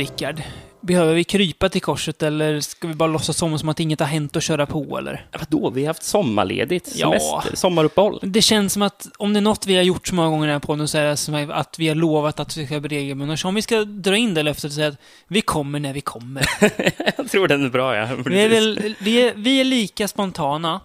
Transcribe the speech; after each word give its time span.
Rickard. 0.00 0.42
Behöver 0.82 1.14
vi 1.14 1.24
krypa 1.24 1.68
till 1.68 1.80
korset 1.80 2.22
eller 2.22 2.60
ska 2.60 2.88
vi 2.88 2.94
bara 2.94 3.08
låtsas 3.08 3.36
som, 3.36 3.58
som 3.58 3.68
att 3.68 3.80
inget 3.80 4.00
har 4.00 4.06
hänt 4.06 4.36
och 4.36 4.42
köra 4.42 4.66
på 4.66 4.98
eller? 4.98 5.26
Vadå, 5.38 5.70
vi 5.70 5.80
har 5.80 5.86
haft 5.86 6.02
sommarledigt, 6.02 6.92
Ja. 6.96 7.06
semester, 7.10 7.56
sommaruppehåll. 7.56 8.18
Det 8.22 8.42
känns 8.42 8.72
som 8.72 8.82
att 8.82 9.06
om 9.18 9.32
det 9.32 9.38
är 9.38 9.40
något 9.40 9.66
vi 9.66 9.76
har 9.76 9.82
gjort 9.82 10.08
så 10.08 10.14
många 10.14 10.28
gånger 10.28 10.44
i 10.44 10.46
den 10.46 10.54
här 10.54 10.60
podden 10.60 10.88
så 10.88 10.98
är 10.98 11.04
det 11.04 11.16
som 11.16 11.50
att 11.50 11.78
vi 11.78 11.88
har 11.88 11.94
lovat 11.94 12.40
att 12.40 12.56
vi 12.56 12.66
ska 12.66 12.80
bli 12.80 12.96
regelbundna. 12.96 13.36
Så 13.36 13.48
om 13.48 13.54
vi 13.54 13.62
ska 13.62 13.84
dra 13.84 14.16
in 14.16 14.34
det 14.34 14.42
löftet 14.42 14.64
och 14.64 14.72
säga 14.72 14.88
att 14.88 14.96
vi 15.28 15.40
kommer 15.40 15.80
när 15.80 15.92
vi 15.92 16.00
kommer. 16.00 16.46
Jag 17.16 17.30
tror 17.30 17.48
den 17.48 17.64
är 17.64 17.68
bra, 17.70 17.96
ja. 17.96 18.08
Vi 18.26 18.40
är, 18.40 18.48
väl, 18.48 18.94
vi 19.00 19.22
är, 19.22 19.32
vi 19.36 19.60
är 19.60 19.64
lika 19.64 20.08
spontana 20.08 20.80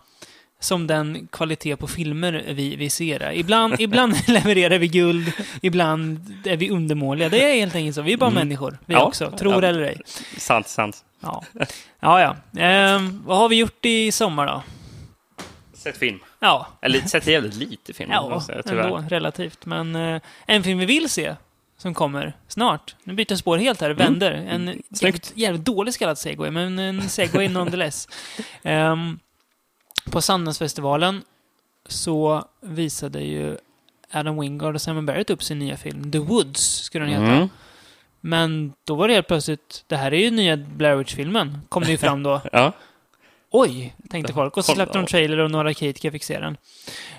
som 0.60 0.88
den 0.88 1.28
kvalitet 1.32 1.76
på 1.76 1.88
filmer 1.88 2.44
vi, 2.48 2.76
vi 2.76 2.90
ser. 2.90 3.32
Ibland, 3.32 3.76
ibland 3.80 4.16
levererar 4.28 4.78
vi 4.78 4.88
guld, 4.88 5.32
ibland 5.62 6.34
är 6.46 6.58
vi 6.58 6.70
undermåliga. 6.70 7.30
Det 7.30 7.52
är 7.52 7.56
helt 7.60 7.76
enkelt 7.76 7.96
så. 7.96 8.02
Vi 8.02 8.14
är 8.14 8.18
bara 8.18 8.30
människor, 8.30 8.78
vi 8.86 8.94
Ja. 8.94 9.02
också. 9.06 9.32
Tror 9.32 9.64
Ja. 9.64 9.70
eller 9.70 9.82
ej. 9.82 10.02
Sant, 10.38 10.68
sant. 10.68 11.06
Ja, 11.22 11.44
ja. 12.00 12.36
ja. 12.54 12.62
Ehm, 12.62 13.24
vad 13.26 13.38
har 13.38 13.50
vi 13.50 13.56
gjort 13.56 13.86
i 13.86 14.12
sommar 14.12 14.48
då? 14.48 14.64
Sett 15.74 15.98
film. 15.98 16.20
Ja, 16.40 16.68
Eller 16.82 17.00
sett 17.00 17.28
jävligt 17.28 17.56
lite 17.56 17.94
film, 17.94 18.12
ja 18.12 18.42
säga, 18.42 18.58
ändå, 18.58 18.70
tyvärr. 18.70 19.10
relativt. 19.10 19.66
Men 19.66 19.96
eh, 19.96 20.22
en 20.46 20.64
film 20.64 20.80
vi 20.80 20.86
vill 20.86 21.10
se, 21.10 21.36
som 21.78 21.94
kommer 21.94 22.34
snart. 22.48 22.96
Nu 23.04 23.14
byter 23.14 23.36
spår 23.36 23.58
helt 23.58 23.82
här, 23.82 23.90
vänder. 23.90 24.32
En 24.32 24.62
Mm. 24.68 24.82
Snyggt. 24.92 25.02
jävligt, 25.02 25.32
jävligt 25.36 25.66
dålig 25.66 25.94
så 25.94 26.00
kallad 26.00 26.18
segway, 26.18 26.52
men 26.52 26.80
en 26.80 27.10
segway 27.10 27.50
nonetheless. 27.50 28.08
um, 28.64 29.20
på 30.12 30.22
Sundance-festivalen 30.22 31.24
så 31.88 32.48
visade 32.62 33.22
ju 33.22 33.58
Adam 34.12 34.40
Wingard 34.42 34.76
och 34.76 34.82
Simon 34.82 35.06
Barrett 35.06 35.30
upp 35.30 35.44
sin 35.44 35.60
nya 35.60 35.78
film, 35.78 36.12
The 36.12 36.20
Woods, 36.20 36.84
skulle 36.84 37.06
den 37.06 37.14
heta. 37.14 37.36
Mm. 37.36 37.50
Men 38.22 38.74
då 38.84 38.96
var 38.96 39.08
det 39.08 39.14
helt 39.14 39.28
plötsligt, 39.28 39.84
det 39.88 39.96
här 39.96 40.14
är 40.14 40.18
ju 40.18 40.32
nya 40.32 40.58
Blair 40.58 40.96
Witch-filmen, 40.96 41.62
kom 41.70 41.84
det 41.84 41.92
ju 41.92 41.98
fram 41.98 42.24
då. 42.24 42.42
Ja. 42.52 42.72
Oj, 43.52 43.96
tänkte 44.10 44.34
folk. 44.34 44.58
Och 44.58 44.66
så 44.66 44.74
släppte 44.74 44.98
de 44.98 45.06
trailer 45.06 45.38
och 45.38 45.52
några 45.52 45.74
kritiker 45.74 46.12
fick 46.12 46.24
se 46.24 46.40
den. 46.40 46.58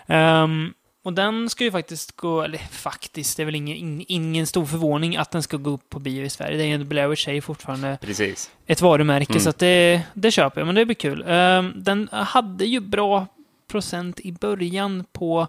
Ehm, 0.06 0.74
och 1.06 1.12
den 1.12 1.50
ska 1.50 1.64
ju 1.64 1.70
faktiskt 1.70 2.16
gå, 2.16 2.42
eller 2.42 2.58
faktiskt, 2.58 3.36
det 3.36 3.42
är 3.42 3.44
väl 3.44 3.54
ingen, 3.54 3.76
in- 3.76 4.04
ingen 4.08 4.46
stor 4.46 4.66
förvåning 4.66 5.16
att 5.16 5.30
den 5.30 5.42
ska 5.42 5.56
gå 5.56 5.70
upp 5.70 5.90
på 5.90 5.98
bio 5.98 6.24
i 6.24 6.30
Sverige. 6.30 6.56
Det 6.56 6.62
är 6.64 6.66
ju 6.78 6.84
Blair 6.84 7.08
Witch 7.08 7.28
är 7.28 7.40
fortfarande 7.40 7.98
Precis. 8.00 8.50
ett 8.66 8.80
varumärke, 8.80 9.32
Mm. 9.32 9.40
så 9.40 9.50
att 9.50 9.58
det, 9.58 10.02
det 10.14 10.30
köper 10.30 10.60
jag, 10.60 10.66
men 10.66 10.74
det 10.74 10.84
blir 10.84 10.94
kul. 10.94 11.24
Ehm, 11.26 11.72
den 11.76 12.08
hade 12.12 12.64
ju 12.64 12.80
bra 12.80 13.26
procent 13.70 14.20
i 14.20 14.32
början 14.32 15.04
på 15.12 15.46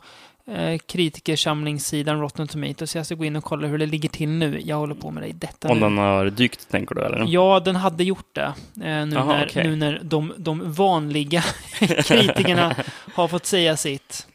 uh, 0.50 0.78
kritikersamlingssidan 0.78 2.20
Rotten 2.20 2.48
Tomatoes, 2.48 2.92
så 2.92 2.98
jag 2.98 3.06
ska 3.06 3.16
gå 3.16 3.26
in 3.26 3.36
och 3.36 3.44
kolla 3.44 3.68
hur 3.68 3.78
det 3.78 3.86
ligger 3.86 4.10
till 4.10 4.30
nu. 4.30 4.62
Jag 4.66 4.76
håller 4.78 4.96
på 4.96 5.12
med 5.12 5.24
det 5.24 5.28
i 5.28 5.34
detta 5.34 5.70
Om 5.70 5.78
nu. 5.78 5.84
den 5.84 5.98
har 5.98 6.26
dykt, 6.30 6.70
tänker 6.70 6.96
du, 6.96 7.02
eller? 7.02 7.26
Ja, 7.28 7.60
den 7.60 7.76
hade 7.76 8.04
gjort 8.04 8.36
det. 8.36 8.54
Eh, 8.84 9.06
nu, 9.06 9.18
Aha, 9.18 9.34
när, 9.34 9.46
okej. 9.46 9.64
nu 9.64 9.76
när 9.76 10.00
de, 10.04 10.34
de 10.38 10.72
vanliga 10.74 11.42
kritikerna 12.06 12.76
har 13.16 13.28
fått 13.28 13.46
säga 13.46 13.78
sitt. 13.78 14.28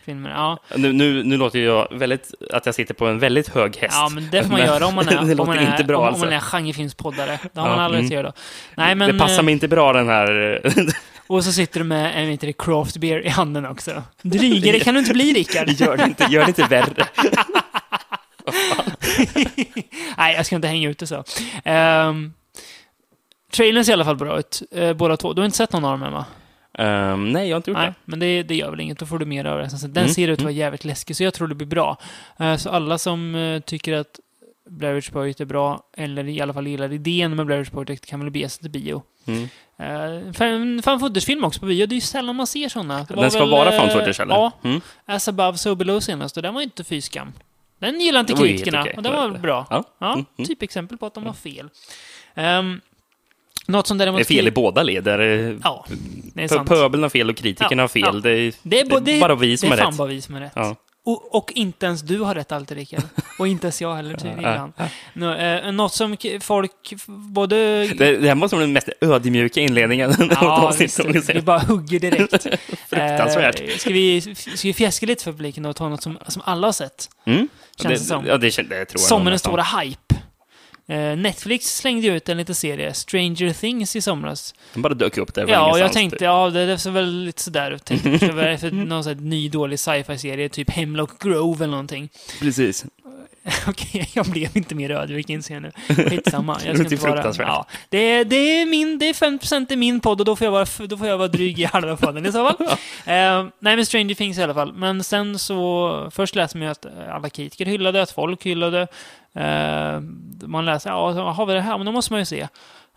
filmer. 0.06 0.31
Ja. 0.31 0.59
nu, 0.77 0.93
nu, 0.93 1.22
nu 1.22 1.37
låter 1.37 1.59
jag 1.59 1.89
väldigt, 1.91 2.34
att 2.53 2.67
jag 2.67 2.75
sitter 2.75 2.94
på 2.94 3.06
en 3.06 3.19
väldigt 3.19 3.49
hög 3.49 3.77
häst. 3.77 3.94
ja, 3.97 4.09
men 4.09 4.28
det 4.31 4.43
får 4.43 4.50
man 4.50 4.61
Men 4.61 4.69
göra 4.69 4.87
om 4.87 4.94
man 4.94 5.09
är, 5.09 5.41
om 5.41 5.47
man 5.47 5.59
är, 5.59 5.71
inte 5.71 5.84
bra 5.84 5.97
om, 5.97 6.03
om 6.03 6.09
alltså. 6.09 6.25
man 6.25 6.33
är 6.34 6.41
genrefilmspoddare. 6.41 7.39
Det 7.53 7.61
har 7.61 7.69
Ja, 7.69 7.77
man 7.77 7.84
aldrig 7.84 8.00
mm. 8.00 8.06
att 8.06 8.25
göra. 8.25 8.33
Nej, 8.75 8.94
men, 8.94 9.12
det 9.12 9.19
passar 9.19 9.39
eh, 9.39 9.43
mig 9.43 9.53
inte 9.53 9.69
bra 9.69 9.93
den 9.93 10.09
här... 10.09 10.61
Och 11.27 11.44
så 11.44 11.53
sitter 11.53 11.81
du 11.81 11.84
med 11.84 12.22
en 12.25 12.31
inte 12.31 12.53
craft 12.53 12.97
beer 12.97 13.27
i 13.27 13.28
handen 13.28 13.67
också. 13.67 14.03
Drygare 14.22 14.81
kan 14.81 14.94
du 14.94 15.00
inte 15.00 15.12
bli, 15.12 15.33
Rickard. 15.33 15.69
gör, 15.81 15.97
det 15.97 16.05
inte, 16.05 16.25
gör 16.31 16.43
det 16.43 16.49
inte 16.49 16.67
värre. 16.67 17.06
Nej, 20.17 20.34
jag 20.34 20.47
ska 20.47 20.56
inte 20.56 20.69
hänga 20.69 20.88
ut 20.88 20.99
det 20.99 21.06
så. 21.06 21.25
Um, 21.65 22.34
trailern 23.53 23.84
ser 23.84 23.93
i 23.93 23.94
alla 23.94 24.05
fall 24.05 24.17
bra 24.17 24.38
ut, 24.38 24.62
eh, 24.71 24.93
båda 24.93 25.17
två. 25.17 25.33
Du 25.33 25.41
har 25.41 25.47
inte 25.47 25.56
sett 25.56 25.73
någon 25.73 25.84
av 25.84 25.91
dem 25.91 26.03
än, 26.03 26.12
va? 26.12 26.25
Ehm, 26.78 27.32
nej, 27.32 27.48
jag 27.48 27.54
har 27.54 27.59
inte 27.59 27.70
gjort 27.70 27.78
Nej, 27.78 27.87
det. 27.88 27.94
men 28.04 28.19
det, 28.19 28.42
det 28.42 28.54
gör 28.54 28.70
väl 28.70 28.81
inget. 28.81 28.98
Då 28.98 29.06
får 29.06 29.19
du 29.19 29.26
mer 29.26 29.44
av 29.44 29.59
det. 29.59 29.69
Den 29.82 29.97
Mm, 29.97 30.09
ser 30.09 30.28
ut 30.28 30.38
att 30.38 30.42
vara 30.42 30.53
jävligt 30.53 30.84
läskig, 30.84 31.16
så 31.16 31.25
jag 31.25 31.34
tror 31.34 31.48
det 31.48 31.54
blir 31.54 31.66
bra. 31.66 31.97
Eh, 32.38 32.56
så 32.56 32.70
alla 32.70 32.98
som 32.98 33.34
eh, 33.34 33.61
tycker 33.61 33.93
att 33.93 34.20
Blair 34.70 34.94
Witch 34.94 35.11
Project 35.11 35.40
är 35.40 35.44
bra, 35.44 35.82
eller 35.96 36.28
i 36.28 36.40
alla 36.40 36.52
fall 36.55 36.67
gillar 36.67 36.93
idén 36.93 37.37
med 37.37 37.46
Blair 37.46 37.58
Witch 37.58 37.70
Project, 37.70 38.06
kan 38.06 38.20
väl 38.20 38.31
bege 38.31 38.49
sig 38.49 38.61
till 38.62 38.70
bio. 38.70 39.02
Mm. 39.26 39.49
Uh, 39.81 40.32
fan 40.32 40.82
fan 40.82 41.00
footage-film 41.00 41.44
också 41.44 41.61
på 41.61 41.67
bio. 41.67 41.87
Det 41.87 41.93
är 41.93 41.94
ju 41.94 42.00
sällan 42.00 42.37
man 42.37 42.46
ser 42.46 42.69
sådana. 42.69 43.06
Den 43.08 43.31
ska 43.31 43.40
väl, 43.40 43.50
vara 43.50 43.73
fan 43.73 43.90
footage, 43.90 44.20
eller? 44.20 44.34
Ja. 44.34 44.52
Mm. 44.64 44.81
As 45.06 45.28
above, 45.28 45.58
so 45.58 45.75
below 45.75 46.00
senast. 46.00 46.37
Och 46.37 46.43
den 46.43 46.55
var 46.55 46.62
inte 46.62 46.84
fy 46.84 47.00
skam. 47.00 47.32
Den 47.78 48.00
gillar 48.00 48.20
inte 48.20 48.32
kritikerna. 48.32 48.81
okej. 48.82 48.94
Och 48.96 49.02
den 49.02 49.12
var 49.12 49.28
väl 49.28 49.40
bra. 49.40 49.67
Ja. 49.70 49.84
Ja, 49.99 50.12
Mm, 50.12 50.26
mm. 50.38 50.46
typ 50.49 50.62
exempel 50.62 50.99
på 50.99 51.06
att 51.06 51.14
de 51.14 51.26
har 51.26 51.32
fel. 51.32 51.69
Um, 52.34 52.81
något 53.68 53.86
som 53.86 53.98
Det 53.98 54.04
däremot... 54.04 54.20
är 54.20 54.24
fel 54.24 54.48
i 54.48 54.50
båda 54.50 54.82
leder. 54.82 55.58
Ja, 55.64 55.86
det 56.34 56.42
är 56.44 56.48
sant. 56.48 56.68
Pöbeln 56.68 57.02
har 57.02 57.10
fel 57.10 57.30
och 57.30 57.36
kritikerna 57.36 57.82
Ja, 57.82 57.82
har 57.82 57.88
fel. 57.88 58.02
ja. 58.04 58.12
Det, 58.12 58.30
är, 58.30 58.52
Det 58.62 58.80
är, 58.80 58.86
bo- 58.86 59.00
det 59.00 59.12
är 59.16 59.20
bara 59.20 59.34
vi 59.34 59.56
som 59.56 59.70
det 59.70 59.76
har 59.76 59.78
är 59.80 59.82
fan 59.82 59.90
rätt. 59.92 59.98
bara 59.98 60.08
vi 60.08 60.20
som 60.20 60.34
är 60.34 60.40
rätt. 60.40 60.52
Ja. 60.54 60.76
Och, 61.04 61.34
och 61.34 61.52
inte 61.54 61.86
ens 61.86 62.02
du 62.02 62.18
har 62.18 62.34
rätt 62.34 62.52
alltid, 62.52 62.76
Rickard. 62.76 63.02
Och 63.38 63.48
inte 63.48 63.66
ens 63.66 63.80
jag 63.82 63.94
heller, 63.94 64.14
tydligen. 64.16 64.72
Nå, 65.14 65.34
eh, 65.34 65.72
något 65.72 65.92
som 65.92 66.16
folk, 66.40 66.94
både... 67.06 67.86
Det, 67.86 68.16
det 68.16 68.28
här 68.28 68.34
måste 68.34 68.56
vara 68.56 68.64
den 68.66 68.72
mest 68.72 68.88
ödmjuka 69.00 69.60
inledningen 69.60 70.14
Ja, 70.30 70.72
visst, 70.78 71.00
vi 71.34 71.40
bara 71.40 71.58
hugger 71.58 72.00
direkt. 72.00 72.42
Fruktansvärt. 72.88 73.60
Eh, 73.60 73.68
ska, 73.76 73.90
vi, 73.90 74.20
ska 74.34 74.68
vi 74.68 74.74
fjäska 74.74 75.06
lite 75.06 75.24
för 75.24 75.32
publiken 75.32 75.66
och 75.66 75.76
ta 75.76 75.88
något 75.88 76.02
som, 76.02 76.18
som 76.28 76.42
alla 76.44 76.66
har 76.66 76.72
sett? 76.72 77.08
Mm. 77.26 77.48
Känns 77.82 78.00
det 78.00 78.06
som. 78.06 78.26
Ja, 78.26 78.36
det, 78.38 78.46
det 78.46 78.52
tror 78.62 78.86
jag 78.92 79.00
Som 79.00 79.18
nog 79.20 79.26
en 79.26 79.32
nästan. 79.32 79.50
stora 79.52 79.80
hype. 79.80 80.06
Eh, 80.88 81.17
Netflix 81.17 81.77
slängde 81.77 82.06
ju 82.06 82.17
ut 82.17 82.29
en 82.29 82.37
liten 82.37 82.55
serie, 82.55 82.94
Stranger 82.94 83.53
Things, 83.53 83.97
i 83.97 84.00
somras. 84.00 84.55
Den 84.73 84.83
bara 84.83 84.94
dök 84.94 85.19
upp 85.19 85.35
där. 85.35 85.47
Ja, 85.49 85.73
och 85.73 85.79
jag 85.79 85.93
tänkte, 85.93 86.25
ja, 86.25 86.50
det, 86.50 86.79
ser 86.79 86.91
väl 86.91 87.25
lite 87.25 87.43
sådär 87.43 87.71
ut. 87.71 87.85
Tänkte, 87.85 88.19
för 88.19 88.71
någon 88.87 89.05
sån 89.05 89.15
här 89.15 89.21
ny 89.23 89.49
dålig 89.49 89.79
sci-fi-serie, 89.79 90.49
typ 90.49 90.71
Hemlock 90.71 91.23
Grove 91.23 91.65
eller 91.65 91.71
någonting. 91.71 92.09
Precis. 92.41 92.85
Okej, 93.69 94.10
jag 94.12 94.26
blev 94.26 94.56
inte 94.56 94.75
mer 94.75 94.90
ödmjuk 94.90 95.31
inser 95.31 95.54
jag 95.54 95.62
nu. 95.62 95.70
Skitsamma. 96.10 96.58
Jag 96.64 96.76
Det 96.76 96.81
är 96.81 96.93
inte 96.93 96.96
vara, 97.06 97.32
ja, 97.38 97.66
det, 97.88 97.98
är, 97.98 98.25
det, 98.25 98.37
är 98.37 98.66
min, 98.66 98.98
det 98.98 99.08
är 99.08 99.12
5% 99.12 99.72
i 99.72 99.76
min 99.76 100.00
podd 100.00 100.20
och 100.20 100.25
då 100.25 100.37
får 100.37 100.44
jag 100.44 100.52
vara, 100.52 100.66
då 100.87 100.96
får 100.96 101.06
jag 101.06 101.19
vara 101.19 101.28
dryg 101.28 101.58
i 101.58 101.64
halva 101.64 101.96
podden 101.96 102.26
i 102.26 102.32
så 102.32 102.44
fall. 102.44 102.56
eh, 103.04 103.46
nej, 103.58 103.76
men 103.76 103.87
Stranger 103.87 104.14
Things 104.14 104.38
i 104.38 104.43
alla 104.43 104.54
fall. 104.54 104.72
Men 104.72 105.04
sen 105.04 105.38
så, 105.38 106.08
först 106.10 106.34
läser 106.34 106.58
man 106.58 106.66
ju 106.66 106.72
att 106.72 106.87
alla 107.10 107.31
kritiker 107.31 107.66
hyllade, 107.66 108.02
att 108.02 108.10
folk 108.10 108.46
hyllade. 108.46 108.87
Eh, 109.34 110.00
man 110.46 110.64
läser, 110.64 110.90
ja, 110.90 111.32
har 111.32 111.46
vi 111.46 111.54
det 111.54 111.60
här? 111.60 111.76
Men 111.78 111.87
då 111.87 111.92
måste 111.92 112.12
man 112.12 112.20
ju 112.20 112.25
se. 112.26 112.40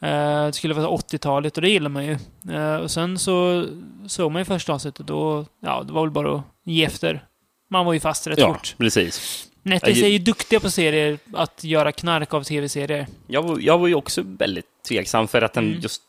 Eh, 0.02 0.46
det 0.46 0.54
skulle 0.54 0.74
vara 0.74 0.88
80-talet 0.88 1.58
och 1.58 1.62
det 1.62 1.70
gillar 1.70 1.90
man 1.90 2.06
ju. 2.06 2.18
Eh, 2.52 2.76
och 2.76 2.92
sen 2.92 3.20
så 3.20 3.66
såg 4.08 4.32
man 4.32 4.42
ju 4.42 4.46
första 4.46 4.74
avsnittet 4.74 5.10
och 5.10 5.46
ja, 5.62 5.84
det 5.84 5.94
var 5.94 6.02
väl 6.02 6.12
bara 6.12 6.36
att 6.36 6.44
ge 6.64 6.86
efter. 6.86 7.26
Man 7.72 7.86
var 7.86 7.94
ju 7.94 8.00
fast 8.00 8.28
rätt 8.28 8.40
Ja, 8.40 8.54
fort. 8.54 8.76
precis. 8.78 9.46
Netflix 9.64 10.02
är 10.02 10.08
ju 10.08 10.20
duktiga 10.20 10.60
på 10.60 10.72
serier, 10.72 11.18
att 11.34 11.64
göra 11.64 11.92
knark 11.92 12.34
av 12.34 12.44
tv-serier. 12.44 13.08
Jag, 13.28 13.42
var- 13.44 13.60
jag 13.62 13.78
var 13.78 13.88
ju 13.88 13.96
också 13.96 14.22
väldigt 14.26 14.66
tveksam 14.88 15.28
för 15.28 15.42
att 15.42 15.54
den 15.54 15.68
Mm. 15.68 15.80
just... 15.82 16.02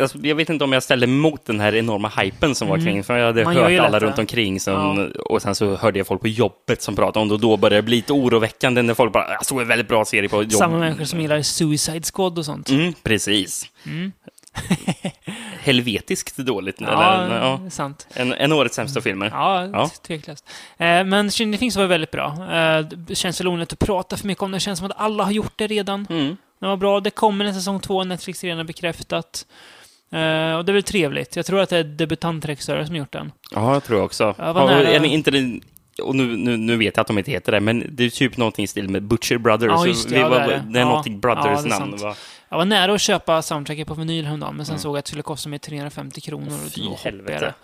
Alltså, 0.00 0.18
jag 0.22 0.34
vet 0.34 0.50
inte 0.50 0.64
om 0.64 0.72
jag 0.72 0.82
ställde 0.82 1.06
emot 1.06 1.44
den 1.46 1.60
här 1.60 1.74
enorma 1.74 2.08
hypen 2.08 2.54
som 2.54 2.68
var 2.68 2.76
Mm. 2.76 2.86
kring, 2.86 3.04
för 3.04 3.16
jag 3.16 3.26
hade 3.26 3.44
Man 3.44 3.54
gör 3.54 3.68
ju 3.68 3.78
hört 3.78 3.86
alla 3.86 3.98
runt 3.98 4.18
omkring 4.18 4.60
som, 4.60 5.12
och 5.24 5.42
sen 5.42 5.54
så 5.54 5.76
hörde 5.76 5.98
jag 5.98 6.06
folk 6.06 6.20
på 6.20 6.28
jobbet 6.28 6.82
som 6.82 6.96
pratade 6.96 7.22
om 7.22 7.28
det 7.28 7.34
och 7.34 7.40
då 7.40 7.56
började 7.56 7.76
det 7.76 7.82
bli 7.82 7.96
lite 7.96 8.12
oroväckande 8.12 8.82
när 8.82 8.94
folk 8.94 9.12
bara 9.12 9.30
“jag 9.32 9.46
såg 9.46 9.60
en 9.60 9.68
väldigt 9.68 9.88
bra 9.88 10.04
serie 10.04 10.28
på 10.28 10.36
jobbet”. 10.36 10.52
Samma 10.56 10.78
människor 10.78 11.04
som 11.04 11.20
gillar 11.20 11.42
Suicide 11.42 12.02
Squad 12.14 12.38
och 12.38 12.44
sånt. 12.44 12.68
Mm, 12.70 12.92
precis. 13.02 13.66
Helvetiskt 15.64 16.36
dåligt. 16.36 16.76
Ja, 16.80 17.14
Eller, 17.14 17.36
ja, 17.40 17.60
sant. 17.70 18.06
en, 18.14 18.32
en 18.32 18.52
årets 18.52 18.74
sämsta 18.76 19.00
filmer. 19.00 19.30
Ja, 19.34 19.66
Ja. 19.72 19.90
tveklöst. 20.06 20.44
Eh, 20.78 21.04
men 21.04 21.30
Stranger 21.30 21.58
Things 21.58 21.76
var 21.76 21.86
väldigt 21.86 22.10
bra. 22.10 22.26
Eh, 22.52 22.80
det 22.86 23.14
känns 23.14 23.40
väl 23.40 23.48
onödigt 23.48 23.72
att 23.72 23.78
prata 23.78 24.16
för 24.16 24.26
mycket 24.26 24.42
om 24.42 24.50
det. 24.50 24.56
Det 24.56 24.60
känns 24.60 24.78
som 24.78 24.86
att 24.90 24.96
alla 25.00 25.24
har 25.24 25.32
gjort 25.32 25.52
det 25.56 25.66
redan. 25.66 26.06
Mm. 26.10 26.36
Det 26.60 26.66
var 26.66 26.76
bra. 26.76 27.00
Det 27.00 27.10
kommer 27.10 27.44
en 27.44 27.54
säsong 27.54 27.80
två, 27.80 28.04
Netflix 28.04 28.42
har 28.42 28.48
redan 28.48 28.66
bekräftat. 28.66 29.46
Eh, 30.12 30.54
och 30.56 30.64
det 30.64 30.70
är 30.70 30.72
väl 30.72 30.82
trevligt. 30.82 31.36
Jag 31.36 31.46
tror 31.46 31.60
att 31.60 31.68
det 31.68 31.78
är 31.78 31.84
debutantregissörer 31.84 32.84
som 32.84 32.96
gjort 32.96 33.12
den. 33.12 33.32
Ja, 33.50 33.72
jag 33.72 33.84
tror 33.84 33.98
jag 33.98 34.04
också. 34.04 34.34
Ja, 34.38 34.52
vad 34.52 34.62
Ja, 34.62 34.66
nära. 34.66 34.88
eller 34.88 35.08
inte 35.08 35.60
och 36.02 36.14
nu, 36.16 36.36
nu, 36.36 36.56
nu 36.56 36.76
vet 36.76 36.96
jag 36.96 37.00
att 37.00 37.06
de 37.06 37.18
inte 37.18 37.30
heter 37.30 37.52
det, 37.52 37.60
men 37.60 37.86
det 37.90 38.04
är 38.04 38.10
typ 38.10 38.36
någonting 38.36 38.64
i 38.64 38.66
stil 38.66 38.88
med 38.88 39.02
Butcher 39.02 39.38
Brothers. 39.38 39.68
Ja, 39.70 39.86
just 39.86 40.08
det, 40.08 40.14
vi 40.14 40.20
ja, 40.20 40.28
var, 40.28 40.38
det 40.38 40.44
är 40.44 40.48
det. 40.48 40.62
det 40.68 40.78
är 40.78 40.82
Ja, 40.82 41.02
ja, 41.06 41.12
är 41.12 41.16
Brothers-namn. 41.18 41.98
sant. 41.98 42.18
Jag 42.54 42.58
var 42.58 42.64
nära 42.64 42.92
att 42.94 43.00
köpa 43.00 43.42
soundtracket 43.42 43.86
på 43.88 43.94
vinyl 43.94 44.24
häromdagen, 44.26 44.56
men 44.56 44.66
sen 44.66 44.72
Mm. 44.72 44.82
såg 44.82 44.94
jag 44.94 44.98
att 44.98 45.04
det 45.04 45.08
skulle 45.08 45.22
kosta 45.22 45.48
mig 45.48 45.58
350 45.58 46.20
kronor. 46.20 46.58
Och 46.66 46.72
Fy 46.72 46.80
då 46.82 46.90
jag 46.90 46.96
helvete. 46.96 47.54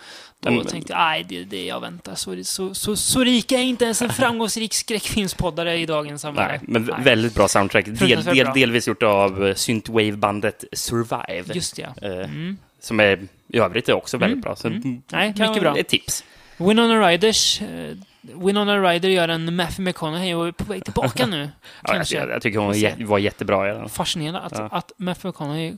Då 0.40 0.50
Men- 0.50 0.66
tänkte 0.66 0.92
jag, 0.92 0.98
nej, 0.98 1.24
det 1.28 1.38
är 1.40 1.44
det 1.44 1.64
jag 1.66 1.80
väntar. 1.80 2.14
Så, 2.14 2.44
så, 2.44 2.74
så, 2.74 2.96
så 2.96 3.24
rik 3.24 3.52
är 3.52 3.56
jag 3.56 3.64
inte 3.64 3.84
ens 3.84 4.02
en 4.02 4.10
framgångsrik 4.10 4.74
skräckfilmspoddare 4.74 5.76
i 5.78 5.86
dagens 5.86 6.22
samhälle. 6.22 6.48
Nej, 6.48 6.60
men 6.62 6.82
Nej. 6.82 7.04
väldigt 7.04 7.34
bra 7.34 7.48
soundtrack. 7.48 7.84
Del, 7.86 8.24
del, 8.24 8.46
delvis 8.54 8.88
gjort 8.88 9.02
av 9.02 9.46
eh, 9.46 9.54
Synthwave-bandet 9.54 10.64
Survive. 10.72 11.54
Just 11.54 11.76
det, 11.76 11.82
ja. 12.00 12.08
eh, 12.08 12.12
Mm. 12.18 12.56
Som 12.80 13.00
är 13.00 13.18
i 13.48 13.58
övrigt 13.58 13.88
är 13.88 13.92
också 13.92 14.16
väldigt 14.16 14.32
Mm, 14.34 14.40
bra. 14.40 14.56
Så 14.56 14.68
mm. 14.68 15.02
Nej, 15.12 15.34
kan- 15.36 15.48
mycket 15.48 15.62
bra. 15.62 15.76
Ett 15.78 15.88
tips. 15.88 16.24
Winona 16.56 17.08
Ryders, 17.10 17.62
eh, 17.62 17.96
Winona 18.22 18.78
Ryder 18.78 19.08
gör 19.08 19.28
en 19.28 19.56
Matthew 19.56 19.82
McConaughey 19.90 20.34
och 20.34 20.46
är 20.48 20.52
på 20.52 20.64
väg 20.64 20.84
tillbaka 20.84 21.26
nu. 21.26 21.48
Ja, 21.82 21.96
jag, 21.96 22.06
jag, 22.10 22.30
jag 22.30 22.42
tycker 22.42 22.58
hon 22.58 23.06
var 23.06 23.18
jättebra 23.18 23.70
i 23.70 23.74
den. 23.74 23.88
Fascinerande 23.88 24.40
att, 24.40 24.52
Ja. 24.58 24.68
att 24.72 24.92
Matthew 24.96 25.28
McConaughey 25.28 25.76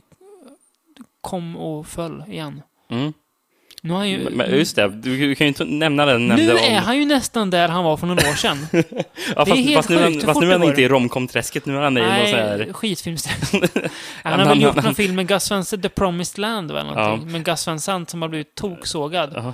kom 1.21 1.57
och 1.57 1.87
föll 1.87 2.23
igen. 2.27 2.61
Mm. 2.89 3.13
Nu, 3.85 3.93
har 3.93 4.05
ju, 4.05 4.23
Men, 4.23 4.33
men 4.33 4.51
just 4.51 4.75
det, 4.75 4.87
du, 4.87 5.35
kan 5.35 5.45
ju 5.45 5.47
inte 5.47 5.65
nämna 5.65 6.05
den. 6.05 6.27
nu 6.27 6.35
nämnde 6.35 6.59
är 6.59 6.77
om- 6.77 6.83
han 6.83 6.97
ju 6.97 7.05
nästan 7.05 7.49
där 7.49 7.67
han 7.67 7.83
var 7.83 7.97
för 7.97 8.07
några 8.07 8.29
år 8.29 8.33
sedan. 8.35 8.67
ja, 9.35 9.45
fast, 9.45 9.51
helt 9.51 9.75
fast 9.75 9.89
nu, 9.89 9.95
är 9.95 10.01
han- 10.01 10.13
sjukt 10.13 10.25
fast 10.25 10.39
nu 10.41 10.45
är 10.45 10.51
det 10.51 10.57
han 10.57 10.67
inte 10.69 10.81
i 10.81 10.87
romcom-träsket, 10.87 11.65
nu 11.65 11.77
är 11.77 11.81
han 11.81 11.97
i 11.97 12.01
någon 12.01 12.09
sån 12.27 12.39
här... 12.39 12.73
skitfilmsträff. 12.73 13.53
men 13.53 13.69
Han 14.23 14.39
har 14.39 14.47
väl 14.47 14.61
gjort 14.61 14.83
någon 14.83 14.95
film 14.95 15.15
med 15.15 15.27
Gus 15.27 15.51
Van 15.51 15.65
Sant, 15.65 15.83
The 15.83 15.89
Promised 15.89 16.39
Land 16.39 16.71
eller 16.71 16.83
någonting. 16.83 17.27
Ja. 17.27 17.31
Med 17.31 17.45
Gus 17.45 17.67
Van 17.67 17.79
Sant 17.79 18.09
som 18.09 18.21
har 18.21 18.29
blivit 18.29 18.55
toksågad. 18.55 19.31
Jaha. 19.35 19.53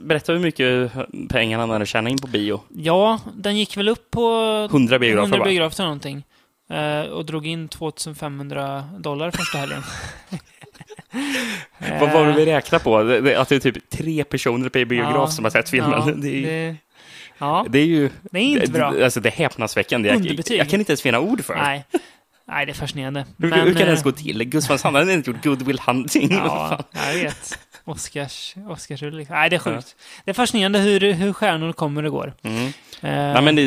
Berätta 0.00 0.32
hur 0.32 0.40
mycket 0.40 0.92
pengar 1.28 1.58
han 1.58 1.70
hade 1.70 1.86
tjänat 1.86 2.10
in 2.10 2.18
på 2.18 2.26
bio. 2.26 2.60
Ja, 2.68 3.20
den 3.34 3.56
gick 3.58 3.76
väl 3.76 3.88
upp 3.88 4.10
på 4.10 4.28
100 4.70 4.98
biografer 4.98 5.22
100 5.22 5.38
va? 5.38 5.44
biografer 5.44 5.82
eller 5.82 5.88
någonting. 5.88 6.24
Eh, 6.70 7.00
och 7.12 7.24
drog 7.24 7.46
in 7.46 7.68
2500 7.68 8.84
dollar 8.98 9.30
första 9.30 9.58
helgen. 9.58 9.82
Vad 12.00 12.12
var 12.12 12.26
det 12.26 12.32
vi 12.32 12.42
Eh, 12.42 12.46
räknade 12.46 12.84
på? 12.84 12.98
Att 12.98 13.48
det 13.48 13.52
är 13.56 13.58
typ 13.58 13.90
tre 13.90 14.24
personer 14.24 14.68
per 14.68 14.84
biograf 14.84 15.14
ja, 15.14 15.26
som 15.26 15.44
har 15.44 15.50
sett 15.50 15.68
filmen. 15.68 15.90
Ja, 16.06 16.12
det, 16.16 16.28
är, 16.28 16.32
ju- 16.32 16.46
det, 16.46 16.76
ja, 17.38 17.66
det 17.68 17.78
är 17.78 17.86
ju... 17.86 18.10
det 18.30 18.38
är 18.38 18.42
inte 18.42 18.70
bra. 18.70 19.04
Alltså 19.04 19.20
det 19.20 19.28
är 19.28 19.32
häpnadsväckande. 19.32 20.08
Jag, 20.08 20.40
jag 20.50 20.68
kan 20.68 20.80
inte 20.80 20.92
ens 20.92 21.02
finna 21.02 21.20
ord 21.20 21.44
för 21.44 21.54
det. 21.54 21.62
Nej. 21.62 21.84
Nej, 22.48 22.66
det 22.66 22.72
är 22.72 22.74
fascinerande. 22.74 23.26
Hur, 23.38 23.48
Men, 23.48 23.58
hur 23.60 23.66
kan 23.66 23.74
det 23.74 23.80
eh, 23.82 23.86
ens 23.88 24.02
gå 24.02 24.12
till? 24.12 24.44
Gus 24.44 24.68
van 24.68 24.78
Sant 24.78 24.96
hade 24.96 25.12
inte 25.12 25.30
gjort 25.30 25.44
Good 25.44 25.62
Will 25.62 25.78
Hunting. 25.86 26.32
Ja, 26.32 26.78
jag 26.92 27.14
vet. 27.22 27.58
Oscars, 27.86 28.54
Oscarsrulle. 28.68 29.16
liksom. 29.16 29.36
Nej, 29.36 29.50
det 29.50 29.56
är 29.56 29.60
sjukt. 29.60 29.96
Det 30.24 30.30
är 30.30 30.34
fascinerande 30.34 30.78
hur, 30.78 31.12
hur 31.12 31.32
stjärnor 31.32 31.72
kommer 31.72 32.04
och 32.04 32.12
går. 32.12 32.34
Mm. 32.42 32.66
Eh, 33.00 33.12
Ja, 33.34 33.40
men 33.40 33.56
det, 33.56 33.62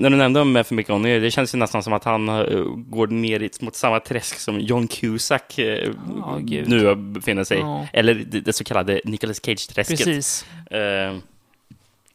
när 0.00 0.10
du 0.10 0.16
nämnde 0.16 0.40
om 0.40 0.52
Matthew 0.52 0.76
McConaughey, 0.76 1.20
det 1.20 1.30
känns 1.30 1.54
ju 1.54 1.58
nästan 1.58 1.82
som 1.82 1.92
att 1.92 2.04
han 2.04 2.28
eh, 2.28 2.60
går 2.76 3.06
ner 3.06 3.64
mot 3.64 3.74
samma 3.76 4.00
träsk 4.00 4.38
som 4.38 4.60
John 4.60 4.88
Cusack 4.88 5.58
Ja, 5.58 6.38
gud. 6.40 6.68
nu 6.68 6.94
befinner 6.94 7.44
sig. 7.44 7.58
Ja. 7.58 7.86
Eller 7.92 8.14
det, 8.14 8.40
det 8.40 8.52
så 8.52 8.64
kallade 8.64 9.00
Nicolas 9.04 9.40
Cage-träsket. 9.44 9.98
Precis. 10.04 10.46
Eh, 10.70 11.16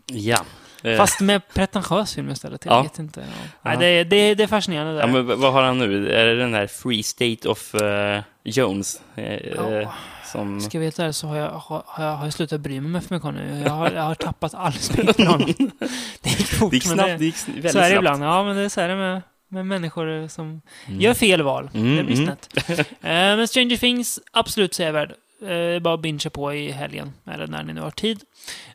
ja. 0.05 0.37
Fast 0.97 1.19
med 1.21 1.41
pretentiös 1.53 2.15
film 2.15 2.29
istället. 2.29 2.65
Jag 2.65 2.73
Ja. 2.73 2.81
vet 2.83 2.99
inte. 2.99 3.19
Ja. 3.19 3.25
Nej, 3.61 3.73
Ja. 3.73 3.79
det, 3.79 3.85
är- 3.87 4.05
det, 4.05 4.35
det 4.35 4.43
är 4.43 4.47
fascinerande. 4.47 4.93
Där. 4.93 5.07
ja, 5.29 5.35
vad 5.35 5.53
har 5.53 5.63
han 5.63 5.77
nu? 5.79 6.11
Är 6.13 6.25
det 6.25 6.35
den 6.35 6.53
här 6.53 6.67
Free 6.67 7.03
State 7.03 7.49
of 7.49 7.75
eh, 7.75 8.21
Jones? 8.43 9.01
eh, 9.15 9.35
Ja. 9.55 9.93
Som... 10.31 10.61
Ska 10.61 10.77
jag 10.77 10.81
veta 10.85 11.03
det 11.03 11.13
så 11.13 11.27
har 11.27 11.35
jag, 11.37 11.49
har, 11.49 11.83
jag, 11.97 12.15
har 12.15 12.25
jag 12.25 12.33
slutat 12.33 12.61
bry 12.61 12.81
mig 12.81 12.91
med 12.91 13.03
för 13.03 13.15
mycket 13.15 13.33
nu. 13.33 13.63
Jag 13.65 13.71
har, 13.71 13.91
jag 13.91 14.03
har 14.03 14.15
tappat 14.15 14.53
all 14.53 14.71
respekt 14.71 15.15
för 15.15 15.25
honom. 15.25 15.47
Det 16.21 16.29
gick 16.29 16.47
fort, 16.47 16.71
Det 16.71 16.77
gick 16.77 16.83
snabbt, 16.83 17.09
det, 17.09 17.17
det 17.17 17.25
gick 17.25 17.47
väldigt 17.47 17.71
så 17.71 17.79
är 17.79 17.89
det 17.89 17.95
ibland. 17.95 18.23
Ja, 18.23 18.43
men 18.43 18.55
det 18.55 18.61
är 18.61 18.69
så 18.69 18.81
är 18.81 18.87
det 18.87 18.95
med, 18.95 19.21
med 19.49 19.65
människor 19.65 20.27
som 20.27 20.61
Mm. 20.87 21.01
gör 21.01 21.13
fel 21.13 21.41
val. 21.41 21.69
Mm, 21.73 21.97
det 21.97 22.03
blir 22.03 22.15
mm. 22.15 22.25
snett. 22.25 22.67
Eh, 22.79 23.37
men 23.37 23.47
Stranger 23.47 23.77
Things, 23.77 24.19
absolut 24.31 24.73
sevärd. 24.73 25.13
Uh, 25.41 25.79
bara 25.79 25.97
bingea 25.97 26.29
på 26.29 26.53
i 26.53 26.71
helgen, 26.71 27.13
eller 27.25 27.47
när 27.47 27.63
ni 27.63 27.73
nu 27.73 27.81
har 27.81 27.91
tid. 27.91 28.21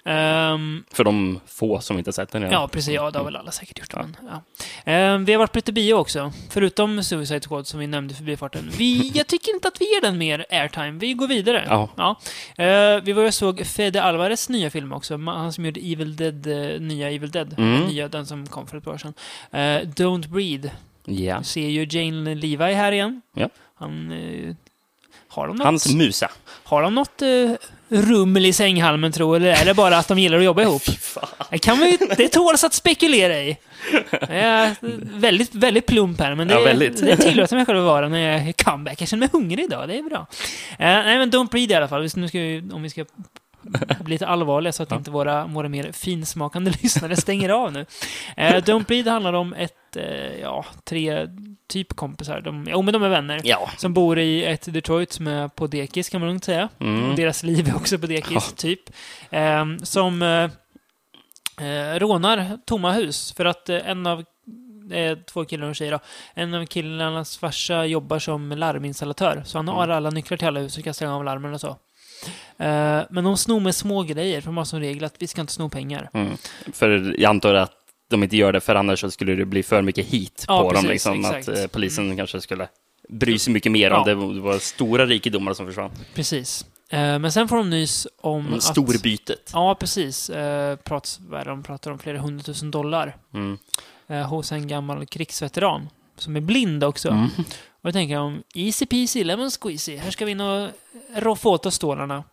Ehm, 0.05 0.85
För 0.91 1.05
de 1.05 1.41
få 1.47 1.81
som 1.81 1.99
inte 1.99 2.13
sett 2.13 2.33
den 2.33 2.43
redan. 2.43 2.61
Ja, 2.61 2.69
precis. 2.69 2.95
Ja, 2.95 3.11
det 3.11 3.19
har 3.19 3.25
väl 3.25 3.37
alla 3.37 3.51
säkert 3.51 3.79
gjort. 3.79 3.95
Men, 3.95 4.17
ja. 4.31 4.43
Ehm, 4.85 5.25
vi 5.25 5.33
har 5.33 5.39
varit 5.39 5.53
på 5.53 5.59
lite 5.59 5.73
bio 5.73 5.95
också. 5.95 6.33
Förutom 6.51 7.03
Suicide 7.03 7.41
Squad 7.41 7.67
som 7.67 7.81
vi 7.81 7.87
nämnde 7.87 8.15
i 8.15 8.17
förbifarten. 8.17 8.71
Vi, 8.79 9.09
jag 9.15 9.27
tycker 9.27 9.55
inte 9.55 9.69
att 9.69 9.81
vi 9.81 9.85
ger 9.95 10.01
den 10.01 10.19
mer 10.19 10.47
airtime. 10.51 10.93
Vi 10.99 11.13
går 11.13 11.29
vidare. 11.29 11.89
Ja. 11.97 12.17
Ehm, 12.57 13.05
vi 13.05 13.13
var 13.13 13.25
och 13.25 13.35
såg 13.35 13.67
Fede 13.67 14.03
Alvarez 14.03 14.49
nya 14.49 14.71
film 14.71 14.93
också. 14.93 15.17
Han 15.17 15.53
som 15.53 15.65
gjorde 15.65 15.81
Evil 15.81 16.17
Dead, 16.17 16.47
eh, 16.47 16.81
nya 16.81 17.11
Evil 17.11 17.31
Dead. 17.31 17.55
Mm. 17.59 17.81
Nya, 17.81 18.09
den 18.09 18.27
som 18.27 18.47
kom 18.47 18.67
för 18.67 18.79
ett 18.79 18.85
par 18.85 18.93
år 18.93 18.99
sedan. 18.99 19.15
Ehm, 19.51 19.83
Don't 19.83 20.29
Breathe. 20.29 20.71
Ja. 21.05 21.39
Vi 21.39 21.45
ser 21.45 21.69
ju 21.69 21.87
Jane 21.91 22.35
Levi 22.35 22.73
här 22.73 22.93
igen. 22.93 23.23
Ja. 23.35 23.49
Han... 23.75 24.13
eh, 25.37 25.41
har 25.41 25.49
de 25.49 25.57
något, 25.57 25.65
Hans 25.65 25.95
musa. 25.95 26.31
har 26.65 26.83
de 26.83 26.95
något 26.95 27.23
uh, 27.23 27.53
rummel 27.89 28.47
i 28.47 28.53
sänghalmen 28.53 29.13
tro, 29.13 29.35
eller 29.35 29.49
är 29.49 29.65
det 29.65 29.75
bara 29.75 29.99
att 29.99 30.09
de 30.09 30.19
gillar 30.19 30.39
att 30.39 30.45
jobba 30.45 30.63
ihop? 30.63 30.83
Det, 31.51 31.59
kan 31.59 31.79
vi, 31.79 31.99
det 32.17 32.29
tåls 32.29 32.65
att 32.65 32.75
spekulera 32.75 33.39
i. 33.39 33.57
Jag 34.11 34.31
är 34.31 34.77
väldigt, 35.21 35.55
väldigt 35.55 35.87
plump 35.87 36.21
här, 36.21 36.35
men 36.35 36.49
det, 36.49 36.55
Ja, 36.55 36.75
det 36.75 37.17
tillåter 37.17 37.57
mig 37.57 37.67
själv 37.67 37.79
att 37.79 37.85
vara 37.85 38.09
när 38.09 38.19
jag 38.19 38.49
är 38.49 38.53
comeback. 38.53 39.01
Jag 39.01 39.09
känner 39.09 39.21
mig 39.21 39.29
hungrig 39.33 39.65
idag, 39.65 39.89
det 39.89 39.99
är 39.99 40.03
bra. 40.03 40.27
Eh, 40.71 40.87
nej, 40.87 41.19
men 41.19 41.31
Don't 41.31 41.51
Breathe 41.51 41.73
i 41.73 41.77
alla 41.77 41.89
fall. 41.89 42.09
Nu 42.17 42.29
ska 42.29 42.39
vi, 42.39 42.69
om 42.73 42.83
vi 42.83 42.91
ska 42.91 43.05
bli 44.01 44.15
lite 44.15 44.27
allvarliga 44.27 44.73
så 44.73 44.83
att 44.83 44.93
inte 44.93 45.11
våra, 45.11 45.47
våra 45.47 45.69
mer 45.69 45.93
finsmakande 45.93 46.71
lyssnare 46.83 47.17
stänger 47.17 47.49
av 47.49 47.73
nu. 47.73 47.87
Eh, 48.37 48.55
Don't 48.55 48.87
Breathe 48.87 49.11
handlar 49.11 49.33
om 49.33 49.55
ett, 49.55 49.97
eh, 49.97 50.41
ja, 50.43 50.65
tre 50.85 51.27
typ 51.69 51.97
kompisar. 51.97 52.41
De, 52.41 52.67
jo, 52.71 52.83
men 52.83 52.93
de 52.93 53.03
är 53.03 53.09
vänner. 53.09 53.41
Ja. 53.45 53.71
Som 53.77 53.95
bor 53.95 54.19
i 54.19 54.45
ett 54.45 54.73
Detroit 54.73 55.13
som 55.13 55.27
är 55.27 55.49
på 55.49 55.67
dekis, 55.67 56.09
kan 56.09 56.21
man 56.21 56.29
lugnt 56.29 56.45
säga. 56.45 56.69
Mm. 56.81 57.11
Och 57.11 57.17
deras 57.17 57.43
liv 57.43 57.69
är 57.69 57.77
också 57.77 57.99
på 57.99 58.07
dekis, 58.07 58.31
Ja. 58.35 58.41
typ. 58.57 58.81
Ehm, 59.31 59.79
som 59.79 60.23
eh, 60.23 60.51
eh, 61.67 61.99
rånar 61.99 62.59
tomma 62.67 62.93
hus. 62.93 63.33
För 63.37 63.45
att 63.45 63.69
eh, 63.69 63.91
en 63.91 64.07
av 64.07 64.25
eh, 64.93 65.19
två 65.19 65.45
killar 65.45 65.63
och 65.63 65.69
en 65.69 65.75
tjej 65.75 65.91
då. 65.91 65.99
En 66.35 66.55
av 66.55 66.67
killarnas 66.67 67.37
farsa 67.39 67.85
jobbar 67.87 68.19
som 68.19 68.51
larminstallatör. 68.51 69.43
Så 69.47 69.59
han 69.59 69.69
har 69.69 69.85
Mm. 69.85 69.97
alla 69.97 70.11
nycklar 70.11 70.37
till 70.39 70.47
alla 70.47 70.61
hus 70.61 70.79
och 70.79 70.85
kan 70.85 70.95
stänga 70.95 71.17
av 71.17 71.25
larmen 71.25 71.55
och 71.55 71.61
så. 71.61 71.77
Eh, 72.59 73.01
men 73.11 73.25
de 73.25 73.37
snor 73.37 73.61
med 73.61 73.75
små 73.75 74.03
grejer, 74.03 74.41
för 74.41 74.47
de 74.49 74.57
har 74.57 74.65
som 74.65 74.81
regel 74.81 75.05
att 75.05 75.15
vi 75.19 75.27
ska 75.27 75.41
inte 75.41 75.53
sno 75.53 75.69
pengar. 75.69 76.11
Mm. 76.13 76.37
För 76.73 77.15
jag 77.19 77.29
antar 77.31 77.55
att 77.55 77.73
de 78.09 78.23
inte 78.23 78.37
gör 78.37 78.53
det, 78.53 78.61
för 78.61 78.75
annars 78.75 79.01
så 79.01 79.11
skulle 79.11 79.35
det 79.35 79.45
bli 79.45 79.63
för 79.63 79.83
mycket 79.83 80.07
hit 80.07 80.45
Ja, 80.49 80.63
på 80.63 80.71
precis, 80.71 81.05
dem. 81.05 81.15
Liksom, 81.15 81.25
exakt. 81.37 81.49
att 81.49 81.59
eh, 81.59 81.67
polisen 81.67 82.17
kanske 82.17 82.41
skulle 82.41 82.69
bry 83.09 83.39
sig 83.39 83.53
mycket 83.53 83.73
mer 83.73 83.91
Ja. 83.91 83.99
om 83.99 84.05
det 84.35 84.41
var- 84.41 84.59
stora 84.59 85.07
rikedomar 85.07 85.55
som 85.55 85.67
försvann. 85.67 85.91
Precis. 86.15 86.67
Eh, 86.91 87.19
men 87.19 87.33
sen 87.33 87.49
får 87.49 87.57
de 87.57 87.71
nys 87.71 88.07
om 88.21 88.55
att... 88.55 88.63
Storbytet. 88.63 89.51
Ja, 89.53 89.75
precis. 89.81 90.31
Eh, 90.31 90.77
prats, 90.77 91.21
de 91.45 91.63
pratar 91.63 91.91
om 91.91 91.99
flera 91.99 92.19
hundratusen 92.19 92.71
dollar 92.71 93.17
Mm. 93.35 93.59
eh, 94.09 94.29
hos 94.29 94.53
en 94.53 94.69
gammal 94.69 95.07
krigsveteran 95.07 95.89
som 96.19 96.37
är 96.37 96.41
blind 96.41 96.85
också. 96.85 97.09
Mm. 97.09 97.25
Och 97.83 97.83
då 97.83 97.93
tänker 97.93 98.15
jag 98.15 98.25
om 98.25 98.43
easy 98.55 98.87
peasy, 98.87 99.25
lemon 99.25 99.51
squeezy. 99.51 99.97
Här 99.97 100.11
ska 100.11 100.25
vi 100.25 100.31
in 100.31 100.41
och 100.41 100.69
roffa 101.17 101.49
åt 101.49 101.67
oss 101.67 101.75
stålarna. 101.75 102.25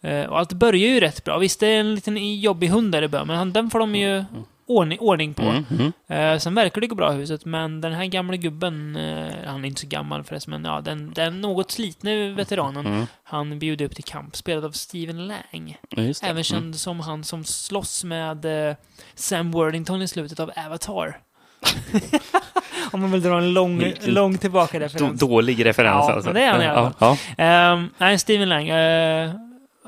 Eh, 0.00 0.24
och 0.26 0.38
allt 0.38 0.52
börjar 0.52 0.88
ju 0.88 1.00
rätt 1.00 1.24
bra. 1.24 1.38
Visst, 1.38 1.60
det 1.60 1.66
är 1.66 1.80
en 1.80 1.94
liten 1.94 2.40
jobbig 2.40 2.68
hund 2.68 2.92
där 2.92 3.02
i 3.02 3.08
början, 3.08 3.26
men 3.26 3.36
han- 3.36 3.52
den 3.52 3.70
får 3.70 3.78
de 3.78 3.94
ju 3.94 4.24
ordning, 4.66 4.98
ordning 5.00 5.34
på. 5.34 5.42
Mm. 5.42 5.64
Mm. 5.70 5.92
Eh, 6.08 6.38
sen 6.38 6.54
verkar 6.54 6.80
det 6.80 6.86
gå 6.86 6.94
bra 6.94 7.12
i 7.14 7.16
huset, 7.16 7.44
men 7.44 7.80
den 7.80 7.92
här 7.92 8.04
gamla 8.06 8.36
gubben, 8.36 8.96
eh, 8.96 9.32
han 9.46 9.64
är 9.64 9.68
inte 9.68 9.80
så 9.80 9.86
gammal 9.86 10.24
förresten, 10.24 10.50
men 10.50 10.64
ja, 10.64 10.80
den, 10.80 11.12
den 11.14 11.40
något 11.40 11.70
slitne 11.70 12.30
veteranen, 12.32 12.86
Mm. 12.86 13.06
han 13.24 13.58
bjuder 13.58 13.84
upp 13.84 13.94
till 13.94 14.04
kamp, 14.04 14.36
spelad 14.36 14.64
av 14.64 14.70
Steven 14.70 15.26
Lang. 15.26 15.76
Även 15.96 16.12
Mm. 16.30 16.42
känd 16.42 16.76
som 16.76 17.00
han 17.00 17.24
som 17.24 17.44
slåss 17.44 18.04
med 18.04 18.68
eh, 18.70 18.76
Sam 19.14 19.50
Worthington 19.52 20.02
i 20.02 20.08
slutet 20.08 20.40
av 20.40 20.50
Avatar. 20.66 21.18
Om 22.92 23.00
man 23.00 23.10
vill 23.12 23.22
dra 23.22 23.38
en 23.38 23.52
lång, 23.52 23.92
lång 24.06 24.38
tillbaka 24.38 24.80
referens. 24.80 25.20
dålig 25.20 25.64
referens 25.64 26.04
Ja, 26.08 26.12
alltså. 26.14 26.32
det 26.32 26.42
är 26.42 26.52
han 26.52 26.62
i 26.62 26.66
alla 26.66 26.92
ja. 26.98 27.16
Ehm, 27.38 27.90
nej, 27.98 28.18
Steven 28.18 28.48
Lang. 28.48 28.68
eh, 28.68 29.32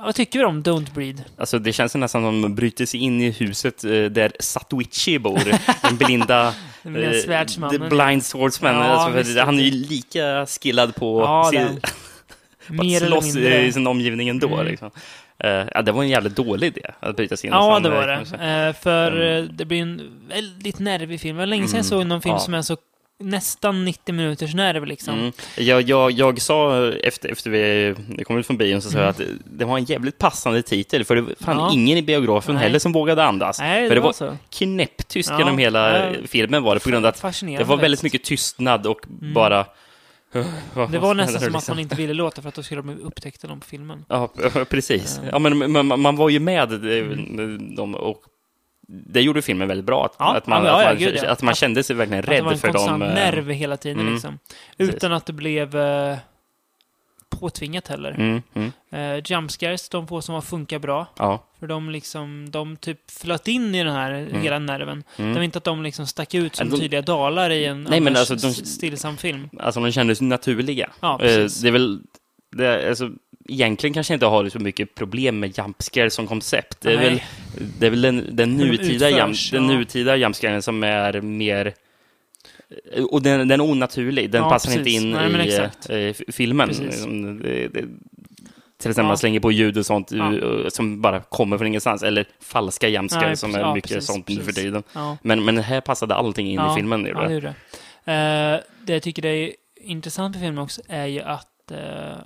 vad 0.05 0.15
tycker 0.15 0.39
vi 0.39 0.45
om 0.45 0.63
Don't 0.63 0.95
Breed? 0.95 1.25
Alltså 1.37 1.59
det 1.59 1.73
känns 1.73 1.95
nästan 1.95 2.23
som 2.23 2.43
de 2.43 2.55
bryter 2.55 2.87
sig 2.87 3.01
in 3.01 3.21
i 3.21 3.31
huset 3.31 3.85
eh, 3.85 3.91
där 3.91 4.33
Satoichi 4.41 5.19
bor. 5.19 5.41
Den 5.89 5.97
blinda... 5.97 6.55
Eh. 6.85 7.45
The 7.71 7.79
blind 7.79 8.25
swordsman. 8.25 8.75
Ja, 8.75 8.81
alltså, 8.83 9.33
för 9.35 9.41
han 9.41 9.59
är 9.59 9.63
ju 9.63 9.71
lika 9.71 10.47
skillad 10.47 10.95
på 10.95 11.21
Ja, 11.21 11.47
att 11.47 11.53
den. 11.53 11.81
på 12.77 12.83
att 12.83 13.09
slåss 13.09 13.37
i 13.37 13.73
sin 13.73 13.87
omgivning 13.87 14.29
ändå. 14.29 14.55
Mm. 14.55 14.67
Liksom. 14.67 14.91
Eh, 15.39 15.51
ja, 15.75 15.83
det 15.83 15.93
var 15.93 16.03
en 16.03 16.09
jävligt 16.09 16.37
dålig 16.37 16.67
idé 16.67 16.91
att 17.01 17.17
bryta 17.17 17.37
sig 17.37 17.47
in. 17.49 17.53
Ja, 17.53 17.81
det 17.81 17.89
eh, 17.89 17.95
var 17.95 18.01
det. 18.07 18.15
kan 18.15 18.17
man 18.17 18.27
säga. 18.27 18.69
Eh, 18.69 18.75
för 18.75 19.13
Mm. 19.13 19.45
eh, 19.45 19.51
det 19.51 19.65
blir 19.65 19.83
en 19.83 20.01
väldigt 20.29 20.79
nervig 20.79 21.21
film. 21.21 21.37
Det 21.37 21.41
var 21.43 21.47
länge 21.47 21.69
sedan 21.69 21.77
jag 21.77 21.87
Mm, 21.87 22.01
såg 22.01 22.07
någon 22.07 22.23
film 22.23 22.35
ja. 22.35 22.39
som 22.39 22.55
är 22.55 22.63
så 22.63 22.77
nästan 23.21 23.85
90 23.85 24.15
minuters 24.15 24.55
nerv 24.55 24.87
liksom. 24.87 25.19
Mm. 25.19 25.33
Jag, 25.57 25.83
jag, 25.83 26.11
jag 26.11 26.41
sa 26.41 26.89
efter, 26.93 27.29
efter 27.29 27.51
vi 27.51 27.95
kom 28.25 28.39
ut 28.39 28.47
från 28.47 28.57
bion 28.57 28.83
så 28.83 28.91
sa 28.91 28.99
jag 28.99 29.09
att 29.09 29.21
det 29.45 29.65
var 29.65 29.79
en 29.79 29.85
jävligt 29.85 30.19
passande 30.19 30.63
titel 30.63 31.05
för 31.05 31.15
det 31.15 31.21
var 31.21 31.35
fan 31.41 31.53
Mm. 31.59 31.65
Ja. 31.65 31.73
ingen 31.73 31.99
i 31.99 32.03
biografen 32.03 32.55
Nej. 32.55 32.65
heller 32.65 32.79
som 32.79 32.93
vågade 32.93 33.25
andas. 33.25 33.59
Nej, 33.59 33.89
för 33.89 33.89
det 33.89 33.95
det 33.95 34.01
var 34.01 34.07
var 34.07 34.13
så. 34.13 34.37
knäpptyst 34.59 35.31
Ja, 35.31 35.39
genom 35.39 35.59
hela 35.59 36.07
ja. 36.07 36.13
filmen 36.27 36.63
var 36.63 36.75
det 36.75 36.81
på 36.81 36.91
grund 36.91 37.07
av 37.07 37.15
att 37.15 37.41
det 37.41 37.65
var 37.65 37.77
väldigt 37.77 38.03
mycket 38.03 38.25
tystnad 38.25 38.87
och 38.87 39.01
bara... 39.35 39.67
Det 40.91 40.99
var 40.99 41.15
nästan 41.15 41.41
som 41.45 41.55
att 41.57 41.69
man 41.69 41.79
inte 41.79 41.97
ville 41.97 42.15
låta 42.15 42.43
för 42.43 42.49
att 42.49 42.55
då 42.55 42.63
skulle 42.63 42.81
de 42.83 43.01
upptäcka 43.01 43.47
dem 43.49 43.61
på 43.61 43.67
filmen. 43.67 44.05
Ja, 44.09 44.29
precis. 44.71 45.21
Ja. 45.23 45.29
Ja, 45.33 45.39
men 45.39 45.73
man, 45.73 46.01
man 46.01 46.17
var 46.17 46.29
ju 46.29 46.41
med 46.41 46.73
eh, 46.73 47.07
dem 47.77 47.95
och 47.95 48.23
det 48.89 49.21
gjorde 49.23 49.43
filmen 49.43 49.69
väldigt 49.69 49.85
bra. 49.87 50.05
Att, 50.05 50.15
Ja, 50.19 50.37
att 50.37 50.47
man, 50.47 50.65
ja, 50.65 50.79
att 50.81 50.85
man, 50.87 50.99
gud, 50.99 51.19
ja. 51.23 51.31
att 51.31 51.43
man 51.43 51.55
kände 51.55 51.83
sig 51.83 51.97
verkligen 51.97 52.19
Att 52.21 52.27
det 52.27 52.41
var 52.41 52.51
rädd 52.51 52.53
en 52.53 52.59
för 52.59 52.69
konstant 52.73 53.01
dem. 53.01 53.09
eh, 53.09 53.15
nerv 53.15 53.51
hela 53.51 53.77
tiden 53.77 54.01
mm. 54.01 54.13
liksom. 54.13 54.39
Precis. 54.77 54.95
Utan 54.95 55.13
att 55.13 55.27
det 55.27 55.33
blev 55.33 55.77
eh, 55.77 56.17
påtvingat 57.29 57.89
heller. 57.89 58.11
Mm, 58.11 58.43
mm, 58.55 58.73
Eh, 58.91 59.23
jumpscares, 59.25 59.89
de 59.89 60.09
få 60.09 60.23
som 60.23 60.35
var 60.35 60.41
funkar 60.43 60.79
bra. 60.79 61.07
För 61.61 61.67
de 61.67 61.91
liksom, 61.91 62.51
de 62.51 62.77
typ 62.77 63.11
flöt 63.11 63.49
in 63.49 63.75
i 63.75 63.85
den 63.85 63.93
här 63.95 64.29
hela 64.43 64.59
nerven. 64.59 65.05
Mm. 65.17 65.31
Det 65.33 65.39
var 65.39 65.45
inte 65.45 65.59
att 65.59 65.65
de 65.65 65.83
liksom 65.83 66.07
stack 66.07 66.35
ut 66.35 66.57
som 66.57 66.67
Ja, 66.69 66.75
de- 66.75 66.81
tydliga 66.81 67.03
dalar 67.03 67.51
i 67.51 67.65
en 67.65 67.83
Nej, 67.85 68.01
men 68.01 68.17
alltså, 68.17 68.35
de- 68.35 68.53
stillsam 68.55 69.17
film. 69.17 69.49
Alltså 69.59 69.81
de 69.81 69.93
kändes 69.93 70.21
naturliga. 70.21 70.91
Ja, 71.01 71.13
Eh, 71.13 71.19
precis. 71.19 71.61
Det 71.63 71.69
är 71.69 71.73
väl... 71.73 72.01
Det 72.57 72.67
är, 72.67 72.89
alltså, 72.89 73.11
egentligen 73.49 73.95
kanske 73.95 74.15
inte 74.15 74.27
har 74.27 74.49
så 74.49 74.59
mycket 74.59 74.95
problem 74.95 75.41
med 75.41 75.59
jumpscare 75.59 76.11
som 76.11 76.27
koncept. 76.27 76.81
Det 76.81 76.93
är 76.93 76.99
väl, 76.99 77.23
det 77.79 77.87
är 77.87 77.91
väl 77.91 78.03
den, 78.03 78.17
den, 78.17 78.59
de 78.59 78.65
nutida, 78.65 79.11
jump, 79.11 79.31
utförs, 79.31 79.53
ja. 79.53 79.61
nutida 79.61 80.17
jumpscaren 80.17 80.63
som 80.63 80.83
är 80.83 81.21
mer... 81.21 81.75
Och 83.11 83.23
den, 83.23 83.49
den 83.49 83.61
är 83.61 83.65
onaturlig. 83.65 84.31
Den 84.31 84.43
Ja, 84.43 84.51
passar 84.51 84.71
precis. 84.71 84.79
inte 84.79 84.91
in 84.91 85.11
Nej, 85.11 85.47
i 85.47 85.49
exakt. 85.49 85.91
eh, 85.91 86.33
filmen. 86.35 86.69
Precis. 86.69 87.03
Till 88.79 88.91
exempel 88.91 89.05
Ja. 89.05 89.09
man 89.09 89.19
slänger 89.19 89.41
på 89.41 89.53
ljud 89.53 89.79
och 89.79 89.87
sånt 89.87 90.13
Ja. 90.13 90.35
eh, 90.35 90.69
som 90.69 91.01
bara 91.01 91.21
kommer 91.21 91.59
från 91.59 91.67
ingenstans. 91.67 92.03
Eller 92.03 92.27
falska 92.41 92.89
jumpscare 92.89 93.37
som 93.37 93.55
är 93.55 93.75
mycket 93.75 93.91
precis, 93.93 94.07
sånt 94.07 94.29
nu 94.29 94.43
för 94.43 94.53
tiden. 94.53 94.83
Men, 95.23 95.45
men 95.45 95.59
här 95.59 95.81
passade 95.81 96.15
allting 96.15 96.47
in 96.51 96.61
i 96.61 96.75
filmen. 96.77 97.03
Det 97.03 97.13
det. 97.13 97.41
det. 97.41 98.13
Eh, 98.13 98.61
det 98.87 98.93
jag 98.93 99.03
tycker 99.03 99.23
det 99.23 99.29
är 99.29 99.53
intressant 99.81 100.35
med 100.35 100.43
filmen 100.43 100.65
också 100.65 100.83
är 100.89 101.07
ju 101.07 101.21
att 101.21 101.71
eh, 101.71 102.19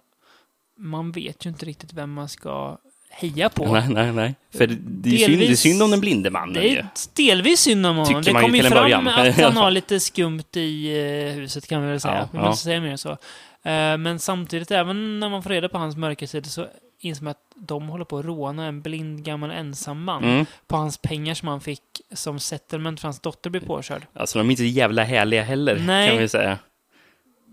man 0.82 1.12
vet 1.12 1.46
ju 1.46 1.50
inte 1.50 1.66
riktigt 1.66 1.92
vem 1.92 2.12
man 2.12 2.28
ska 2.28 2.78
heja 3.10 3.48
på. 3.48 3.72
Nej, 3.72 3.88
nej, 3.88 4.12
nej. 4.12 4.34
För 4.54 4.66
det, 4.66 4.74
är 4.74 4.76
synd, 4.76 5.02
det 5.02 5.24
är 5.24 5.28
Delvis- 5.28 5.56
synd 5.60 5.82
om 5.82 5.90
den 5.90 6.00
blinde 6.00 6.30
mannen 6.30 6.54
Det 6.54 6.68
ju. 6.68 6.76
är 6.78 6.86
delvis 7.16 7.60
synd 7.60 7.86
om 7.86 7.96
honom. 7.96 8.22
Tycker 8.22 8.22
Det 8.22 8.32
man 8.32 8.42
ju 8.42 8.46
kommer 8.48 8.58
ju 8.64 8.70
fram 8.70 8.82
början. 8.82 9.08
att 9.08 9.36
han 9.40 9.56
har 9.56 9.70
lite 9.70 10.00
skumt 10.00 10.42
i 10.56 10.98
eh, 10.98 11.34
huset 11.34 11.66
kan 11.68 11.82
vi 11.82 11.88
väl 11.90 12.00
säga. 12.00 12.14
Ja, 12.14 12.28
vi 12.32 12.38
ja. 12.38 12.44
måste 12.44 12.64
säga 12.64 12.80
mer 12.80 12.96
så. 12.96 13.10
Eh, 13.10 13.96
men 13.98 14.18
samtidigt, 14.18 14.70
även 14.70 15.20
när 15.20 15.28
man 15.28 15.42
får 15.42 15.50
reda 15.50 15.68
på 15.68 15.78
hans 15.78 15.96
mörka 15.96 16.26
sida 16.26 16.48
så 16.48 16.66
inser 17.00 17.24
man 17.24 17.30
att 17.30 17.42
de 17.54 17.88
håller 17.88 18.04
på 18.04 18.18
att 18.18 18.24
råna 18.24 18.66
en 18.66 18.82
blind 18.82 19.24
gammal 19.24 19.50
ensam 19.50 20.04
man 20.04 20.24
Mm. 20.24 20.46
på 20.66 20.76
hans 20.76 20.98
pengar 20.98 21.34
som 21.34 21.48
han 21.48 21.60
fick 21.60 21.82
som 22.12 22.38
settlement 22.38 23.00
för 23.00 23.08
hans 23.08 23.20
dotter 23.20 23.50
blev 23.50 23.66
påkörd. 23.66 24.06
Alltså 24.14 24.38
de 24.38 24.46
är 24.46 24.50
inte 24.50 24.64
jävla 24.64 25.04
härliga 25.04 25.42
heller, 25.42 25.78
Nej. 25.86 26.08
kan 26.08 26.18
vi 26.18 26.28
säga. 26.28 26.58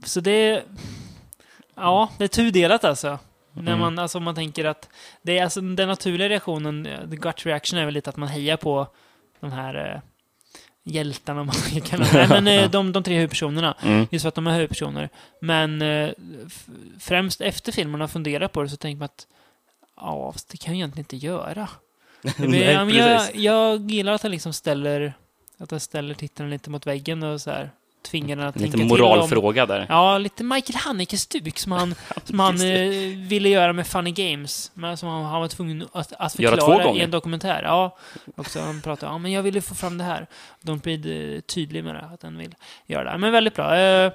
Så 0.06 0.20
det 0.20 0.32
är... 0.32 0.64
Ja, 1.80 2.10
det 2.18 2.24
är 2.24 2.28
tudelat 2.28 2.84
alltså. 2.84 3.20
När 3.54 3.62
Mm. 3.72 3.80
man, 3.80 4.00
alltså 4.00 4.20
man 4.20 4.36
tänker 4.36 4.66
att 4.66 4.90
det 5.22 5.38
är 5.38 5.44
alltså 5.44 5.62
den 5.62 5.88
naturliga 5.88 6.30
reaktionen, 6.30 6.86
eh, 6.86 7.10
the 7.10 7.16
gut 7.16 7.46
reaction 7.46 7.80
är 7.80 7.86
väl 7.86 7.94
lite 7.94 8.10
att 8.10 8.18
man 8.18 8.30
hejar 8.30 8.58
på 8.58 8.88
de 9.40 9.52
här 9.52 9.94
eh, 9.96 10.02
hjältarna, 10.84 11.42
om 11.42 11.48
man 11.48 11.56
ska 11.56 11.80
kalla 11.80 12.04
dem. 12.06 12.12
Nej, 12.14 12.28
men 12.42 12.48
eh, 12.48 12.70
de, 12.72 12.92
de 12.92 13.04
tre 13.04 13.16
huvudpersonerna. 13.16 13.76
Mm. 13.84 14.08
Just 14.12 14.24
för 14.24 14.28
att 14.30 14.36
de 14.36 14.48
är 14.48 14.54
huvudpersoner. 14.54 15.10
Men 15.42 15.82
eh, 15.82 16.10
främst 17.00 17.42
efter 17.42 17.72
filmen 17.72 18.02
och 18.02 18.12
funderar 18.12 18.48
på 18.48 18.64
det 18.64 18.70
så 18.70 18.78
tänker 18.78 19.00
man 19.00 19.06
att 19.06 19.28
ja, 19.96 20.34
det 20.52 20.58
kan 20.58 20.74
jag 20.74 20.78
egentligen 20.78 21.04
inte 21.04 21.18
göra. 21.26 21.70
Det 22.22 22.38
blir, 22.38 22.50
Nej, 22.50 22.62
ja, 22.74 22.86
men 22.86 22.96
jag, 22.96 23.36
jag 23.36 23.92
gillar 23.92 24.14
att 24.14 24.22
han 24.24 24.32
liksom 24.32 24.54
ställer, 24.54 25.14
att 25.58 25.72
han 25.72 25.80
ställer 25.80 26.14
tittaren 26.14 26.50
lite 26.50 26.70
mot 26.70 26.88
väggen 26.88 27.24
och 27.24 27.42
så 27.42 27.52
här 27.52 27.72
tvingar 28.10 28.36
den 28.36 28.48
att 28.48 28.56
Lite 28.56 28.72
tänka 28.72 28.78
till 28.78 29.04
om... 29.04 29.10
moralfråga 29.10 29.66
där. 29.66 29.86
Ja, 29.90 30.18
lite 30.18 30.44
Michael 30.44 30.76
Haneke-stuk 30.76 31.60
som 31.60 31.72
han, 31.72 31.96
som 32.24 32.40
han 32.40 32.62
eh, 32.62 32.90
ville 33.18 33.50
göra 33.50 33.74
med 33.74 33.88
Funny 33.88 34.12
Games. 34.12 34.72
Men 34.74 34.98
som 34.98 35.10
han, 35.10 35.26
han 35.26 35.42
var 35.42 35.48
tvungen 35.48 35.88
att, 35.92 36.14
att 36.14 36.36
förklara 36.36 36.92
i 36.94 37.00
en 37.02 37.12
dokumentär. 37.12 37.64
Ja, 37.64 37.98
också 38.36 38.60
han 38.60 38.82
pratade 38.82 39.12
ja 39.12 39.18
men 39.18 39.32
jag 39.32 39.44
ville 39.44 39.62
få 39.62 39.76
fram 39.76 39.98
det 39.98 40.04
här. 40.04 40.28
De 40.62 40.80
blir 40.80 41.34
eh, 41.36 41.40
tydlig 41.42 41.84
med 41.84 41.96
det, 41.96 42.02
att 42.14 42.20
den 42.20 42.38
vill 42.38 42.56
göra 42.86 43.12
det. 43.12 43.18
Men 43.18 43.32
väldigt 43.32 43.56
bra. 43.56 43.78
Eh, 43.78 44.12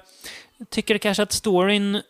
tycker 0.69 0.97
kanske 0.97 1.23
att 1.23 1.31
storyn 1.31 2.01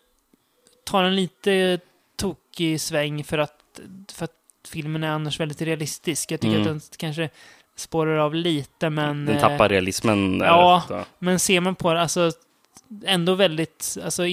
tar 0.83 1.03
en 1.03 1.15
lite 1.15 1.79
tokig 2.15 2.81
sväng 2.81 3.23
för 3.23 3.37
att, 3.37 3.79
för 4.13 4.23
att 4.23 4.31
filmen 4.67 5.03
är 5.03 5.07
annars 5.07 5.39
väldigt 5.39 5.61
realistisk. 5.61 6.31
Jag 6.31 6.39
tycker 6.41 6.55
Mm. 6.55 6.61
att 6.61 6.67
den 6.67 6.81
kanske 6.97 7.29
spårar 7.75 8.17
av 8.17 8.35
lite, 8.35 8.89
men... 8.89 9.25
Den 9.25 9.35
eh, 9.35 9.41
tappar 9.41 9.69
realismen 9.69 10.39
där. 10.39 10.45
ja. 10.47 10.83
Så. 10.87 11.05
men 11.19 11.39
ser 11.39 11.59
man 11.61 11.75
på 11.75 11.93
det, 11.93 12.01
alltså 12.01 12.31
ändå 13.05 13.33
väldigt 13.35 13.97
alltså, 14.03 14.23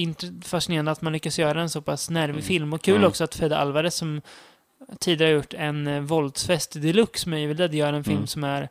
fascinerande 0.43 0.91
att 0.91 1.01
man 1.01 1.13
lyckas 1.13 1.39
göra 1.39 1.61
en 1.61 1.69
så 1.69 1.81
pass 1.81 2.09
nervig 2.09 2.33
Mm. 2.33 2.43
film. 2.43 2.73
Och 2.73 2.81
kul 2.81 2.95
Mm. 2.95 3.07
också 3.07 3.23
att 3.23 3.35
Fede 3.35 3.57
Alvarez 3.57 3.95
som 3.95 4.21
tidigare 4.99 5.31
gjort 5.31 5.53
en 5.53 5.87
eh, 5.87 6.01
våldsfest 6.01 6.81
deluxe 6.81 7.29
med 7.29 7.43
Evil 7.43 7.57
Dead 7.57 7.73
gör 7.73 7.93
en 7.93 8.03
film 8.03 8.17
Mm. 8.17 8.27
som 8.27 8.43
är 8.43 8.69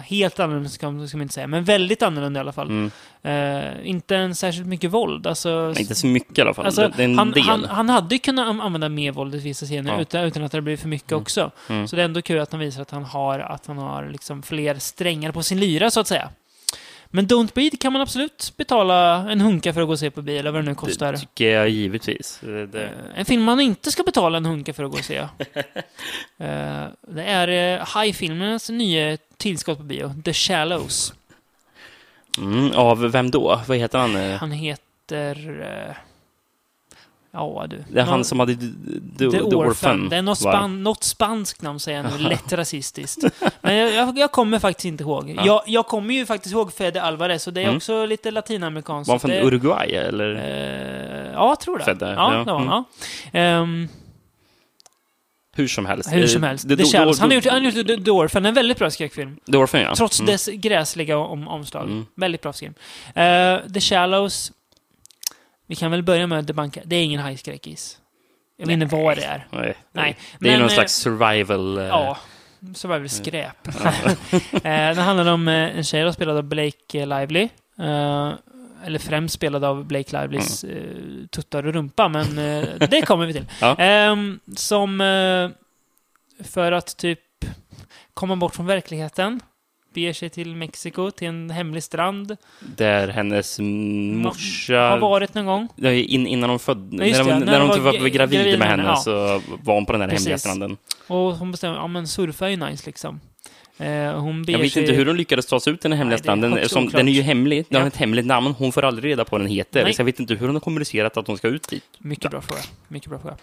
helt 0.00 0.40
annorlunda, 0.40 0.68
ska, 0.68 0.90
man- 0.90 1.22
inte 1.22 1.34
säga, 1.34 1.46
men 1.46 1.64
väldigt 1.64 2.02
annorlunda 2.02 2.38
i 2.38 2.42
alla 2.42 2.52
fall. 2.52 2.68
Mm. 2.68 2.90
Eh, 3.22 3.88
inte 3.90 4.16
en 4.16 4.34
särskilt 4.34 4.66
mycket 4.66 4.90
våld. 4.90 5.26
Alltså, 5.26 5.74
Inte 5.78 5.94
så 5.94 6.06
mycket 6.06 6.38
i 6.38 6.40
alla 6.40 6.54
fall. 6.54 6.66
Alltså, 6.66 6.90
det 6.96 7.02
är 7.02 7.04
en 7.04 7.18
han, 7.18 7.30
del. 7.30 7.42
han, 7.42 7.64
han 7.64 7.88
hade 7.88 8.14
ju 8.14 8.18
kunnat 8.18 8.46
an- 8.48 8.60
använda 8.60 8.88
mer 8.88 9.12
våld 9.12 9.34
i 9.34 9.38
vissa 9.38 9.66
scener 9.66 9.92
Ja. 9.94 10.00
utan, 10.00 10.24
utan 10.24 10.44
att 10.44 10.52
det 10.52 10.60
blir 10.60 10.76
för 10.76 10.88
mycket 10.88 11.12
Mm. 11.12 11.22
också. 11.22 11.50
Mm. 11.68 11.88
Så 11.88 11.96
det 11.96 12.02
är 12.02 12.04
ändå 12.04 12.22
kul 12.22 12.40
att 12.40 12.52
han 12.52 12.60
visar 12.60 12.82
att 12.82 12.90
han 12.90 13.04
har, 13.04 13.38
att 13.38 13.66
han 13.66 13.78
har 13.78 14.08
liksom 14.08 14.42
fler 14.42 14.74
strängar 14.74 15.32
på 15.32 15.42
sin 15.42 15.60
lyra, 15.60 15.90
så 15.90 16.00
att 16.00 16.06
säga. 16.06 16.28
Men 17.10 17.26
Don't 17.26 17.54
Breed 17.54 17.80
kan 17.80 17.92
man 17.92 18.02
absolut 18.02 18.52
betala 18.56 19.30
en 19.30 19.40
hunka 19.40 19.72
för 19.74 19.80
att 19.80 19.86
gå 19.86 19.92
och 19.92 19.98
se 19.98 20.10
på 20.10 20.22
bio, 20.22 20.38
eller 20.38 20.50
vad 20.50 20.64
det 20.64 20.68
nu 20.68 20.74
kostar. 20.74 21.12
Det 21.12 21.18
tycker 21.18 21.48
jag 21.50 21.68
givetvis. 21.68 22.40
Det, 22.42 22.84
Eh, 22.84 22.90
En 23.20 23.24
film 23.24 23.42
man 23.42 23.60
inte 23.60 23.90
ska 23.90 24.02
betala 24.02 24.36
en 24.38 24.46
hunka 24.46 24.72
för 24.74 24.84
att 24.84 24.90
gå 24.90 24.98
och 24.98 25.04
se. 25.04 25.16
Eh, 26.40 26.86
det 27.08 27.22
är 27.24 27.78
uh, 27.78 27.86
High-filmernas 28.02 28.70
nya 28.70 29.16
tillskott 29.36 29.78
på 29.78 29.84
bio, 29.84 30.14
The 30.24 30.32
Shallows. 30.32 31.12
mm, 32.38 32.72
av 32.74 32.98
vem 33.10 33.30
då? 33.30 33.60
Vad 33.66 33.76
heter 33.78 33.98
han? 33.98 34.16
eh? 34.16 34.36
Han 34.38 34.52
heter... 34.52 35.34
ja, 37.32 37.66
du. 37.70 37.84
Det 37.92 38.00
är 38.00 38.04
han 38.04 38.18
Nå- 38.18 38.24
som 38.24 38.40
hade 38.40 38.54
The, 38.54 38.60
the, 39.18 39.24
The, 39.24 39.30
the 39.30 39.38
Orphan. 39.40 39.54
Orphan. 39.68 40.08
Det 40.08 40.16
är 40.16 40.22
något, 40.22 40.38
span, 40.38 40.82
något 40.82 41.04
spanskt 41.04 41.62
namn 41.62 41.80
säger 41.80 42.02
jag 42.04 42.12
nu, 42.22 42.28
lätt 42.28 42.52
rasistiskt. 42.52 43.22
Men 43.60 43.76
jag, 43.76 43.94
jag, 43.94 44.18
jag 44.18 44.32
kommer 44.32 44.58
faktiskt 44.58 44.84
inte 44.84 45.04
ihåg. 45.04 45.34
Ja. 45.36 45.42
Jag, 45.46 45.62
jag 45.66 45.86
kommer 45.86 46.14
ju 46.14 46.26
faktiskt 46.26 46.52
ihåg 46.54 46.72
Fede 46.72 47.02
Alvarez, 47.02 47.46
och 47.46 47.52
det 47.52 47.60
är 47.60 47.64
Mm. 47.64 47.76
också 47.76 48.06
lite 48.06 48.30
latinamerikanskt. 48.30 49.08
Var 49.08 49.14
han 49.14 49.20
från 49.20 49.30
det, 49.30 49.42
Uruguay 49.42 49.90
eller? 49.94 50.34
Eh, 50.34 51.32
Ja, 51.32 51.48
jag 51.48 51.60
tror 51.60 51.78
det. 51.78 51.84
Födda, 51.84 52.14
ja, 52.14 52.32
ja. 52.34 52.38
det 52.44 52.52
var 52.52 52.58
han. 52.58 52.66
Mm. 52.68 52.84
Ja. 53.32 53.40
Ehm, 53.40 53.88
Hur 55.56 55.68
som 55.68 55.86
helst. 55.86 56.12
hur 56.12 56.26
som 56.26 56.42
helst. 56.42 56.68
det- 56.68 56.76
The 56.76 56.82
då- 56.82 56.88
Shallows. 56.88 57.20
Han 57.20 57.28
har 57.30 57.34
gjort, 57.34 57.44
han 57.46 57.64
har 57.64 57.70
gjort 57.72 57.86
The 57.86 57.96
Dwarfen, 57.96 58.46
en 58.46 58.54
väldigt 58.54 58.78
bra 58.78 58.90
skräckfilm. 58.90 59.36
Dwarfen, 59.46 59.80
ja. 59.80 59.94
Trots 59.94 60.20
Mm. 60.20 60.32
dess 60.32 60.48
gräsliga 60.52 61.18
om, 61.18 61.48
omslag. 61.48 61.82
Mm. 61.84 62.06
Väldigt 62.14 62.42
bra 62.42 62.52
film. 62.52 62.74
Eh, 63.14 63.58
The 63.74 63.80
Shallows. 63.80 64.52
Vi 65.68 65.74
kan 65.76 65.90
väl 65.90 66.02
börja 66.02 66.26
med 66.26 66.38
att 66.38 66.46
debanka. 66.46 66.80
Det 66.84 66.96
är 66.96 67.02
ingen 67.04 67.20
hajskräckis. 67.20 67.98
Jag 68.56 68.66
vet 68.66 68.74
inte 68.74 68.96
vad 68.96 69.16
det 69.16 69.24
är. 69.24 69.46
Nej. 69.50 69.74
Nej, 69.92 70.16
Det 70.40 70.48
är 70.48 70.50
men, 70.50 70.60
någon 70.60 70.68
eh, 70.68 70.74
slags 70.74 70.92
survival... 70.94 71.78
eh, 71.78 71.84
Ja. 71.84 72.18
Så 72.74 72.88
var 72.88 73.00
det 73.00 73.08
skräp. 73.08 73.68
eh, 74.52 74.62
det 74.62 75.00
handlar 75.00 75.32
om 75.32 75.48
eh, 75.48 75.76
en 75.76 75.84
tjej 75.84 76.02
då, 76.04 76.12
spelad 76.12 76.36
av 76.36 76.42
Blake 76.44 77.06
Lively. 77.06 77.48
Eh, 77.78 78.32
eller 78.84 78.98
främst 78.98 79.34
spelad 79.34 79.64
av 79.64 79.84
Blake 79.84 80.20
Livelys 80.20 80.64
eh, 80.64 80.94
tuttar 81.30 81.66
och 81.66 81.72
rumpa, 81.72 82.08
men 82.08 82.38
eh, 82.38 82.88
det 82.90 83.02
kommer 83.06 83.26
vi 83.26 83.32
till. 83.32 83.46
Ja. 83.60 83.76
Ehm, 83.78 84.40
som 84.56 84.98
för 86.44 86.72
att 86.72 86.96
typ 86.96 87.20
komma 88.14 88.36
bort 88.36 88.54
från 88.54 88.66
verkligheten 88.66 89.40
beger 89.94 90.12
sig 90.12 90.30
till 90.30 90.56
Mexiko, 90.56 91.10
till 91.10 91.28
en 91.28 91.50
hemlig 91.50 91.82
strand. 91.82 92.36
Där 92.60 93.08
hennes 93.08 93.58
morsa... 93.58 94.78
Har 94.78 94.98
varit 94.98 95.34
någon 95.34 95.46
gång. 95.46 95.68
In, 95.92 96.26
innan 96.26 96.50
hon 96.50 96.58
födde... 96.58 96.96
Ja, 96.96 97.04
just 97.04 97.24
när 97.24 97.32
hon, 97.32 97.40
när 97.40 97.52
när 97.52 97.60
hon 97.60 97.70
hon 97.70 97.84
var 97.84 97.92
var, 98.00 98.08
gravid, 98.08 98.38
gravid 98.38 98.58
med 98.58 98.68
henne 98.68 98.82
ja. 98.82 98.96
så 98.96 99.42
var 99.62 99.74
hon 99.74 99.86
på 99.86 99.92
den 99.92 100.00
här 100.00 100.08
Precis. 100.08 100.26
hemliga 100.26 100.38
stranden. 100.38 100.76
Och 101.06 101.36
hon 101.36 101.50
bestämmer, 101.50 101.76
ja 101.76 101.86
men 101.86 102.08
surfa 102.08 102.46
är 102.46 102.50
ju 102.50 102.56
nice 102.56 102.86
liksom. 102.86 103.20
Eh, 103.78 104.20
hon 104.20 104.44
Jag 104.48 104.58
vet 104.58 104.72
sig... 104.72 104.82
inte 104.82 104.94
hur 104.94 105.06
hon 105.06 105.16
lyckades 105.16 105.46
ta 105.46 105.60
sig 105.60 105.72
ut 105.72 105.80
den 105.80 105.92
här 105.92 105.98
hemliga 105.98 106.14
Nej, 106.14 106.18
är 106.18 106.22
stranden. 106.22 106.52
högst 106.52 106.70
Som, 106.70 106.88
den 106.88 107.08
är 107.08 107.12
ju 107.12 107.22
hemlig. 107.22 107.64
Den 107.68 107.80
har 107.80 107.88
ett 107.88 107.96
hemligt 107.96 108.26
namn. 108.26 108.54
Hon 108.58 108.72
får 108.72 108.84
aldrig 108.84 109.10
reda 109.10 109.24
på 109.24 109.30
vad 109.30 109.40
den 109.40 109.48
heter. 109.48 109.84
Nej. 109.84 109.94
Så 109.94 110.00
jag 110.00 110.04
vet 110.04 110.20
inte 110.20 110.34
hur 110.34 110.46
hon 110.46 110.56
har 110.56 110.60
kommunicerat 110.60 111.16
att 111.16 111.26
hon 111.26 111.38
ska 111.38 111.48
ut 111.48 111.68
dit. 111.68 111.84
Mycket 111.98 112.30
bra 112.30 112.40
fråga. 112.40 112.60
Mycket 112.88 113.10
bra 113.10 113.18
fråga. 113.18 113.36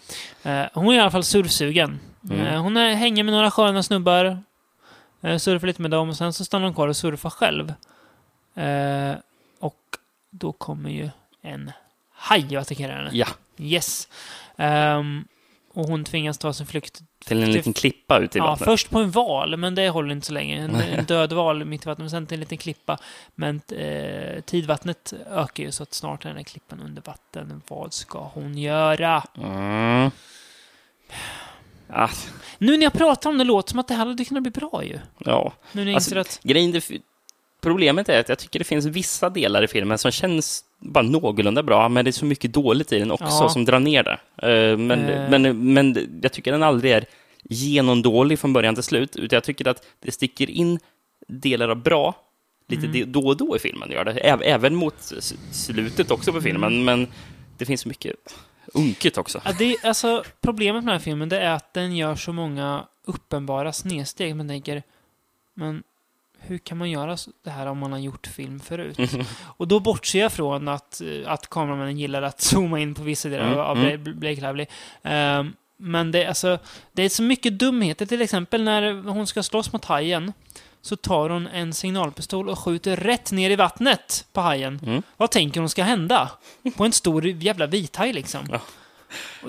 Eh, 0.43 0.67
hon 0.73 0.93
är 0.93 0.97
i 0.97 0.99
alla 0.99 1.11
fall 1.11 1.23
surfsugen. 1.23 1.99
Mm. 2.29 2.47
Eh, 2.47 2.61
hon 2.61 2.77
är, 2.77 2.95
hänger 2.95 3.23
med 3.23 3.33
några 3.33 3.51
sköna 3.51 3.83
snubbar. 3.83 4.37
Eh, 5.25 5.37
surfar 5.37 5.67
lite 5.67 5.81
med 5.81 5.91
dem 5.91 6.09
och 6.09 6.17
sen 6.17 6.33
så 6.33 6.45
stannar 6.45 6.65
hon 6.65 6.73
kvar 6.73 6.87
och 6.87 6.97
surfar 6.97 7.29
själv. 7.29 7.73
Eh, 8.55 9.15
och 9.59 9.79
då 10.29 10.51
kommer 10.51 10.89
ju 10.89 11.09
en 11.41 11.71
haj 12.11 12.57
och 12.57 12.61
attackerar 12.61 12.95
henne. 12.97 13.09
Ja, 13.13 13.27
Yes. 13.57 14.07
Ehm, 14.57 15.27
och 15.73 15.85
hon 15.85 16.03
tvingas 16.03 16.37
ta 16.37 16.53
sin 16.53 16.67
flykt. 16.67 17.01
till 17.25 17.43
en 17.43 17.51
liten 17.51 17.73
klippa 17.73 18.19
ute 18.19 18.37
i 18.37 18.39
Ja, 18.39 18.45
vattnet. 18.45 18.65
först 18.65 18.89
på 18.89 18.99
en 18.99 19.11
val, 19.11 19.57
men 19.57 19.75
det 19.75 19.89
håller 19.89 20.11
inte 20.11 20.27
så 20.27 20.33
länge. 20.33 20.57
En, 20.63 20.75
en 20.75 21.05
död 21.05 21.33
val 21.33 21.65
mitt 21.65 21.83
i 21.85 21.85
vattnet, 21.89 22.03
men 22.03 22.09
sen 22.09 22.27
till 22.27 22.35
en 22.35 22.39
liten 22.39 22.57
klippa. 22.57 22.97
Men 23.35 23.61
eh, 23.71 24.41
tidvattnet 24.41 25.13
ökar 25.31 25.63
ju 25.63 25.71
så 25.71 25.83
att 25.83 25.93
snart 25.93 26.25
är 26.25 26.29
den 26.29 26.37
här 26.37 26.43
klippan 26.43 26.79
under 26.81 27.01
vatten. 27.01 27.61
Vad 27.67 27.93
ska 27.93 28.19
hon 28.33 28.57
göra? 28.57 29.23
Mm. 29.37 30.11
Ah, 31.89 32.09
Nu 32.57 32.77
när 32.77 32.83
jag 32.83 32.93
pratar 32.93 33.29
om 33.29 33.37
det 33.37 33.43
låter 33.43 33.69
som 33.69 33.79
att 33.79 33.87
det 33.87 33.93
här 33.93 34.05
hade 34.05 34.25
kunnat 34.25 34.43
bli 34.43 34.51
bra 34.51 34.83
ju. 34.83 34.99
ja. 35.25 35.53
Nu 35.71 35.81
när 35.83 35.91
jag 35.91 35.95
Alltså, 35.95 36.19
att... 36.19 36.39
Grejen, 36.43 36.71
det, 36.71 36.91
problemet 37.61 38.09
är 38.09 38.19
att 38.19 38.29
jag 38.29 38.39
tycker 38.39 38.59
det 38.59 38.65
finns 38.65 38.85
vissa 38.85 39.29
delar 39.29 39.63
i 39.63 39.67
filmen 39.67 39.97
som 39.97 40.11
känns 40.11 40.63
bara 40.79 41.03
någorlunda 41.03 41.63
bra, 41.63 41.89
men 41.89 42.05
det 42.05 42.09
är 42.09 42.11
så 42.13 42.25
mycket 42.25 42.53
dåligt 42.53 42.91
i 42.93 42.99
den 42.99 43.11
också 43.11 43.25
Ja. 43.25 43.49
som 43.49 43.65
drar 43.65 43.79
ner 43.79 44.03
det. 44.03 44.19
Eh, 44.71 44.77
men, 44.77 45.09
Eh. 45.09 45.29
men, 45.29 45.73
men 45.73 46.19
jag 46.23 46.31
tycker 46.31 46.51
den 46.51 46.63
aldrig 46.63 46.91
är 46.91 47.05
genomdålig 47.43 48.39
från 48.39 48.53
början 48.53 48.75
till 48.75 48.83
slut, 48.83 49.15
utan 49.15 49.35
jag 49.37 49.43
tycker 49.43 49.67
att 49.67 49.85
det 49.99 50.11
sticker 50.11 50.49
in 50.49 50.79
delar 51.27 51.69
av 51.69 51.75
bra 51.81 52.15
lite 52.67 52.85
Mm. 52.87 53.11
då 53.11 53.27
och 53.27 53.37
då 53.37 53.55
i 53.55 53.59
filmen. 53.59 53.91
Gör 53.91 54.05
det. 54.05 54.11
Äv- 54.13 54.41
Även 54.43 54.75
mot 54.75 55.11
slutet 55.51 56.11
också 56.11 56.33
på 56.33 56.41
filmen, 56.41 56.73
Mm. 56.73 56.85
men 56.85 57.07
det 57.57 57.65
finns 57.65 57.85
mycket 57.85 58.15
unket 58.75 59.17
också. 59.17 59.41
Ja, 59.45 59.51
det, 59.59 59.75
alltså, 59.83 60.23
problemet 60.41 60.83
med 60.83 60.91
den 60.93 60.99
här 60.99 61.03
filmen 61.03 61.29
det 61.29 61.39
är 61.39 61.51
att 61.51 61.73
den 61.73 61.95
gör 61.95 62.15
så 62.15 62.33
många 62.33 62.85
uppenbara 63.05 63.73
snedsteg. 63.73 64.35
Man 64.35 64.47
tänker, 64.47 64.83
men 65.53 65.83
hur 66.39 66.57
kan 66.57 66.77
man 66.77 66.89
göra 66.91 67.17
det 67.43 67.49
här 67.49 67.65
om 67.65 67.77
man 67.77 67.91
har 67.91 67.99
gjort 67.99 68.27
film 68.27 68.59
förut? 68.59 68.99
Och 69.57 69.67
då 69.67 69.79
bortser 69.79 70.19
jag 70.19 70.31
från 70.31 70.67
att, 70.67 71.01
att 71.25 71.49
kameramännen 71.49 71.97
gillar 71.97 72.21
att 72.21 72.41
zooma 72.41 72.79
in 72.79 72.95
på 72.95 73.03
vissa 73.03 73.29
delar 73.29 73.45
Mm, 73.47 73.59
av 73.59 73.77
mm. 73.77 74.03
Bla- 74.03 74.13
Blake 74.13 74.41
Lively. 74.41 74.65
Ehm, 75.03 75.53
men 75.77 76.11
det, 76.11 76.23
är 76.23 76.27
alltså, 76.27 76.59
det 76.93 77.03
är 77.03 77.09
så 77.09 77.23
mycket 77.23 77.59
dumheter. 77.59 78.05
Till 78.05 78.21
exempel 78.21 78.63
när 78.63 78.93
hon 79.09 79.27
ska 79.27 79.43
slåss 79.43 79.73
mot 79.73 79.85
hajen 79.85 80.33
så 80.85 80.95
tar 80.95 81.29
hon 81.29 81.47
en 81.47 81.73
signalpistol 81.73 82.49
och 82.49 82.59
skjuter 82.59 82.95
rätt 82.95 83.31
ner 83.31 83.49
i 83.49 83.55
vattnet 83.55 84.25
på 84.33 84.41
hajen. 84.41 84.79
Mm. 84.85 85.03
Vad 85.17 85.31
tänker 85.31 85.59
hon 85.59 85.69
ska 85.69 85.83
hända? 85.83 86.31
På 86.77 86.85
en 86.85 86.91
stor 86.91 87.25
jävla 87.27 87.65
vithaj 87.67 88.13
liksom. 88.13 88.47
Ja. 88.51 88.61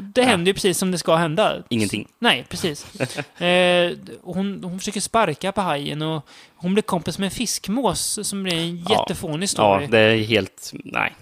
Det 0.00 0.22
händer 0.24 0.46
ju 0.46 0.54
precis 0.54 0.78
som 0.78 0.90
det 0.90 0.98
ska 0.98 1.16
hända. 1.16 1.56
Ingenting. 1.68 2.08
Nej, 2.18 2.46
precis. 2.48 2.86
eh, 3.40 3.92
hon, 4.22 4.64
hon 4.64 4.78
försöker 4.78 5.00
sparka 5.00 5.52
på 5.52 5.60
hajen 5.60 6.02
och 6.02 6.26
hon 6.56 6.74
blir 6.74 6.82
kompis 6.82 7.18
med 7.18 7.26
en 7.26 7.30
fiskmås 7.30 8.18
som 8.28 8.42
blir 8.42 8.54
en 8.56 8.78
Ja. 8.78 8.90
jättefånig 9.00 9.44
Ja, 9.44 9.48
story. 9.48 9.86
det 9.86 9.98
är 9.98 10.16
helt... 10.24 10.70
Nej. 10.84 11.14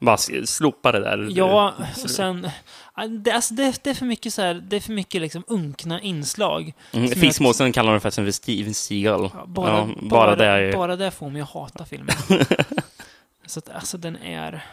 Bara 0.00 0.16
slopa 0.44 0.92
det 0.92 1.00
där. 1.00 1.28
Ja, 1.30 1.74
och 2.04 2.10
sen... 2.10 2.50
ja, 2.96 3.06
Det, 3.06 3.30
alltså 3.30 3.54
det, 3.54 3.84
det 3.84 3.90
är 3.90 3.94
för 3.94 4.06
mycket 4.06 4.34
så 4.34 4.42
här, 4.42 4.54
det 4.54 4.76
är 4.76 4.80
för 4.80 4.92
mycket 4.92 5.20
liksom 5.20 5.44
unkna 5.46 6.00
inslag. 6.00 6.72
Mm, 6.92 7.08
Som 7.08 7.20
Fiskmåsen 7.20 7.72
kallar 7.72 7.92
de 7.92 8.00
faktiskt 8.00 8.24
för 8.24 8.30
Steven 8.30 8.74
Seagal. 8.74 9.30
Ja, 9.34 9.46
bara, 9.46 9.70
ja, 9.78 9.88
bara, 10.02 10.08
bara, 10.08 10.36
det 10.36 10.46
är 10.46 10.72
bara 10.72 10.96
det 10.96 11.10
får 11.10 11.30
mig 11.30 11.42
att 11.42 11.50
hata 11.50 11.84
filmen. 11.84 12.16
så 13.46 13.58
att, 13.58 13.68
alltså 13.70 13.98
den 13.98 14.16
är... 14.16 14.64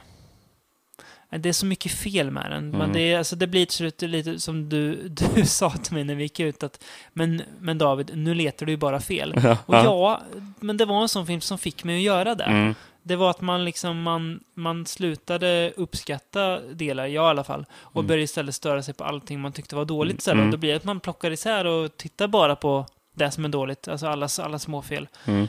Det 1.40 1.50
är 1.50 1.54
så 1.54 1.66
mycket 1.66 1.92
fel 1.92 2.32
med 2.32 2.52
den. 2.52 2.70
Men 2.70 2.82
Mm. 2.82 2.94
det, 2.94 3.00
är, 3.14 3.18
alltså, 3.18 3.36
det 3.36 3.48
blir 3.48 3.66
till 3.66 3.76
slut 3.76 4.02
lite 4.02 4.40
som 4.40 4.70
du, 4.70 5.08
du 5.36 5.46
sa 5.46 5.70
till 5.70 5.94
mig 5.94 6.04
när 6.04 6.16
vi 6.16 6.24
gick 6.24 6.40
ut. 6.40 6.64
Att, 6.64 6.84
men, 7.14 7.42
men 7.60 7.78
David, 7.78 8.12
nu 8.16 8.34
letar 8.34 8.66
du 8.66 8.72
ju 8.72 8.78
bara 8.78 9.00
fel. 9.00 9.34
Och 9.66 9.76
ja, 9.76 10.22
men 10.60 10.78
det 10.78 10.86
var 10.86 11.02
en 11.02 11.10
sån 11.10 11.28
film 11.28 11.42
som 11.42 11.58
fick 11.58 11.84
mig 11.84 11.96
att 11.96 12.02
göra 12.02 12.36
det. 12.36 12.44
Mm. 12.44 12.76
Det 13.04 13.16
var 13.16 13.30
att 13.30 13.42
man 13.42 13.66
liksom, 13.66 14.02
man, 14.02 14.40
man 14.56 14.86
slutade 14.86 15.74
uppskatta 15.78 16.60
delar, 16.60 17.06
jag 17.08 17.14
i 17.14 17.18
alla 17.18 17.44
fall, 17.44 17.66
och 17.74 17.96
Mm. 18.00 18.08
började 18.08 18.24
istället 18.24 18.56
störa 18.56 18.84
sig 18.84 18.94
på 18.94 19.04
allting 19.04 19.40
man 19.40 19.52
tyckte 19.52 19.76
var 19.76 19.86
dåligt 19.86 20.18
istället. 20.20 20.36
Mm. 20.36 20.46
Och 20.48 20.52
då 20.52 20.58
blir 20.58 20.70
det 20.70 20.76
att 20.76 20.84
man 20.84 21.00
plockar 21.00 21.32
isär 21.32 21.66
och 21.66 21.98
tittar 21.98 22.28
bara 22.28 22.56
på 22.56 22.86
det 23.16 23.32
som 23.32 23.46
är 23.46 23.50
dåligt, 23.50 23.88
alltså 23.88 24.08
alla, 24.08 24.28
alla 24.42 24.60
småfel. 24.60 25.08
Mm. 25.26 25.42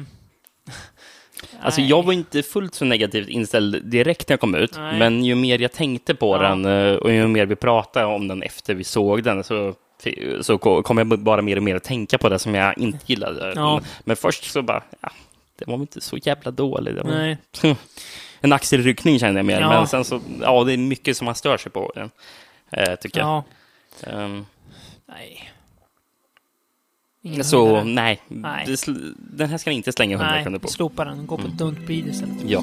Uh, 0.00 0.06
Alltså 1.60 1.80
jag 1.80 2.02
var 2.04 2.12
inte 2.12 2.42
fullt 2.42 2.74
så 2.74 2.84
negativt 2.84 3.28
inställd 3.28 3.84
direkt 3.84 4.28
när 4.28 4.32
jag 4.32 4.40
kom 4.40 4.54
ut, 4.54 4.76
Nej. 4.76 4.98
men 4.98 5.24
ju 5.24 5.34
mer 5.34 5.58
jag 5.58 5.72
tänkte 5.72 6.14
på 6.14 6.36
Ja. 6.36 6.42
den 6.42 6.64
eh, 6.64 6.94
och 6.94 7.12
ju 7.12 7.26
mer 7.28 7.46
vi 7.46 7.56
pratade 7.56 8.06
om 8.06 8.28
den 8.28 8.42
efter 8.42 8.74
vi 8.74 8.84
såg 8.84 9.22
den 9.22 9.44
så, 9.44 9.74
så 10.40 10.58
ko- 10.58 10.82
kom 10.82 10.98
jag 10.98 11.06
bara 11.18 11.42
mer 11.42 11.56
och 11.56 11.62
mer 11.62 11.76
att 11.76 11.84
tänka 11.84 12.18
på 12.18 12.28
det 12.28 12.38
som 12.38 12.54
jag 12.54 12.78
inte 12.78 12.98
gillade. 13.12 13.52
Ja. 13.56 13.80
Men 14.04 14.16
först 14.16 14.44
så 14.44 14.62
bara, 14.62 14.82
ja, 15.00 15.10
det 15.58 15.66
var 15.66 15.74
inte 15.74 16.00
så 16.00 16.16
jävla 16.16 16.50
var 17.02 17.10
Nej. 17.10 17.38
En 18.40 18.52
axelryckning 18.52 19.18
kände 19.18 19.38
jag 19.38 19.46
mer, 19.46 19.60
Ja. 19.60 19.68
men 19.68 19.86
sen 19.88 20.04
så, 20.04 20.20
ja, 20.40 20.64
det 20.64 20.72
är 20.72 20.76
mycket 20.76 21.16
som 21.16 21.24
man 21.24 21.34
stör 21.34 21.56
sig 21.56 21.72
på 21.72 21.92
den, 21.94 22.10
eh, 22.70 22.94
tycker 22.96 23.20
jag. 23.20 23.28
Ja. 23.28 23.44
Ehm, 24.10 24.46
Nej. 25.08 25.52
Ingen 27.22 27.44
så 27.44 27.84
nej, 27.84 28.22
Nej. 28.28 28.76
Den 29.16 29.48
här 29.50 29.58
ska 29.58 29.70
ni 29.70 29.76
inte 29.76 29.92
slänga 29.92 30.16
hundra 30.16 30.42
kronor 30.42 30.50
Nej, 30.50 30.60
på. 30.60 30.68
slopa 30.68 31.04
den. 31.04 31.26
Gå 31.26 31.36
på 31.36 31.42
Mm. 31.46 31.56
Don't 31.56 31.86
istället. 32.08 32.36
Ja. 32.46 32.62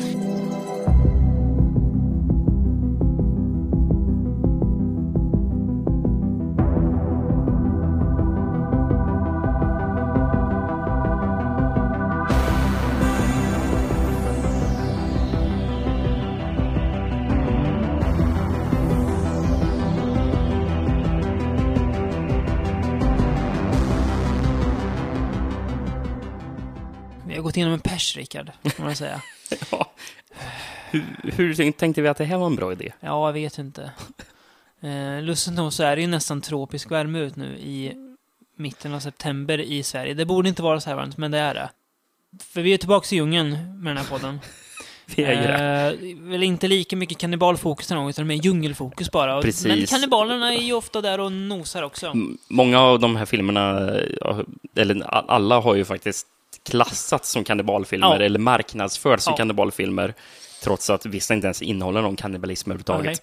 Gått 27.54 27.58
igenom 27.58 27.74
en 27.74 27.80
pers, 27.80 28.18
Rickard, 28.18 28.52
kan 28.76 28.86
man 28.86 28.96
säga. 28.96 29.22
ja. 29.72 29.92
Hur, 30.92 31.04
hur 31.38 31.72
tänkte 31.72 32.02
vi 32.02 32.08
att 32.08 32.18
det 32.18 32.26
här 32.26 32.38
var 32.38 32.46
en 32.46 32.56
bra 32.56 32.72
idé? 32.72 32.92
Ja, 33.00 33.28
jag 33.28 33.34
vet 33.34 33.58
inte. 33.58 33.92
Eh, 34.82 35.22
lustigt 35.22 35.54
nog 35.54 35.74
så 35.74 35.84
är 35.84 35.96
det 35.96 36.02
ju 36.02 36.08
nästan 36.08 36.42
tropisk 36.42 36.92
värme 36.92 37.20
ut 37.20 37.36
nu 37.36 37.46
i 37.58 37.94
mitten 38.56 38.94
av 38.94 39.00
september 39.00 39.58
i 39.60 39.84
Sverige. 39.84 40.14
Det 40.14 40.26
borde 40.26 40.50
inte 40.50 40.62
vara 40.64 40.80
så 40.82 40.90
här 40.90 40.98
varmt, 40.98 41.18
men 41.18 41.32
det 41.32 41.38
är 41.38 41.54
det. 41.54 41.70
För 42.44 42.62
vi 42.62 42.74
är 42.74 42.78
tillbaka 42.78 43.16
i 43.16 43.18
djungeln 43.18 43.52
med 43.84 43.96
den 43.96 43.98
här 43.98 44.10
podden. 44.10 44.40
Vi 45.16 45.24
är 45.24 45.32
ju 45.32 45.48
det. 45.48 46.14
Eh, 46.20 46.30
väl 46.30 46.44
inte 46.44 46.68
lika 46.68 46.96
mycket 46.96 47.18
kannibalfokus 47.18 47.90
här 47.90 47.98
gången, 47.98 48.10
utan 48.10 48.28
mer 48.28 48.36
djungelfokus 48.36 49.12
bara. 49.12 49.42
Precis. 49.42 49.66
Men 49.66 49.86
kannibalerna 49.86 50.54
är 50.54 50.62
ju 50.62 50.74
ofta 50.74 51.02
där 51.02 51.20
och 51.20 51.32
nosar 51.32 51.84
också. 51.84 52.08
M- 52.08 52.38
Många 52.48 52.80
av 52.80 53.00
de 53.00 53.16
här 53.16 53.26
filmerna, 53.26 53.90
eller 54.76 55.04
alla 55.32 55.60
har 55.60 55.76
ju 55.76 55.86
faktiskt 55.86 56.28
klassats 56.66 57.32
som 57.32 57.44
kannibalfilmer 57.44 58.20
Ja. 58.20 58.26
eller 58.26 58.40
marknadsförts 58.40 59.24
som 59.24 59.32
Ja. 59.32 59.38
kannibalfilmer 59.38 60.14
trots 60.64 60.90
att 60.90 61.06
vissa 61.06 61.34
inte 61.34 61.48
ens 61.48 61.62
innehåller 61.62 62.02
någon 62.02 62.16
kannibalism 62.16 62.72
överhuvudtaget. 62.72 63.22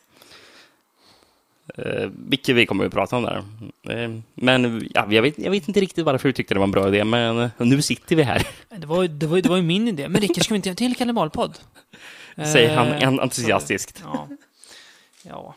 Eh, 1.79 2.11
vilket 2.15 2.57
vi 2.57 2.67
kommer 2.67 2.87
att 2.87 2.93
prata 2.93 3.17
om 3.17 3.23
där. 3.23 3.45
Eh, 3.89 4.11
men 4.35 4.89
ja, 4.95 5.07
jag, 5.13 5.23
vet, 5.23 5.39
jag 5.39 5.51
vet 5.51 5.69
inte 5.69 5.81
riktigt 5.81 6.05
varför 6.05 6.29
du 6.29 6.33
tyckte 6.33 6.55
det 6.55 6.59
var 6.59 6.65
en 6.67 6.71
bra 6.71 6.89
idé, 6.89 7.05
men 7.05 7.39
eh, 7.41 7.51
nu 7.59 7.83
sitter 7.83 8.17
vi 8.17 8.23
här, 8.23 8.47
Det 8.69 8.87
var, 8.87 9.09
det, 9.09 9.27
var, 9.27 9.41
det 9.41 9.49
var 9.49 9.57
ju 9.57 9.63
min 9.63 9.89
idé. 9.89 10.09
Men 10.09 10.21
Rickard, 10.21 10.45
ska 10.45 10.55
vi 10.55 10.57
inte 10.57 10.69
göra 10.69 10.73
en 10.73 10.77
till 10.77 10.97
kannibalpodd? 10.97 11.59
säger 12.37 12.77
han 12.77 12.87
en- 12.89 13.21
entusiastiskt. 13.21 14.03
Ja. 14.05 14.29
ja. 15.23 15.55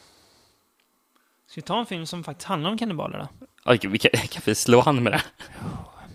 Ska 1.47 1.55
vi 1.61 1.61
ta 1.61 1.79
en 1.79 1.85
film 1.85 2.05
som 2.05 2.23
faktiskt 2.23 2.47
handlar 2.47 2.69
om 2.71 2.77
kannibaler 2.77 3.17
då? 3.39 3.47
Oj, 3.65 3.79
vi 3.83 3.97
kan, 3.99 4.11
kan 4.11 4.41
vi 4.45 4.55
slå 4.55 4.81
hand 4.81 5.01
med 5.01 5.13
det? 5.13 5.21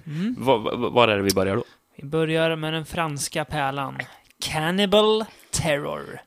Mm. 0.09 0.35
Var, 0.39 1.09
är 1.09 1.17
det 1.17 1.23
vi 1.23 1.35
börjar 1.35 1.57
då? 1.57 1.65
Vi 1.97 2.05
börjar 2.05 2.57
med 2.57 2.73
den 2.73 2.87
franska 2.87 3.45
pärlan. 3.45 3.99
Cannibal 4.41 5.25
Terror. 5.51 6.21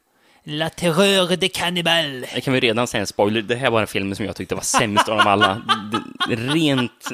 La 0.44 0.70
Terreur 0.70 1.38
de 1.38 1.50
Cannibal. 1.50 2.26
Det 2.34 2.42
kan 2.42 2.54
vi 2.54 2.60
redan 2.60 2.88
säga 2.88 3.02
en 3.02 3.08
spoiler. 3.08 3.42
Det 3.42 3.56
här 3.56 3.70
var 3.70 3.82
en 3.82 3.88
film 3.88 4.16
som 4.16 4.26
jag 4.26 4.36
tyckte 4.36 4.56
var 4.56 4.62
sämst 4.62 5.10
av 5.10 5.18
dem 5.18 5.28
alla. 5.28 5.62
Det, 6.30 6.36
rent... 6.36 7.12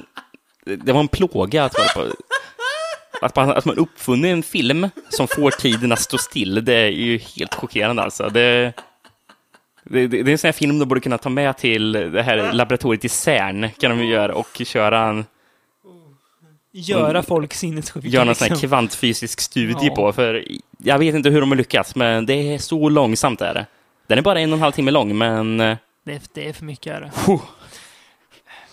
Det 0.65 0.91
var 0.91 0.99
en 0.99 1.07
plåga 1.07 1.63
att 1.63 1.73
vara 1.77 1.87
på... 2.07 2.13
Att 3.21 3.35
man, 3.35 3.49
att 3.49 3.65
man 3.65 3.77
uppfunnit 3.77 4.31
en 4.31 4.43
film 4.43 4.89
som 5.09 5.27
får 5.27 5.51
tiden 5.51 5.91
att 5.91 5.99
stå 5.99 6.17
still, 6.17 6.65
det 6.65 6.73
är 6.73 6.89
ju 6.89 7.17
helt 7.17 7.53
chockerande 7.53 8.01
alltså. 8.01 8.29
Det, 8.29 8.73
det, 9.83 10.07
det 10.07 10.17
är 10.17 10.29
en 10.29 10.37
sån 10.37 10.47
här 10.47 10.53
film 10.53 10.79
de 10.79 10.85
borde 10.85 11.01
kunna 11.01 11.17
ta 11.17 11.29
med 11.29 11.57
till 11.57 11.91
det 11.91 12.23
här 12.23 12.53
laboratoriet 12.53 13.05
i 13.05 13.09
CERN, 13.09 13.69
kan 13.79 13.97
de 13.97 14.03
ju 14.03 14.11
göra, 14.11 14.35
och 14.35 14.61
köra 14.65 14.99
en, 14.99 15.25
Göra 16.71 17.23
folk 17.23 17.53
sinnessjuka. 17.53 18.07
göra 18.07 18.23
någon 18.25 18.35
sån 18.35 18.47
liksom. 18.47 18.69
kvantfysisk 18.69 19.41
studie 19.41 19.87
Ja. 19.87 19.95
på, 19.95 20.13
för 20.13 20.45
jag 20.77 20.99
vet 20.99 21.15
inte 21.15 21.29
hur 21.29 21.39
de 21.41 21.51
har 21.51 21.55
lyckats, 21.57 21.95
men 21.95 22.25
det 22.25 22.33
är 22.33 22.57
så 22.57 22.89
långsamt 22.89 23.41
är 23.41 23.53
det. 23.53 23.65
Den 24.07 24.17
är 24.17 24.21
bara 24.21 24.39
en 24.39 24.51
och 24.51 24.57
en 24.57 24.61
halv 24.61 24.71
timme 24.71 24.91
lång, 24.91 25.17
men... 25.17 25.59
eh, 25.59 25.77
det, 26.03 26.13
är, 26.13 26.21
det 26.33 26.49
är 26.49 26.53
för 26.53 26.65
mycket. 26.65 26.93
Är 26.95 27.01
det. 27.01 27.11
Puh. 27.25 27.41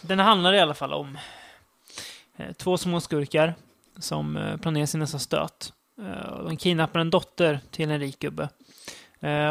Den 0.00 0.18
handlar 0.18 0.52
i 0.52 0.61
alla 0.61 0.74
fall 0.74 0.92
om 0.92 1.18
eh, 2.37 2.52
två 2.52 2.78
små 2.78 3.00
skurkar 3.00 3.54
som 3.98 4.37
eh, 4.37 4.57
planerar 4.57 4.87
sin 4.87 5.00
nästa 5.00 5.18
stöt. 5.18 5.72
De 6.44 6.57
kidnappar 6.57 7.00
en 7.00 7.11
dotter 7.11 7.61
till 7.70 7.90
en 7.90 8.00
rik 8.00 8.18
gubbe. 8.18 8.48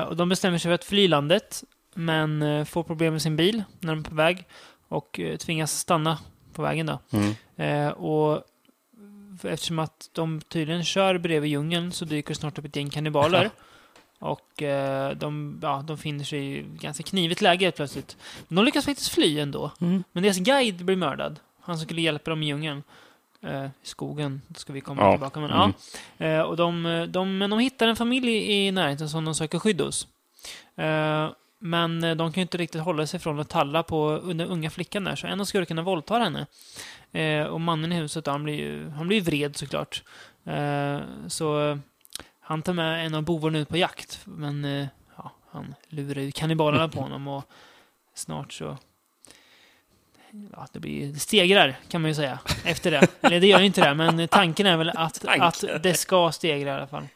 Och 0.07 0.15
de 0.15 0.29
bestämmer 0.29 0.57
sig 0.57 0.69
för 0.69 0.75
att 0.75 0.83
fly 0.83 1.07
landet, 1.07 1.63
men 1.93 2.65
får 2.65 2.83
problem 2.83 3.13
med 3.13 3.21
sin 3.21 3.35
bil 3.35 3.63
när 3.79 3.95
de 3.95 3.99
är 3.99 4.03
på 4.09 4.15
väg 4.15 4.45
och 4.87 5.19
tvingas 5.39 5.79
stanna 5.79 6.17
på 6.53 6.61
vägen. 6.61 6.85
Då. 6.85 6.99
Mm. 7.11 7.33
Eh, 7.55 7.91
och 7.91 8.43
eftersom 9.43 9.79
att 9.79 10.09
de 10.13 10.41
tydligen 10.41 10.83
kör 10.83 11.17
bredvid 11.17 11.51
djungeln 11.51 11.91
så 11.91 12.05
dyker 12.05 12.33
snart 12.33 12.57
upp 12.59 12.65
ett 12.65 12.75
gäng 12.75 12.89
kannibaler. 12.89 13.49
Och 14.19 14.61
eh, 14.63 15.11
de, 15.15 15.59
ja, 15.61 15.83
de 15.87 15.97
finner 15.97 16.23
sig 16.25 16.57
i 16.59 16.65
ganska 16.79 17.03
knivigt 17.03 17.41
läge 17.41 17.65
helt 17.65 17.75
plötsligt. 17.75 18.17
Men 18.47 18.55
de 18.55 18.65
lyckas 18.65 18.85
faktiskt 18.85 19.09
fly 19.09 19.39
ändå. 19.39 19.71
Mm. 19.81 20.03
Men 20.11 20.23
deras 20.23 20.37
guide 20.37 20.85
blir 20.85 20.95
mördad. 20.95 21.39
Han 21.61 21.77
som 21.77 21.85
skulle 21.85 22.01
hjälpa 22.01 22.29
dem 22.29 22.43
i 22.43 22.45
djungeln. 22.45 22.83
Eh, 23.41 23.65
I 23.65 23.69
skogen, 23.83 24.41
ska 24.55 24.73
vi 24.73 24.81
komma 24.81 25.01
Ja. 25.01 25.11
tillbaka. 25.11 25.39
Men, 25.39 25.51
Mm. 25.51 25.73
ja. 26.17 26.25
eh, 26.25 26.41
och 26.41 26.57
de, 26.57 26.85
eh, 26.85 27.03
de, 27.03 27.37
men 27.37 27.49
de 27.49 27.59
hittar 27.59 27.87
en 27.87 27.95
familj 27.95 28.51
i 28.51 28.71
närheten 28.71 29.09
som 29.09 29.25
de 29.25 29.35
söker 29.35 29.59
skydd 29.59 29.81
hos. 29.81 30.07
Men 31.65 32.03
eh, 32.03 32.15
de 32.15 32.31
kan 32.31 32.41
ju 32.41 32.41
inte 32.41 32.57
riktigt 32.57 32.81
hålla 32.81 33.07
sig 33.07 33.19
från 33.19 33.39
att 33.39 33.49
talla 33.49 33.83
på 33.83 34.21
den 34.25 34.41
unga 34.41 34.69
flickan 34.69 35.03
där, 35.03 35.15
så 35.15 35.27
en 35.27 35.41
av 35.41 35.45
skurkarna 35.45 35.81
våldtar 35.81 36.19
henne. 36.19 36.45
Eh, 37.11 37.45
och 37.45 37.61
mannen 37.61 37.91
i 37.91 37.95
huset, 37.95 38.27
han 38.27 38.43
blir 38.43 38.53
ju 38.53 38.89
han 38.89 39.07
blir 39.07 39.21
vred 39.21 39.57
såklart. 39.57 40.03
Eh, 40.45 40.99
så 41.27 41.69
eh, 41.69 41.77
han 42.39 42.61
tar 42.61 42.73
med 42.73 43.05
en 43.05 43.15
av 43.15 43.23
bovarna 43.23 43.59
ut 43.59 43.69
på 43.69 43.77
jakt, 43.77 44.21
men 44.23 44.65
eh, 44.65 44.87
ja, 45.17 45.31
han 45.51 45.75
lurar 45.87 46.21
ju 46.21 46.31
kannibalerna 46.31 46.89
på 46.89 46.99
honom 47.01 47.27
och 47.27 47.43
snart 48.13 48.53
så 48.53 48.77
Ja, 50.51 50.67
det 50.73 50.79
blir 50.79 51.13
det 51.13 51.19
stegrar, 51.19 51.79
kan 51.87 52.01
man 52.01 52.11
ju 52.11 52.15
säga, 52.15 52.39
efter 52.65 52.91
det. 52.91 53.07
Eller 53.21 53.39
det 53.39 53.47
gör 53.47 53.59
ju 53.59 53.65
inte 53.65 53.89
det, 53.89 53.93
men 53.93 54.27
tanken 54.27 54.65
är 54.65 54.77
väl 54.77 54.89
att, 54.89 55.25
att 55.39 55.63
det 55.83 55.93
ska 55.93 56.31
stegra 56.31 56.69
i 56.69 56.73
alla 56.73 56.87
fall. 56.87 57.07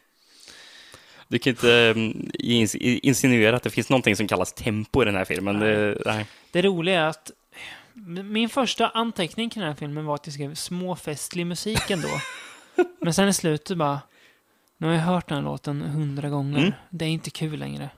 Du 1.28 1.38
kan 1.38 1.50
inte 1.50 1.92
ins- 2.38 2.76
insinuera 3.02 3.56
att 3.56 3.62
det 3.62 3.70
finns 3.70 3.90
någonting 3.90 4.16
som 4.16 4.28
kallas 4.28 4.52
tempo 4.52 5.02
i 5.02 5.04
den 5.04 5.14
här 5.14 5.24
filmen. 5.24 5.58
Det, 5.60 5.98
nej. 6.06 6.26
Det 6.52 6.62
roliga 6.62 7.00
är 7.00 7.06
att 7.06 7.30
min 8.24 8.48
första 8.48 8.88
anteckning 8.88 9.50
kring 9.50 9.60
den 9.60 9.70
här 9.70 9.76
filmen 9.76 10.04
var 10.04 10.14
att 10.14 10.26
jag 10.26 10.34
skrev 10.34 10.54
småfestlig 10.54 11.46
musik 11.46 11.90
ändå. 11.90 12.08
Men 13.00 13.14
sen 13.14 13.28
i 13.28 13.32
slutet 13.32 13.76
bara, 13.78 14.00
nu 14.78 14.86
har 14.86 14.94
jag 14.94 15.00
hört 15.00 15.28
den 15.28 15.36
här 15.36 15.44
låten 15.44 15.82
hundra 15.82 16.28
gånger. 16.28 16.58
Mm. 16.58 16.72
Det 16.90 17.04
är 17.04 17.08
inte 17.08 17.30
kul 17.30 17.58
längre. 17.58 17.90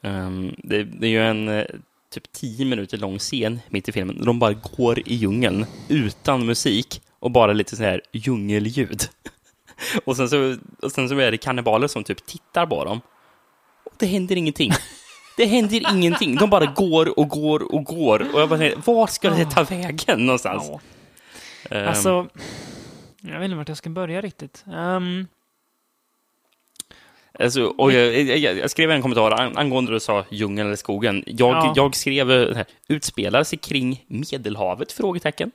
Um, 0.00 0.54
det, 0.58 0.84
det 0.84 1.06
är 1.06 1.10
ju 1.10 1.22
en 1.22 1.48
eh, 1.48 1.64
typ 2.10 2.32
tio 2.32 2.64
minuter 2.64 2.98
lång 2.98 3.18
scen 3.18 3.60
mitt 3.68 3.88
i 3.88 3.92
filmen. 3.92 4.24
De 4.24 4.38
bara 4.38 4.52
går 4.52 4.98
i 4.98 5.14
djungeln 5.14 5.66
utan 5.88 6.46
musik 6.46 7.02
och 7.18 7.30
bara 7.30 7.52
lite 7.52 7.76
så 7.76 7.82
här 7.82 8.00
djungelljud. 8.12 9.02
och, 10.04 10.16
sen 10.16 10.28
så, 10.28 10.56
och 10.82 10.92
sen 10.92 11.08
så 11.08 11.18
är 11.18 11.30
det 11.30 11.38
kannibaler 11.38 11.88
som 11.88 12.04
typ 12.04 12.26
tittar 12.26 12.66
på 12.66 12.84
dem. 12.84 13.00
Och 13.84 13.92
det 13.98 14.06
händer 14.06 14.36
ingenting. 14.36 14.72
Det 15.36 15.44
händer 15.46 15.92
ingenting. 15.94 16.34
De 16.36 16.50
bara 16.50 16.66
går 16.66 17.18
och 17.18 17.28
går 17.28 17.74
och 17.74 17.84
går. 17.84 18.34
Och 18.34 18.40
jag 18.40 18.48
bara 18.48 18.58
tänker, 18.58 18.92
var 18.92 19.06
ska 19.06 19.30
det 19.30 19.44
ta 19.50 19.62
vägen 19.64 20.26
någonstans? 20.26 20.64
Ja. 20.68 20.80
Ehm, 21.76 21.88
Alltså, 21.88 22.28
jag 23.20 23.38
vet 23.38 23.44
inte 23.44 23.56
vart 23.56 23.68
jag 23.68 23.76
ska 23.76 23.90
börja 23.90 24.20
riktigt. 24.20 24.64
Ehm, 24.74 25.26
Alltså, 27.38 27.62
och 27.64 27.92
jag, 27.92 28.20
jag, 28.38 28.58
jag 28.58 28.70
skrev 28.70 28.90
en 28.90 29.02
kommentar 29.02 29.30
an- 29.30 29.56
angående 29.56 29.92
du 29.92 30.00
sa 30.00 30.24
djungeln 30.30 30.66
eller 30.66 30.76
skogen. 30.76 31.24
Jag, 31.26 31.54
Ja. 31.56 31.72
jag 31.76 31.96
skrev 31.96 32.30
eh, 32.30 32.54
här, 32.56 32.64
utspelar 32.88 33.44
sig 33.44 33.58
kring 33.58 34.04
Medelhavet? 34.06 34.92
Frågetecken. 34.92 35.50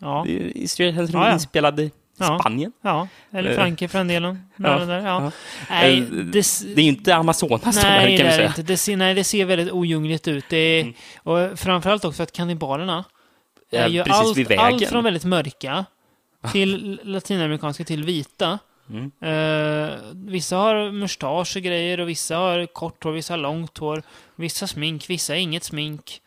ja, 0.00 0.22
Det 0.26 0.32
Israel 0.54 1.08
Ja, 1.12 1.26
ja. 1.26 1.32
inspelad 1.32 1.90
Ja. 2.20 2.38
Spanien. 2.40 2.72
ja, 2.82 3.08
eller 3.32 3.50
Eh, 3.50 3.56
Frankrike 3.56 3.88
för 3.88 3.98
den 3.98 4.08
delen. 4.08 4.42
ja, 4.56 4.80
Ja, 4.80 4.84
där, 4.86 4.98
ja. 4.98 5.04
ja. 5.04 5.32
Nej, 5.70 5.98
Eh, 5.98 6.04
det, 6.04 6.46
Det 6.74 6.82
är 6.82 6.86
inte 6.86 7.14
Amazonas 7.16 7.64
nej, 7.82 8.16
kan 8.18 8.26
det 8.26 8.30
vi 8.30 8.36
säga. 8.36 8.46
inte. 8.48 8.62
Det 8.62 8.76
ser, 8.76 8.96
nej, 8.96 9.14
det 9.14 9.24
ser 9.24 9.44
väldigt 9.44 9.72
ojungligt 9.72 10.28
ut. 10.28 10.44
Det 10.48 10.56
är, 10.56 10.82
Mm. 10.82 10.94
Och 11.22 11.58
framförallt 11.58 12.04
också 12.04 12.22
att 12.22 12.32
kannibalerna 12.32 13.04
är 13.72 13.88
ju 13.88 14.00
allt, 14.00 14.58
allt 14.58 14.88
från 14.88 15.04
väldigt 15.04 15.24
mörka 15.24 15.84
till 16.52 17.00
latinamerikanska 17.04 17.84
till 17.84 18.04
vita. 18.04 18.58
Mm. 18.90 19.10
Eh, 19.20 19.90
vissa 20.12 20.56
har 20.56 20.92
mustasch 20.92 21.56
och 21.56 21.62
grejer 21.62 22.00
och 22.00 22.08
vissa 22.08 22.36
har 22.36 22.66
kort 22.66 23.04
hår, 23.04 23.12
vissa 23.12 23.32
har 23.32 23.38
långt 23.38 23.78
hår. 23.78 24.02
Vissa 24.36 24.66
smink, 24.66 25.10
vissa 25.10 25.32
har 25.32 25.38
inget 25.38 25.64
smink. 25.64 26.20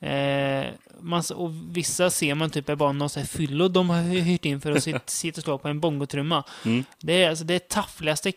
Eh, 0.00 0.66
man, 1.00 1.22
och 1.34 1.50
vissa 1.76 2.10
ser 2.10 2.34
man 2.34 2.50
typ 2.50 2.68
är 2.68 2.74
bara 2.76 2.92
någon 2.92 3.08
sån 3.08 3.20
här 3.20 3.26
fyllo 3.28 3.68
de 3.68 3.90
har 3.90 3.96
hy- 4.02 4.20
hyrt 4.20 4.44
in 4.44 4.60
för 4.60 4.72
att 4.72 4.82
sit- 4.86 5.10
sitta 5.10 5.38
och 5.40 5.44
slå 5.44 5.58
på 5.58 5.68
en 5.68 5.80
bongotrumma. 5.80 6.44
Mm. 6.64 6.84
Det 7.00 7.24
är 7.24 7.28
alltså 7.30 7.44
det 7.44 7.68
taffligaste, 7.68 8.32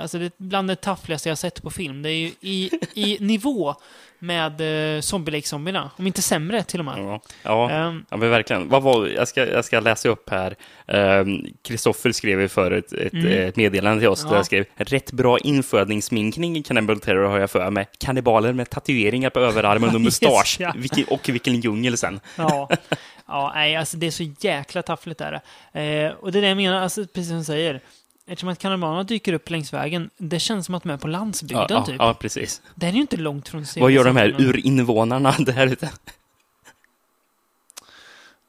alltså 0.00 0.18
det 0.18 0.24
är 0.24 0.32
bland 0.36 0.68
det 0.68 0.76
taffligaste 0.76 1.28
jag 1.28 1.38
sett 1.38 1.62
på 1.62 1.70
film. 1.70 2.02
Det 2.02 2.10
är 2.10 2.14
ju 2.16 2.32
i, 2.40 2.70
i 2.94 3.16
nivå 3.20 3.74
med 4.18 4.60
uh, 4.60 5.00
Zombie 5.00 5.32
Lake-zombierna, 5.32 5.90
om 5.96 6.06
inte 6.06 6.22
sämre 6.22 6.62
till 6.62 6.78
och 6.78 6.84
med. 6.84 6.94
Ja, 6.98 7.20
ja. 7.42 7.70
Ehm, 7.70 8.04
ja, 8.10 8.16
men 8.16 8.30
verkligen. 8.30 8.68
Vad 8.68 8.82
var, 8.82 9.06
jag, 9.06 9.28
ska, 9.28 9.46
jag 9.46 9.64
ska 9.64 9.80
läsa 9.80 10.08
upp 10.08 10.30
här. 10.30 10.56
Ehm, 10.86 11.46
Kristoffer 11.62 12.12
skrev 12.12 12.40
ju 12.40 12.48
för 12.48 12.70
ett, 12.70 12.92
ett, 12.92 13.12
Mm. 13.12 13.48
ett 13.48 13.56
meddelande 13.56 14.00
till 14.00 14.08
oss 14.08 14.22
Ja. 14.24 14.30
där 14.30 14.36
jag 14.36 14.46
skrev 14.46 14.64
rätt 14.76 15.12
bra 15.12 15.38
infödningssminkning 15.38 16.56
i 16.56 16.62
Cannibal 16.62 17.00
Terror 17.00 17.28
har 17.28 17.38
jag 17.38 17.50
för 17.50 17.70
mig. 17.70 17.88
Kannibaler 17.98 18.52
med 18.52 18.70
tatueringar 18.70 19.30
på 19.30 19.40
överarmen 19.40 19.94
och 19.94 20.00
mustasch. 20.00 20.60
Yes, 20.60 20.60
ja. 20.60 20.72
Vilken, 20.76 21.04
och 21.04 21.28
vilken 21.28 21.60
djungel 21.60 21.96
sen. 21.96 22.20
Ja, 22.36 22.68
ja 23.26 23.52
nej, 23.54 23.76
alltså 23.76 23.96
det 23.96 24.06
är 24.06 24.10
så 24.10 24.24
jäkla 24.40 24.82
taffligt 24.82 25.20
är 25.20 25.32
det. 25.72 25.80
Eh, 25.80 26.12
och 26.12 26.32
det 26.32 26.38
är 26.38 26.42
det 26.42 26.48
jag 26.48 26.56
menar, 26.56 26.80
alltså, 26.82 27.04
precis 27.06 27.28
som 27.28 27.38
du 27.38 27.44
säger. 27.44 27.80
Eftersom 28.30 28.48
att 28.48 28.58
kannibalerna 28.58 29.02
dyker 29.02 29.32
upp 29.32 29.50
längs 29.50 29.72
vägen, 29.72 30.10
det 30.16 30.38
känns 30.38 30.66
som 30.66 30.74
att 30.74 30.82
de 30.82 30.90
är 30.90 30.96
på 30.96 31.08
landsbygden 31.08 31.66
Ja, 31.68 31.74
ja, 31.74 31.84
typ. 31.84 31.96
ja, 31.98 32.14
precis. 32.14 32.62
Det 32.74 32.86
är 32.86 32.92
ju 32.92 33.00
inte 33.00 33.16
långt 33.16 33.48
från 33.48 33.64
Vad 33.76 33.90
gör 33.90 34.04
de 34.04 34.16
här 34.16 34.34
urinvånarna 34.38 35.34
där 35.38 35.66
ute? 35.66 35.90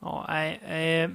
Ja, 0.02 0.26
nej. 0.30 0.60
Eh, 1.04 1.10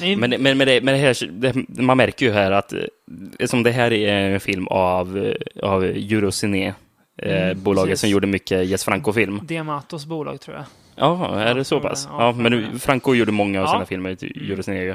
nej 0.00 0.16
Men, 0.16 0.30
men, 0.30 0.58
men, 0.58 0.66
det, 0.66 0.80
men 0.80 0.94
det 0.94 1.00
här, 1.00 1.26
det, 1.30 1.82
man 1.82 1.96
märker 1.96 2.26
ju 2.26 2.32
här 2.32 2.50
att 2.50 2.72
eh, 2.72 3.46
som 3.46 3.62
det 3.62 3.70
här 3.70 3.92
är 3.92 4.30
en 4.30 4.40
film 4.40 4.66
av, 4.68 5.18
eh, 5.18 5.34
av 5.70 5.84
Eurocine, 5.84 6.54
eh, 6.64 6.72
Mm, 7.16 7.62
bolaget 7.62 7.90
precis. 7.90 8.00
som 8.00 8.10
gjorde 8.10 8.26
mycket 8.26 8.66
Jes 8.66 8.84
Franco-film. 8.84 9.40
Diamatos 9.42 10.06
bolag 10.06 10.40
tror 10.40 10.56
jag. 10.56 10.64
Ja, 10.96 11.40
är 11.40 11.54
det 11.54 11.64
så 11.64 11.74
Ja, 11.74 11.80
pass? 11.80 12.08
ja, 12.10 12.26
Ja, 12.26 12.32
men 12.32 12.52
ja. 12.72 12.78
Franco 12.78 13.14
gjorde 13.14 13.32
många 13.32 13.60
av 13.60 13.66
Ja. 13.66 13.72
sina 13.72 13.86
filmer 13.86 14.14
till 14.14 14.50
Eurocine. 14.50 14.76
ju. 14.76 14.94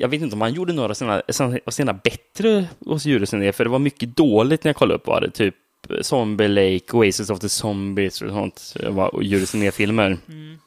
Jag 0.00 0.08
vet 0.08 0.22
inte 0.22 0.34
om 0.36 0.40
han 0.40 0.52
gjorde 0.54 0.72
några 0.72 0.90
av 0.90 0.94
sina, 0.94 1.22
av 1.66 1.70
sina 1.70 1.92
bättre 1.92 2.66
hos 2.86 3.06
Eurocine, 3.06 3.52
för 3.52 3.64
det 3.64 3.70
var 3.70 3.78
mycket 3.78 4.16
dåligt 4.16 4.64
när 4.64 4.68
jag 4.68 4.76
kollade 4.76 4.94
upp 4.94 5.06
vad 5.06 5.22
det 5.22 5.30
typ 5.30 5.54
Zombie 6.00 6.48
Lake, 6.48 6.96
Oasis 6.96 7.30
of 7.30 7.40
the 7.40 7.48
Zombies 7.48 8.22
och 8.22 8.30
sånt, 8.30 8.74
var 8.88 9.08
Eurocine-filmer. 9.22 10.16
Mm, 10.28 10.58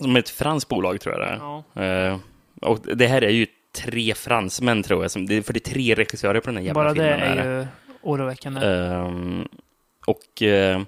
Som 0.00 0.16
ett 0.16 0.28
franskt 0.28 0.68
bolag 0.68 1.00
tror 1.00 1.14
jag 1.14 1.22
det 1.22 1.34
är. 1.34 1.38
ja. 1.38 2.12
Eh, 2.12 2.18
Och 2.60 2.78
det 2.96 3.06
här 3.06 3.22
är 3.24 3.30
ju 3.30 3.46
tre 3.72 4.14
fransmän, 4.14 4.82
tror 4.82 5.02
jag. 5.04 5.10
Som, 5.10 5.26
det, 5.26 5.42
för 5.42 5.52
det 5.52 5.68
är 5.68 5.70
tre 5.72 5.94
regissörer 5.94 6.40
på 6.40 6.46
den 6.46 6.56
här 6.56 6.64
jävla 6.64 6.74
Bara 6.82 6.88
det 6.88 6.94
filmen. 6.94 7.38
är 7.38 7.46
är 7.46 7.60
ju 7.60 7.66
oroväckande. 8.02 8.60
Ehm, 8.66 9.48
och 10.06 10.42
uh, 10.42 10.82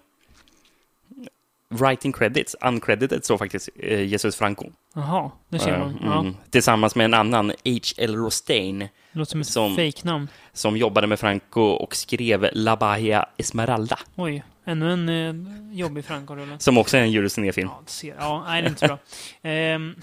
writing 1.80 2.12
credits, 2.12 2.56
uncredited, 2.60 3.24
står 3.24 3.38
faktiskt 3.38 3.68
uh, 3.84 4.02
Jesus 4.02 4.36
Franco. 4.36 4.64
Jaha, 4.94 5.30
det 5.48 5.58
ser 5.58 5.78
man. 5.78 5.88
Eh, 5.90 5.96
Ja. 6.04 6.20
mm, 6.20 6.36
Tillsammans 6.50 6.94
med 6.94 7.04
en 7.04 7.14
annan, 7.14 7.50
H.L. 7.64 8.16
Rostain, 8.16 8.78
Det 8.78 8.88
låter 9.18 9.30
som 9.30 9.40
ett 9.40 9.46
Som- 9.46 9.76
fejknamn. 9.76 10.28
som 10.52 10.76
jobbade 10.76 11.06
med 11.06 11.20
Franco 11.20 11.60
och 11.60 11.96
skrev 11.96 12.48
La 12.52 12.76
Bahia 12.76 13.26
Esmeralda, 13.36 13.98
Oj, 14.16 14.44
ännu 14.64 14.92
en 14.92 15.08
eh, 15.08 15.76
jobbig 15.78 16.04
Franco-rulle. 16.04 16.58
som 16.58 16.78
också 16.78 16.96
är 16.96 17.00
en 17.00 17.10
Jules 17.10 17.34
film 17.34 17.48
Ja, 17.56 17.82
ser, 17.86 18.14
ja, 18.18 18.44
nej, 18.46 18.62
det 18.62 18.68
är 18.68 18.70
inte 18.70 18.86
bra. 18.86 18.98
Ehm, 19.50 19.94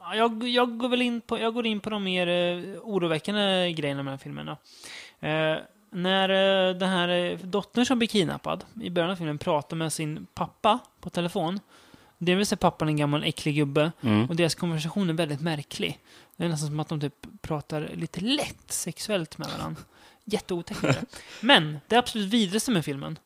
ja, 0.00 0.14
jag, 0.14 0.48
jag, 0.48 0.78
går 0.78 0.88
väl 0.88 1.02
in 1.02 1.20
på, 1.20 1.38
jag 1.38 1.54
går 1.54 1.66
in 1.66 1.80
på 1.80 1.90
de 1.90 2.04
mer 2.04 2.26
eh, 2.28 2.78
oroväckande 2.82 3.72
grejerna 3.72 4.02
med 4.02 4.12
den 4.12 4.18
här 4.18 4.22
filmen. 4.24 4.46
Då. 4.46 4.56
Eh, 5.28 5.58
när 5.96 6.28
eh, 6.28 6.74
den 6.74 6.88
här 6.88 7.08
eh, 7.08 7.38
dottern 7.38 7.86
som 7.86 7.98
blir 7.98 8.08
kidnappad 8.08 8.64
i 8.82 8.90
början 8.90 9.10
av 9.10 9.16
filmen 9.16 9.38
pratar 9.38 9.76
med 9.76 9.92
sin 9.92 10.26
pappa 10.34 10.78
på 11.00 11.10
telefon. 11.10 11.60
Det 12.18 12.34
vill 12.34 12.46
säga 12.46 12.56
pappan 12.56 12.88
en 12.88 12.96
gammal 12.96 13.24
äcklig 13.24 13.54
gubbe. 13.54 13.92
Mm. 14.00 14.28
Och 14.28 14.36
deras 14.36 14.54
konversation 14.54 15.10
är 15.10 15.14
väldigt 15.14 15.40
märklig. 15.40 15.98
Det 16.36 16.44
är 16.44 16.48
nästan 16.48 16.68
som 16.68 16.80
att 16.80 16.88
de 16.88 17.00
typ 17.00 17.14
pratar 17.40 17.90
lite 17.94 18.20
lätt 18.20 18.72
sexuellt 18.72 19.38
med 19.38 19.48
varandra. 19.58 19.82
Jätteotäckt 20.24 20.84
är. 20.84 20.96
Men 21.40 21.78
det 21.88 21.96
absolut 21.96 22.28
vidrigaste 22.28 22.70
med 22.70 22.84
filmen, 22.84 23.18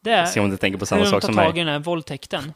det 0.00 0.10
är 0.10 0.26
Se 0.26 0.40
om 0.40 0.50
du 0.50 0.56
tänker 0.56 0.78
på 0.78 0.86
samma 0.86 1.04
hur 1.04 1.10
de 1.12 1.20
tar 1.20 1.20
som 1.20 1.34
tag 1.34 1.56
i 1.56 1.60
den 1.60 1.68
här 1.68 1.78
våldtäkten. 1.78 2.52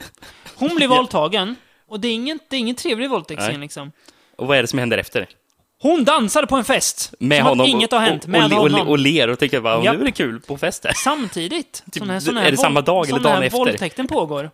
Hon 0.55 0.77
blir 0.77 0.89
våldtagen, 0.97 1.57
och 1.87 2.01
det 2.01 2.09
är 2.09 2.13
ingen, 2.15 2.39
det 2.49 2.57
är 2.57 2.61
ingen 2.61 2.77
trevlig 2.77 3.11
våldtäktsscen 3.11 3.61
liksom. 3.61 3.93
Och 4.37 4.47
vad 4.47 4.59
är 4.59 4.63
det 4.63 4.69
som 4.69 4.79
händer 4.79 4.99
efter? 4.99 5.29
Hon 5.83 6.05
dansar 6.05 6.47
på 6.47 6.57
en 6.57 6.65
fest! 6.65 7.15
Med 7.19 7.39
som 7.39 7.47
honom 7.47 7.65
att 7.65 7.69
inget 7.69 7.93
har 7.93 7.99
hänt 8.01 8.27
med 8.27 8.45
och, 8.45 8.53
och, 8.53 8.71
honom. 8.71 8.89
och 8.89 8.99
ler 8.99 9.29
och 9.29 9.39
tänker 9.39 9.61
bara, 9.61 9.81
nu 9.81 10.01
är 10.01 10.05
det 10.05 10.13
kul 10.13 10.41
på 10.41 10.59
festen. 10.59 10.93
Samtidigt 10.95 11.83
Typ, 11.93 12.03
den 12.03 12.11
här, 12.11 12.21
den 12.21 12.37
är 12.37 12.43
här, 12.43 12.51
det 12.51 12.57
samma 12.57 12.81
dag 12.81 13.09
eller 13.09 13.21
dagen 13.21 13.37
här 13.37 13.43
efter? 13.43 13.59
våldtäkten 13.59 14.07
pågår, 14.07 14.51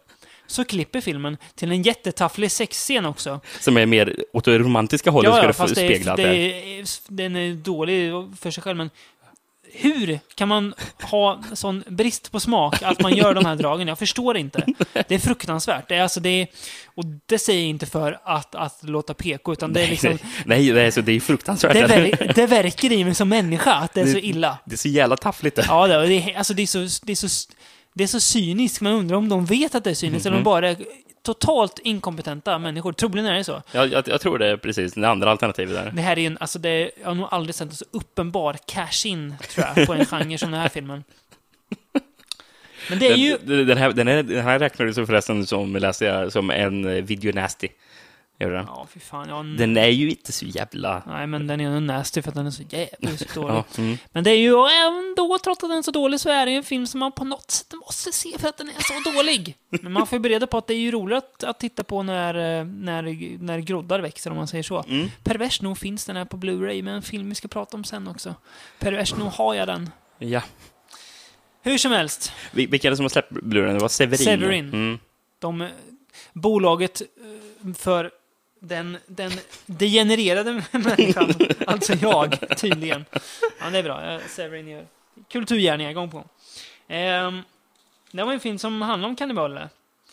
så 0.47 0.65
klipper 0.65 1.01
filmen 1.01 1.37
till 1.55 1.71
en 1.71 1.83
jättetafflig 1.83 2.53
sexscen 2.53 3.07
också. 3.07 3.41
Som 3.61 3.77
är 3.77 3.87
mer 3.87 4.17
åt 4.33 4.45
det 4.45 4.59
romantiska 4.59 5.11
hållet, 5.11 5.31
Ja, 5.31 5.39
ja, 5.39 5.45
ja, 5.45 5.53
fast 5.53 5.75
det 5.75 5.81
spegla 5.81 6.13
är, 6.13 6.17
det. 6.17 6.23
det 6.23 6.79
är, 6.79 6.87
den 7.09 7.37
är 7.37 7.55
dålig 7.55 8.13
för 8.41 8.51
sig 8.51 8.63
själv, 8.63 8.77
men 8.77 8.91
hur 9.73 10.21
kan 10.35 10.49
man 10.49 10.75
ha 11.03 11.43
sån 11.53 11.85
brist 11.87 12.33
på 12.33 12.41
smak 12.41 12.83
att 12.83 13.01
man 13.01 13.17
gör 13.17 13.35
de 13.35 13.45
här 13.45 13.57
dragen? 13.57 13.89
Jag 13.89 13.99
förstår 13.99 14.37
inte. 14.37 14.67
Det 15.09 15.15
är 15.15 15.19
fruktansvärt. 15.19 15.89
Det 15.89 15.95
är 15.95 16.03
alltså 16.03 16.21
det 16.21 16.29
är, 16.43 16.47
och 16.95 17.05
det 17.27 17.39
säger 17.39 17.61
jag 17.61 17.69
inte 17.69 17.87
för 17.87 18.19
att, 18.25 18.55
att 18.55 18.79
låta 18.83 19.15
PK, 19.15 19.53
utan 19.53 19.73
det 19.73 19.81
är 19.83 19.89
liksom... 19.89 20.19
Nej, 20.45 20.71
det 20.73 20.83
är, 20.83 20.91
så, 20.91 21.01
det 21.01 21.13
är 21.13 21.21
fruktansvärt. 21.21 21.73
Det, 21.73 21.87
ver, 21.87 22.33
det 22.35 22.47
verkar 22.47 22.93
i 22.93 23.05
mig 23.05 23.15
som 23.15 23.29
människa 23.29 23.73
att 23.75 23.95
det 23.95 24.01
är 24.01 24.07
så 24.07 24.13
Det- 24.13 24.27
illa. 24.27 24.59
Det 24.65 24.75
är 24.75 24.79
så 24.79 24.89
jävla 24.89 25.17
taffligt. 25.17 25.59
Ja, 25.69 25.87
det, 25.87 25.95
är- 25.95 26.39
alltså 26.39 26.55
det, 26.55 26.63
är 26.63 26.67
så, 26.67 26.79
det, 27.07 27.13
är 27.13 27.17
så, 27.29 27.29
det 27.95 28.03
är 28.05 28.09
så 28.09 28.21
cyniskt. 28.21 28.81
Man 28.81 28.93
undrar 28.93 29.17
om 29.17 29.29
de 29.29 29.45
vet 29.47 29.75
att 29.75 29.85
det 29.85 29.91
är 29.91 29.95
cyniskt, 29.95 30.27
eller 30.27 30.37
om 30.37 30.43
de 30.43 30.45
bara 30.45 30.69
är 30.71 30.77
totalt 31.35 31.79
inkompetenta 31.79 32.59
människor. 32.59 32.93
Troligen 32.93 33.27
är 33.27 33.35
det 33.35 33.45
så. 33.45 33.63
Jag, 33.73 33.89
jag, 33.89 34.09
jag 34.09 34.21
tror 34.21 34.39
det 34.39 34.47
är 34.47 34.57
precis 34.57 34.95
det 34.95 35.09
andra 35.09 35.31
alternativet 35.31 35.75
där. 35.75 35.91
Det 35.91 36.03
här 36.03 36.19
är 36.19 36.27
en, 36.27 36.39
alltså 36.41 36.59
det, 36.59 36.91
jag 37.01 37.09
har 37.09 37.15
nog 37.15 37.29
aldrig 37.31 37.55
sett 37.55 37.69
en 37.69 37.77
så 37.77 37.85
uppenbar 37.91 38.57
cash-in, 38.67 39.35
tror 39.51 39.67
jag, 39.77 39.87
på 39.87 39.93
en 39.93 40.07
genre 40.07 40.39
som 40.39 40.51
den 40.51 40.61
här 40.61 40.69
filmen. 40.69 41.05
Men 42.91 42.99
det 42.99 43.07
är 43.07 43.17
ju... 43.17 43.39
Den, 43.45 43.67
den, 43.67 43.79
här, 43.79 43.93
den, 43.93 44.09
här, 44.09 44.23
den 44.23 44.45
här 44.45 44.59
räknar 44.59 44.87
du 44.87 45.07
förresten 45.07 45.47
som, 45.47 45.77
läste 45.77 46.05
jag, 46.05 46.33
som 46.33 46.51
en 46.51 46.85
eh, 46.85 47.05
video 47.05 47.33
nasty. 47.35 47.69
Gör 48.41 48.51
den? 48.51 48.65
Ja, 48.69 48.87
fy 48.95 49.01
fan. 49.01 49.29
Ja, 49.29 49.43
Den 49.59 49.77
är 49.77 49.89
ju 49.89 50.11
inte 50.11 50.33
så 50.33 50.45
jävla... 50.45 51.03
Nej, 51.07 51.27
men 51.27 51.47
den 51.47 51.61
är 51.61 51.71
nog 51.71 51.83
nasty 51.83 52.23
för 52.23 52.29
att 52.29 52.35
den 52.35 52.47
är 52.47 52.51
så 52.51 52.63
jävligt 52.63 53.35
dålig. 53.35 53.55
Ja, 53.55 53.65
mm. 53.79 53.99
Men 54.13 54.25
det 54.25 54.31
är 54.31 54.37
ju 54.37 54.55
ändå, 54.87 55.39
trots 55.45 55.65
att 55.65 55.71
den 55.71 55.79
är 55.79 55.83
så 55.83 55.91
dålig, 55.91 56.21
så 56.21 56.29
är 56.31 56.47
det 56.47 56.53
ju 56.53 56.57
en 56.59 56.65
film 56.65 56.87
som 56.87 57.01
man 57.01 57.13
på 57.13 57.25
något 57.25 57.51
sätt 57.51 57.73
måste 57.87 58.13
se 58.13 58.39
för 58.39 58.49
att 58.49 58.57
den 58.59 58.69
är 58.69 59.03
så 59.05 59.11
dålig. 59.17 59.57
Men 59.69 59.93
man 59.93 60.07
får 60.07 60.17
ju 60.17 60.21
bereda 60.21 60.47
på 60.47 60.59
att 60.59 60.67
det 60.67 60.75
är 60.75 60.79
ju 60.79 60.91
roligt 60.91 61.19
att, 61.19 61.45
att 61.45 61.61
titta 61.61 61.85
på 61.85 62.03
när, 62.03 62.35
eh, 62.61 62.65
när, 62.65 63.03
när 63.43 63.59
groddar 63.59 64.01
växer, 64.01 64.31
om 64.31 64.37
man 64.37 64.49
säger 64.49 64.65
så. 64.65 64.85
Mm. 64.89 65.09
Pervers 65.25 65.63
nog 65.63 65.79
finns 65.79 66.05
den 66.05 66.17
här 66.17 66.25
på 66.25 66.37
Blu-ray, 66.37 66.83
men 66.83 66.95
en 66.95 67.03
film 67.03 67.29
vi 67.29 67.35
ska 67.35 67.49
prata 67.49 67.77
om 67.77 67.85
sen 67.85 68.09
också. 68.09 68.35
Pervers 68.79 69.15
nog 69.17 69.29
har 69.29 69.55
jag 69.55 69.69
den. 69.69 69.91
Ja. 70.19 70.43
Hur 71.63 71.79
som 71.79 71.93
helst, 71.93 72.33
Vil- 72.53 72.71
Vilka 72.71 72.89
är 72.89 72.91
det 72.91 72.97
som 72.97 73.05
har 73.05 73.11
släppt 73.11 73.33
Blu-ray? 73.33 73.73
Det 73.73 73.79
var 73.79 73.89
Severin. 73.89 74.25
Severin. 74.25 74.65
Mm. 74.73 74.99
de, 75.39 75.61
eh, 75.61 75.69
bolaget 76.33 77.01
eh, 77.01 77.75
för 77.75 78.11
den, 78.61 78.99
den 79.07 79.33
degenererade 79.67 80.53
människan, 80.71 81.35
alltså 81.67 81.93
jag, 81.93 82.59
tydligen. 82.59 83.05
Ja, 83.61 83.71
det 83.71 83.79
är 83.79 83.83
bra. 83.83 84.21
Severin 84.29 84.69
gör 84.69 84.87
kulturgärningar 85.29 85.93
gång 85.93 86.11
på 86.11 86.17
gång. 86.17 86.29
Ehm, 86.89 87.43
det 88.13 88.25
var 88.25 88.33
en 88.33 88.41
film 88.41 88.59
som 88.59 88.83
handlar 88.83 89.09
om 89.09 89.17
kannibaler. 89.17 89.69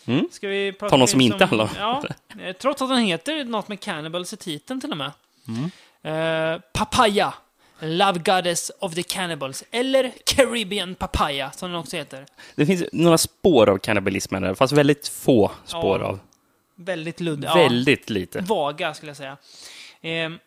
Mm. 0.05 0.27
Ska 0.31 0.47
vi 0.47 0.73
prata 0.73 0.89
Ta 0.89 0.95
någon 0.95 1.01
om 1.01 1.07
som 1.07 1.21
inte 1.21 1.45
handlar 1.45 1.65
om 1.65 1.69
Ja, 1.79 2.03
eh, 2.43 2.55
trots 2.55 2.81
att 2.81 2.89
den 2.89 2.99
heter 2.99 3.43
något 3.43 3.67
med 3.67 3.79
cannibals 3.79 4.33
i 4.33 4.37
titeln 4.37 4.81
till 4.81 4.91
och 4.91 4.97
med. 4.97 5.11
Mm. 5.47 5.71
Eh, 6.53 6.61
papaya. 6.73 7.33
Love 7.79 8.19
Goddess 8.19 8.71
of 8.79 8.95
the 8.95 9.03
Cannibals. 9.03 9.63
Eller 9.71 10.11
Caribbean 10.25 10.95
Papaya, 10.95 11.51
som 11.51 11.71
den 11.71 11.79
också 11.79 11.97
heter. 11.97 12.25
Det 12.55 12.65
finns 12.65 12.83
några 12.91 13.17
spår 13.17 13.69
av 13.69 13.77
kannibalismen 13.77 14.41
där, 14.41 14.53
fast 14.55 14.73
väldigt 14.73 15.07
få 15.07 15.51
spår 15.65 15.99
Ja. 15.99 16.05
av. 16.05 16.19
Väldigt 16.75 17.19
luddig. 17.19 17.47
Ja. 17.47 17.53
Väldigt 17.55 18.09
lite. 18.09 18.39
Vaga, 18.41 18.93
skulle 18.93 19.09
jag 19.09 19.17
säga. 19.17 19.37
Ehm, 20.01 20.39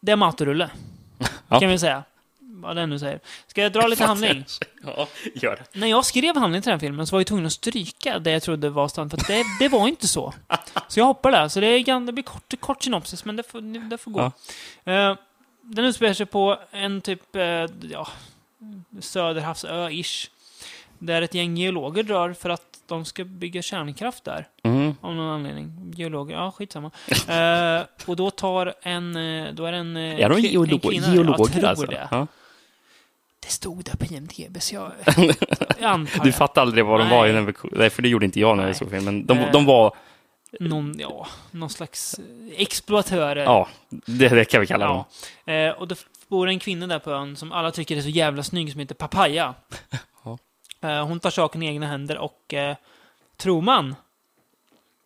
det 0.00 0.12
är 0.12 0.16
matrulle, 0.16 0.70
Ja. 1.48 1.60
kan 1.60 1.70
vi 1.70 1.78
säga. 1.78 2.02
Vad 2.38 2.76
den 2.76 2.90
nu 2.90 2.98
säger. 2.98 3.20
Ska 3.46 3.62
jag 3.62 3.72
dra 3.72 3.86
lite 3.86 4.04
handling? 4.06 4.44
Ja, 4.82 5.08
gör 5.34 5.56
det. 5.56 5.78
När 5.78 5.86
jag 5.86 6.04
skrev 6.04 6.36
handling 6.36 6.62
till 6.62 6.70
den 6.70 6.80
filmen 6.80 7.06
så 7.06 7.16
var 7.16 7.20
jag 7.20 7.26
tvungen 7.26 7.46
att 7.46 7.52
stryka 7.52 8.18
det 8.18 8.30
jag 8.30 8.42
trodde 8.42 8.70
var 8.70 8.88
stan, 8.88 9.10
för 9.10 9.16
det, 9.16 9.44
det 9.60 9.68
var 9.68 9.88
inte 9.88 10.08
så. 10.08 10.34
Så 10.88 11.00
jag 11.00 11.04
hoppar 11.04 11.32
där. 11.32 11.48
Så 11.48 11.60
det, 11.60 11.66
är, 11.66 12.00
det 12.06 12.12
blir 12.12 12.22
kort, 12.22 12.60
kort 12.60 12.82
synopsis, 12.84 13.24
men 13.24 13.36
det 13.36 13.42
får, 13.42 13.88
det 13.90 13.98
får 13.98 14.10
gå. 14.10 14.32
Eh, 14.84 15.16
den 15.62 15.84
utspelar 15.84 16.14
sig 16.14 16.26
på 16.26 16.58
en 16.70 17.00
typ, 17.00 17.36
eh, 17.36 17.42
ja, 17.90 18.08
Söderhavsö-ish. 19.00 20.30
Där 20.98 21.22
ett 21.22 21.34
gäng 21.34 21.56
geologer 21.56 22.02
drar 22.02 22.32
för 22.32 22.50
att 22.50 22.75
de 22.88 23.04
ska 23.04 23.24
bygga 23.24 23.62
kärnkraft 23.62 24.24
där. 24.24 24.48
Mm. 24.62 24.94
Av 25.00 25.14
någon 25.14 25.28
anledning. 25.34 25.92
Geologer, 25.96 26.34
ja 26.36 26.50
skitsamma. 26.50 26.90
Eh, 27.28 27.82
och 28.06 28.16
då 28.16 28.30
tar 28.30 28.74
en, 28.82 29.16
eh, 29.16 29.52
då 29.54 29.64
är 29.66 29.72
det 29.72 29.78
en, 29.78 29.96
eh, 29.96 30.20
Är 30.20 30.28
de 30.28 30.34
kvi- 30.34 30.46
en 30.46 30.52
geolog 30.52 30.82
kvinna- 30.82 31.14
geologer 31.14 31.50
jag 31.60 31.64
alltså? 31.64 31.86
det. 31.86 32.08
Ja. 32.10 32.26
Det 33.40 33.48
stod 33.52 33.84
där 33.84 33.96
på 33.96 34.04
IMDB, 34.14 34.60
så 34.62 34.74
jag, 34.74 34.92
jag 35.80 35.90
antar 35.90 36.24
Du 36.24 36.32
fattade 36.32 36.60
aldrig 36.62 36.84
vad 36.84 37.00
de 37.00 37.08
Nej. 37.08 37.16
var 37.18 37.26
i 37.26 37.32
den 37.32 37.54
Nej, 37.72 37.90
för 37.90 38.02
det 38.02 38.08
gjorde 38.08 38.24
inte 38.24 38.40
jag 38.40 38.56
när 38.56 38.62
Nej. 38.62 38.70
jag 38.70 38.76
såg 38.76 38.90
filmen. 38.90 39.04
Men 39.04 39.26
de, 39.26 39.38
Eh. 39.38 39.52
de 39.52 39.64
var, 39.64 39.96
Någon, 40.60 40.94
ja, 40.98 41.26
någon 41.50 41.70
slags 41.70 42.14
eh, 42.18 42.24
exploatörer. 42.60 43.42
ja, 43.44 43.68
det, 43.88 44.28
det 44.28 44.44
kan 44.44 44.60
vi 44.60 44.66
kalla 44.66 44.86
dem. 44.86 45.04
Ja. 45.44 45.52
Eh, 45.52 45.70
och 45.72 45.88
då 45.88 45.94
bor 46.28 46.48
en 46.48 46.58
kvinna 46.58 46.86
där 46.86 46.98
på 46.98 47.10
ön 47.10 47.36
som 47.36 47.52
alla 47.52 47.70
tycker 47.70 47.96
är 47.96 48.00
så 48.00 48.08
jävla 48.08 48.42
snygg 48.42 48.70
som 48.72 48.80
heter 48.80 48.94
Papaya. 48.94 49.54
Eh, 50.80 51.06
hon 51.06 51.20
tar 51.20 51.30
saken 51.30 51.62
i 51.62 51.66
egna 51.66 51.86
händer 51.86 52.18
och 52.18 52.54
eh, 52.54 52.76
tror 53.36 53.62
man 53.62 53.94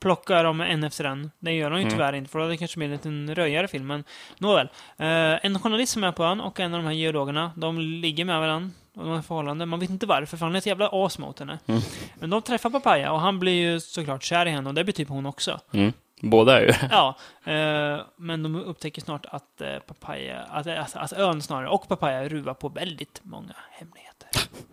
plockar 0.01 0.45
dem 0.45 0.61
en 0.61 0.85
efter 0.85 1.05
en. 1.05 1.31
Det 1.39 1.53
gör 1.53 1.71
hon 1.71 1.79
ju 1.81 1.83
Mm. 1.87 1.93
tyvärr 1.95 2.13
inte, 2.13 2.31
för 2.31 2.39
då 2.39 2.45
hade 2.45 2.53
det 2.55 2.59
kanske 2.59 2.79
blivit 2.79 3.07
en 3.07 3.27
liten 3.27 3.35
röjare 3.35 3.69
film. 3.69 3.87
Men 3.87 4.05
nåväl. 4.39 4.69
Eh, 4.97 5.47
en 5.47 5.59
journalist 5.61 5.93
som 5.93 6.05
är 6.05 6.13
på 6.13 6.25
ön 6.25 6.41
och 6.41 6.61
en 6.61 6.75
av 6.75 6.81
de 6.83 6.87
här 6.87 6.95
geologerna, 6.95 7.53
de 7.57 7.79
ligger 7.79 8.25
med 8.25 8.41
varandra. 8.41 8.71
Och 8.95 9.05
de 9.05 9.13
har 9.13 9.23
förhållande. 9.23 9.67
Man 9.67 9.81
vet 9.81 9.91
inte 9.91 10.07
varför, 10.07 10.37
för 10.37 10.47
han 10.47 10.55
är 10.55 10.59
ett 10.59 10.67
jävla 10.67 10.89
as 10.93 11.19
mot 11.19 11.39
henne. 11.39 11.59
Mm. 11.67 11.81
Men 12.15 12.31
de 12.31 12.43
träffar 12.43 12.71
Papaya 12.71 13.13
och 13.13 13.21
han 13.21 13.39
blir 13.41 13.53
ju 13.73 13.81
såklart 13.81 14.23
kär 14.23 14.47
i 14.47 14.51
henne 14.51 14.69
och 14.69 14.75
det 14.75 14.85
blir 14.85 14.95
typ 14.95 15.09
hon 15.09 15.27
också. 15.27 15.61
Mm. 15.73 15.93
Båda 16.23 16.61
är 16.61 16.67
ju. 16.67 16.73
Ja, 16.91 17.17
eh, 17.53 18.01
men 18.17 18.43
de 18.43 18.57
upptäcker 18.57 19.03
snart 19.03 19.27
att 19.27 19.61
eh, 19.61 19.79
Papaya, 19.79 20.43
att, 20.43 20.67
att, 20.67 20.97
att 20.97 21.13
ön 21.13 21.43
snarare, 21.43 21.69
och 21.69 21.89
Papaya 21.89 22.29
ruvar 22.29 22.55
på 22.55 22.69
väldigt 22.69 23.21
många 23.23 23.55
hemligheter. 23.71 24.29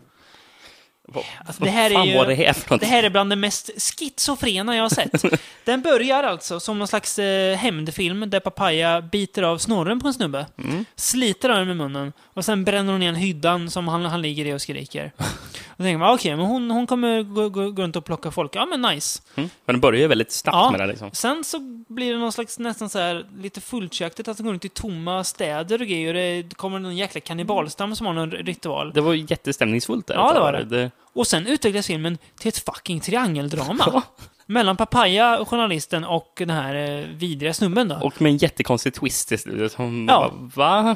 Alltså, 1.46 1.64
det 1.64 1.70
här 1.70 1.90
fan 1.90 2.02
är 2.02 2.06
ju- 2.12 2.18
var 2.18 2.26
det 2.28 2.34
här 2.36 2.54
för 2.54 2.78
Det 2.78 2.86
här 2.86 3.04
är 3.04 3.10
bland 3.10 3.30
det 3.30 3.36
mest 3.36 3.70
schizofrena 4.00 4.76
jag 4.76 4.84
har 4.84 4.90
sett. 4.90 5.42
Den 5.66 5.82
börjar 5.82 6.24
alltså 6.24 6.60
som 6.60 6.80
någon 6.80 6.88
slags 6.88 7.20
eh, 7.20 7.56
hämndfilm 7.58 8.30
där 8.30 8.40
Papaya 8.40 9.02
biter 9.02 9.44
av 9.44 9.58
snorren 9.58 10.00
på 10.00 10.08
en 10.08 10.14
snubbe, 10.14 10.46
Mm. 10.58 10.86
sliter 10.96 11.50
av 11.50 11.56
den 11.58 11.68
med 11.68 11.78
munnen 11.78 12.14
och 12.34 12.46
sen 12.46 12.64
bränner 12.66 12.92
hon 12.94 13.02
igen 13.02 13.16
hyddan 13.16 13.70
som 13.70 13.88
han, 13.88 14.06
han 14.06 14.22
ligger 14.22 14.46
i 14.46 14.54
och 14.54 14.62
skriker. 14.62 15.12
Och 15.70 15.84
då 15.84 15.88
tänker 15.88 15.98
man, 15.98 16.14
okej, 16.14 16.36
men 16.36 16.46
hon, 16.46 16.72
hon 16.72 16.88
kommer 16.88 17.24
gå, 17.24 17.50
gå, 17.50 17.72
gå 17.72 17.82
runt 17.84 17.96
och 17.96 18.06
plocka 18.06 18.32
folk. 18.32 18.56
Ja, 18.56 18.66
men 18.66 18.82
nice. 18.82 19.22
Mm. 19.36 19.50
Men 19.66 19.76
de 19.76 19.80
börjar 19.80 20.02
ju 20.02 20.08
väldigt 20.08 20.32
snabbt 20.32 20.56
Ja. 20.56 20.72
med 20.72 20.80
det 20.80 20.88
liksom. 20.88 21.10
Sen 21.14 21.44
så 21.44 21.60
blir 21.88 22.14
det 22.14 22.20
någon 22.20 22.32
slags 22.32 22.60
nästan 22.60 22.90
så 22.90 23.00
här 23.00 23.26
lite 23.40 23.62
fulltjaktigt 23.62 24.28
att 24.30 24.38
de 24.38 24.44
går 24.44 24.52
runt 24.52 24.66
i 24.66 24.70
tomma 24.70 25.24
städer 25.24 25.82
och 25.82 25.88
grejer. 25.88 26.08
Och 26.08 26.44
det 26.50 26.56
kommer 26.58 26.80
någon 26.80 26.98
jäkla 26.98 27.22
kannibalstam 27.22 27.96
som 27.96 28.06
har 28.08 28.14
någon 28.14 28.32
ritual. 28.32 28.92
Det 28.94 29.02
var 29.02 29.14
jättestämningsfullt 29.14 30.08
där. 30.08 30.16
Ja, 30.16 30.34
det 30.34 30.40
var 30.40 30.54
tag. 30.54 30.68
det. 30.68 30.92
Och 31.18 31.28
sen 31.28 31.48
utvecklas 31.48 31.88
filmen 31.88 32.18
till 32.40 32.50
ett 32.50 32.58
fucking 32.58 33.00
triangeldrama. 33.00 34.04
mellan 34.46 34.78
Papaya, 34.78 35.46
journalisten, 35.46 36.04
och 36.06 36.34
den 36.38 36.50
här 36.50 36.76
eh, 37.00 37.06
vidriga 37.08 37.54
snubben 37.54 37.88
då. 37.88 37.96
Och 38.02 38.22
med 38.22 38.30
en 38.30 38.38
jättekonstig 38.38 38.94
twist 38.94 39.32
i 39.32 39.38
slutet. 39.38 39.72
Som 39.72 40.08
Ja. 40.10 40.34
bara, 40.56 40.84
va? 40.84 40.96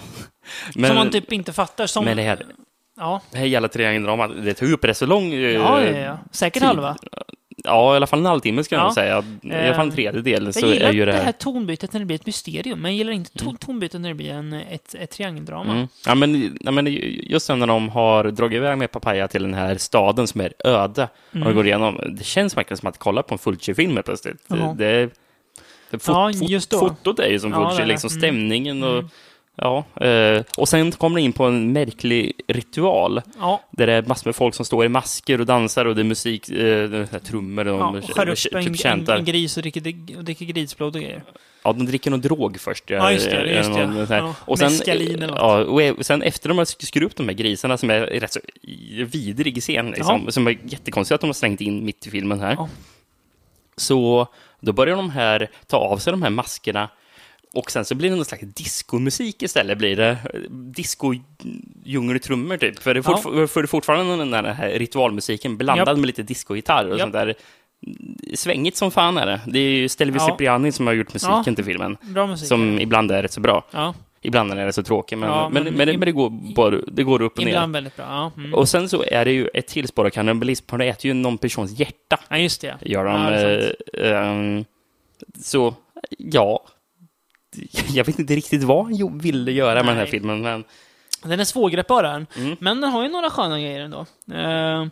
Men, 0.75 0.87
som 0.87 0.95
man 0.95 1.09
typ 1.11 1.31
inte 1.31 1.53
fattar. 1.53 1.87
Som, 1.87 2.05
men 2.05 2.17
det 2.17 2.23
här, 2.23 2.45
ja. 2.97 3.21
det 3.31 3.37
här 3.37 3.45
jävla 3.45 3.67
triangeldramat, 3.67 4.31
det 4.43 4.53
tog 4.53 4.71
upp 4.71 4.85
rätt 4.85 4.97
så 4.97 5.05
lång... 5.05 5.33
eh, 5.33 5.39
Ja, 5.39 5.81
ja, 5.83 5.97
ja. 5.97 6.17
Säkert 6.31 6.61
tid. 6.61 6.67
halva. 6.67 6.95
Ja, 7.57 7.93
i 7.93 7.95
alla 7.95 8.07
fall 8.07 8.19
en 8.19 8.25
halvtimme 8.25 8.63
ska 8.63 8.75
jag 8.75 8.81
Ja. 8.81 8.85
nog 8.85 8.93
säga. 8.93 9.23
I 9.41 9.65
alla 9.67 9.75
fall 9.75 9.85
en 9.87 9.91
tredjedel 9.93 10.51
Jag 10.55 10.73
gillar 10.93 10.93
det 10.93 11.05
det 11.05 11.11
här... 11.13 11.31
tonbytet 11.31 11.93
när 11.93 11.99
det 11.99 12.05
blir 12.05 12.15
ett 12.15 12.25
mysterium, 12.25 12.79
men 12.81 12.91
jag 12.91 12.97
gillar 12.97 13.11
inte 13.13 13.31
to- 13.43 13.57
tonbytet 13.57 14.01
när 14.01 14.09
det 14.09 14.15
blir 14.15 14.31
en, 14.31 14.53
ett, 14.53 14.95
ett 14.99 15.09
triangeldrama. 15.11 15.71
Mm. 15.73 15.87
Ja, 16.05 16.15
men, 16.15 16.57
ja, 16.61 16.71
men 16.71 16.87
just 17.23 17.49
när 17.49 17.67
de 17.67 17.89
har 17.89 18.23
dragit 18.23 18.55
iväg 18.57 18.77
med 18.77 18.91
Papaya 18.91 19.27
till 19.27 19.41
den 19.43 19.53
här 19.53 19.77
staden 19.77 20.27
som 20.27 20.41
är 20.41 20.53
öde 20.65 21.03
och 21.29 21.35
Mm. 21.35 21.47
de 21.47 21.53
går 21.55 21.65
igenom, 21.65 21.99
det 22.17 22.23
känns 22.23 22.57
verkligen 22.57 22.77
som 22.77 22.89
att 22.89 22.97
kolla 22.97 23.23
på 23.23 23.33
en 23.35 23.39
Fulci-film 23.39 23.93
helt 23.93 24.05
plötsligt. 24.05 24.37
Jaha. 24.47 24.73
Det, 24.77 24.85
det, 25.05 25.09
det, 25.91 25.99
fot, 25.99 26.15
Ja, 26.15 26.31
just 26.31 26.69
då. 26.69 26.79
Fotot 26.79 27.19
är 27.19 27.27
ju 27.29 27.39
som 27.39 27.51
Ja, 27.51 27.69
Fulci, 27.69 27.81
det. 27.81 27.87
liksom 27.87 28.07
Mm. 28.09 28.19
stämningen 28.21 28.83
och 28.83 28.97
Mm. 28.97 29.09
Ja, 29.61 29.85
eh, 30.05 30.43
och 30.57 30.69
sen 30.69 30.91
kommer 30.91 31.15
det 31.15 31.21
in 31.21 31.33
på 31.33 31.45
en 31.45 31.73
märklig 31.73 32.33
ritual 32.47 33.21
Ja, 33.39 33.61
där 33.71 33.87
det 33.87 33.93
är 33.93 34.01
massor 34.01 34.27
med 34.27 34.35
folk 34.35 34.55
som 34.55 34.65
står 34.65 34.85
i 34.85 34.89
masker 34.89 35.39
och 35.39 35.45
dansar 35.45 35.85
och 35.85 35.95
det 35.95 36.01
är 36.01 36.03
musik, 36.03 36.49
eh, 36.49 37.13
är 37.13 37.19
trummor 37.19 37.67
och 37.67 37.79
ja, 37.79 37.89
och 37.89 38.15
skär 38.15 38.29
upp 38.29 38.37
typ 38.37 38.85
en, 38.85 39.09
en, 39.09 39.25
gris 39.25 39.57
och 39.57 39.63
dricker, 39.63 40.17
och 40.17 40.23
dricker 40.23 40.45
grisblod 40.45 40.95
och 40.95 41.01
grejer. 41.01 41.23
Ja, 41.63 41.73
de 41.73 41.85
dricker 41.85 42.11
någon 42.11 42.21
drog 42.21 42.59
först. 42.59 42.89
Ja, 42.89 43.11
just 43.11 43.25
det, 43.25 43.37
eh, 43.37 43.57
just 43.57 43.73
det. 43.73 43.87
någon. 43.87 44.07
Ja, 44.09 44.35
Och 44.39 44.59
sen, 44.59 44.71
eller 44.87 45.27
något. 45.27 45.37
ja, 45.37 45.63
och 45.63 45.81
e- 45.81 45.95
sen 45.99 46.21
efter 46.21 46.49
de 46.49 46.57
har 46.57 46.65
skurit 46.65 47.05
upp 47.05 47.15
de 47.15 47.27
här 47.27 47.35
grisarna 47.35 47.77
som 47.77 47.89
är 47.89 47.99
rätt 48.01 48.33
så 48.33 48.39
vidrig 49.05 49.61
scen, 49.61 49.91
liksom, 49.91 50.31
som 50.31 50.47
är 50.47 50.57
jättekonstigt 50.63 51.15
att 51.15 51.21
de 51.21 51.27
har 51.27 51.33
slängt 51.33 51.61
in 51.61 51.85
mitt 51.85 52.07
i 52.07 52.09
filmen 52.09 52.39
här. 52.39 52.53
Ja. 52.53 52.69
Så 53.77 54.27
då 54.59 54.73
börjar 54.73 54.95
de 54.95 55.09
här 55.09 55.49
ta 55.67 55.77
av 55.77 55.97
sig 55.97 56.11
de 56.11 56.21
här 56.21 56.29
maskerna 56.29 56.89
och 57.53 57.71
sen 57.71 57.85
så 57.85 57.95
blir 57.95 58.09
det 58.09 58.15
någon 58.15 58.25
slags 58.25 58.43
diskomusik 58.43 59.43
istället. 59.43 59.77
Blir 59.77 59.95
det 59.95 60.17
disco 60.49 61.13
djungeltrummor 61.85 62.57
typ. 62.57 62.79
För 62.79 62.93
det 62.93 62.99
är, 62.99 63.01
fortfar- 63.01 63.47
för 63.47 63.61
det 63.61 63.65
är 63.65 63.67
fortfarande 63.67 64.15
den 64.17 64.31
där 64.31 64.43
här 64.43 64.69
ritualmusiken 64.69 65.57
blandad 65.57 65.87
Japp. 65.87 65.97
med 65.97 66.05
lite 66.07 66.23
discogitarr 66.23 66.85
och 66.85 66.91
Japp. 66.91 66.99
sånt 67.01 67.13
där. 67.13 67.35
Svängigt 68.35 68.77
som 68.77 68.91
fan 68.91 69.17
är 69.17 69.25
det. 69.25 69.41
Det 69.47 69.59
är 69.59 69.69
ju 69.69 69.89
Stelvi 69.89 70.19
Ja. 70.19 70.27
Cipriani 70.27 70.71
som 70.71 70.87
har 70.87 70.93
gjort 70.93 71.13
musiken 71.13 71.43
Ja. 71.45 71.55
till 71.55 71.65
filmen. 71.65 71.97
Bra 72.01 72.27
musik. 72.27 72.47
Som 72.47 72.79
ibland 72.79 73.11
är 73.11 73.23
rätt 73.23 73.31
så 73.31 73.41
bra. 73.41 73.65
ja, 73.71 73.93
Ibland 74.23 74.51
är 74.51 74.65
det 74.65 74.73
så 74.73 74.83
tråkig, 74.83 75.17
men, 75.17 75.29
Ja, 75.29 75.49
men, 75.49 75.63
men 75.63 75.73
men, 75.73 75.87
det, 75.87 75.97
men 75.97 76.05
det, 76.05 76.11
går, 76.11 76.29
bara, 76.55 76.75
det 76.87 77.03
går 77.03 77.21
upp 77.21 77.37
och 77.37 77.43
ner. 77.43 77.51
ibland 77.51 77.73
väldigt 77.73 77.95
bra. 77.95 78.05
Ja, 78.09 78.31
mm. 78.37 78.53
Och 78.53 78.69
sen 78.69 78.89
så 78.89 79.03
är 79.03 79.25
det 79.25 79.31
ju 79.31 79.47
ett 79.53 79.67
till 79.67 79.87
spår 79.87 80.05
av 80.05 80.09
kannibalism, 80.09 80.65
de 80.77 80.81
äter 80.81 81.05
ju 81.05 81.13
någon 81.13 81.37
persons 81.37 81.79
hjärta. 81.79 82.19
ja 82.29 82.37
just 82.37 82.61
det. 82.61 82.75
Gör 82.81 83.05
de. 83.05 83.21
Ja, 83.21 83.29
det 83.29 83.75
eh, 83.93 84.17
ehm, 84.29 84.65
så, 85.43 85.75
ja. 86.17 86.63
Jag 87.89 88.05
vet 88.05 88.19
inte 88.19 88.35
riktigt 88.35 88.63
vad 88.63 88.85
han 88.85 89.17
ville 89.17 89.51
göra 89.51 89.83
med 89.83 89.91
den 89.91 89.97
här 89.97 90.05
filmen, 90.05 90.41
men 90.41 90.63
Den 91.23 91.39
är 91.39 91.43
svårgreppbar 91.43 92.03
den. 92.03 92.27
Mm. 92.35 92.55
Men 92.59 92.81
den 92.81 92.91
har 92.91 93.03
ju 93.03 93.09
några 93.09 93.29
sköna 93.29 93.59
grejer 93.59 93.81
ändå. 93.81 94.05
Uh, 94.33 94.87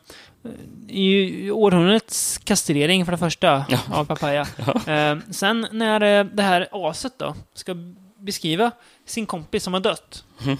i 0.87 1.51
århundradets 1.51 2.37
kastrering 2.37 3.05
för 3.05 3.11
det 3.11 3.17
första 3.17 3.65
av 3.91 4.05
Papaya. 4.05 4.47
Eh, 4.87 5.17
sen 5.31 5.67
när 5.71 6.01
eh, 6.01 6.25
det 6.25 6.43
här 6.43 6.67
aset 6.71 7.19
då 7.19 7.35
ska 7.53 7.75
beskriva 8.17 8.71
sin 9.05 9.25
kompis 9.25 9.63
som 9.63 9.73
har 9.73 9.79
dött. 9.79 10.25
Mhm. 10.45 10.57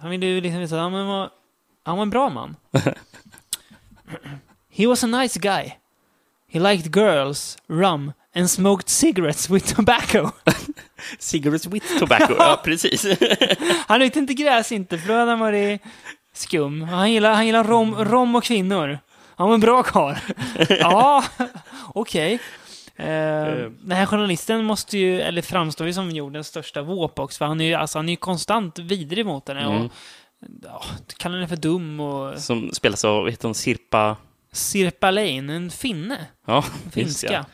Han 0.00 0.10
vill 0.10 0.22
ju 0.22 0.40
liksom 0.40 0.60
visa 0.60 0.76
att 0.76 0.92
han 0.92 1.06
var, 1.06 1.30
han 1.82 1.96
var 1.96 2.02
en 2.02 2.10
bra 2.10 2.30
man. 2.30 2.56
He 4.70 4.86
was 4.86 5.04
a 5.04 5.06
nice 5.06 5.40
guy. 5.40 5.70
He 6.50 6.60
liked 6.60 6.96
girls, 6.96 7.58
rum 7.66 8.12
and 8.34 8.50
smoked 8.50 8.88
cigarettes 8.88 9.50
with 9.50 9.74
tobacco. 9.74 10.30
Cigarettes 11.18 11.66
with 11.66 11.98
tobacco, 11.98 12.34
ja 12.38 12.60
precis. 12.64 13.06
Han 13.86 14.00
rökte 14.00 14.18
inte 14.18 14.34
gräs 14.34 14.72
inte, 14.72 14.98
för 14.98 15.08
då 15.08 15.14
hade 15.14 15.30
han 15.30 15.40
varit 15.40 15.82
skum. 16.34 16.82
Han 16.82 17.12
gillar, 17.12 17.34
han 17.34 17.46
gillar 17.46 17.64
rom, 17.64 17.94
rom 17.94 18.34
och 18.34 18.44
kvinnor. 18.44 18.98
Han 19.36 19.46
var 19.46 19.54
en 19.54 19.60
bra 19.60 19.82
karl. 19.82 20.14
Ja, 20.68 21.24
okej. 21.94 22.38
Eh, 22.96 23.70
den 23.80 23.92
här 23.92 24.06
journalisten 24.06 24.64
måste 24.64 24.98
ju, 24.98 25.20
eller 25.20 25.42
framstår 25.42 25.86
ju 25.86 25.92
som 25.92 26.10
jordens 26.10 26.46
största 26.46 26.82
våp 26.82 27.18
också, 27.18 27.38
för 27.38 27.44
han 27.44 27.60
är 27.60 27.64
ju, 27.64 27.74
alltså, 27.74 27.98
han 27.98 28.08
är 28.08 28.12
ju 28.12 28.16
konstant 28.16 28.78
vidrig 28.78 29.26
mot 29.26 29.48
henne. 29.48 29.60
Mm. 29.60 29.84
Och, 29.84 29.92
ja, 30.62 30.84
kallar 31.16 31.34
henne 31.34 31.48
för 31.48 31.56
dum 31.56 32.00
och 32.00 32.38
Som 32.38 32.70
spelas 32.72 33.04
av, 33.04 33.22
vad 33.22 33.30
heter 33.30 33.48
hon, 33.48 33.54
Sirpa... 33.54 34.16
Sirpa 34.52 35.10
Lane, 35.10 35.54
en 35.54 35.70
finne. 35.70 36.26
Ja, 36.46 36.64
Finska. 36.92 37.46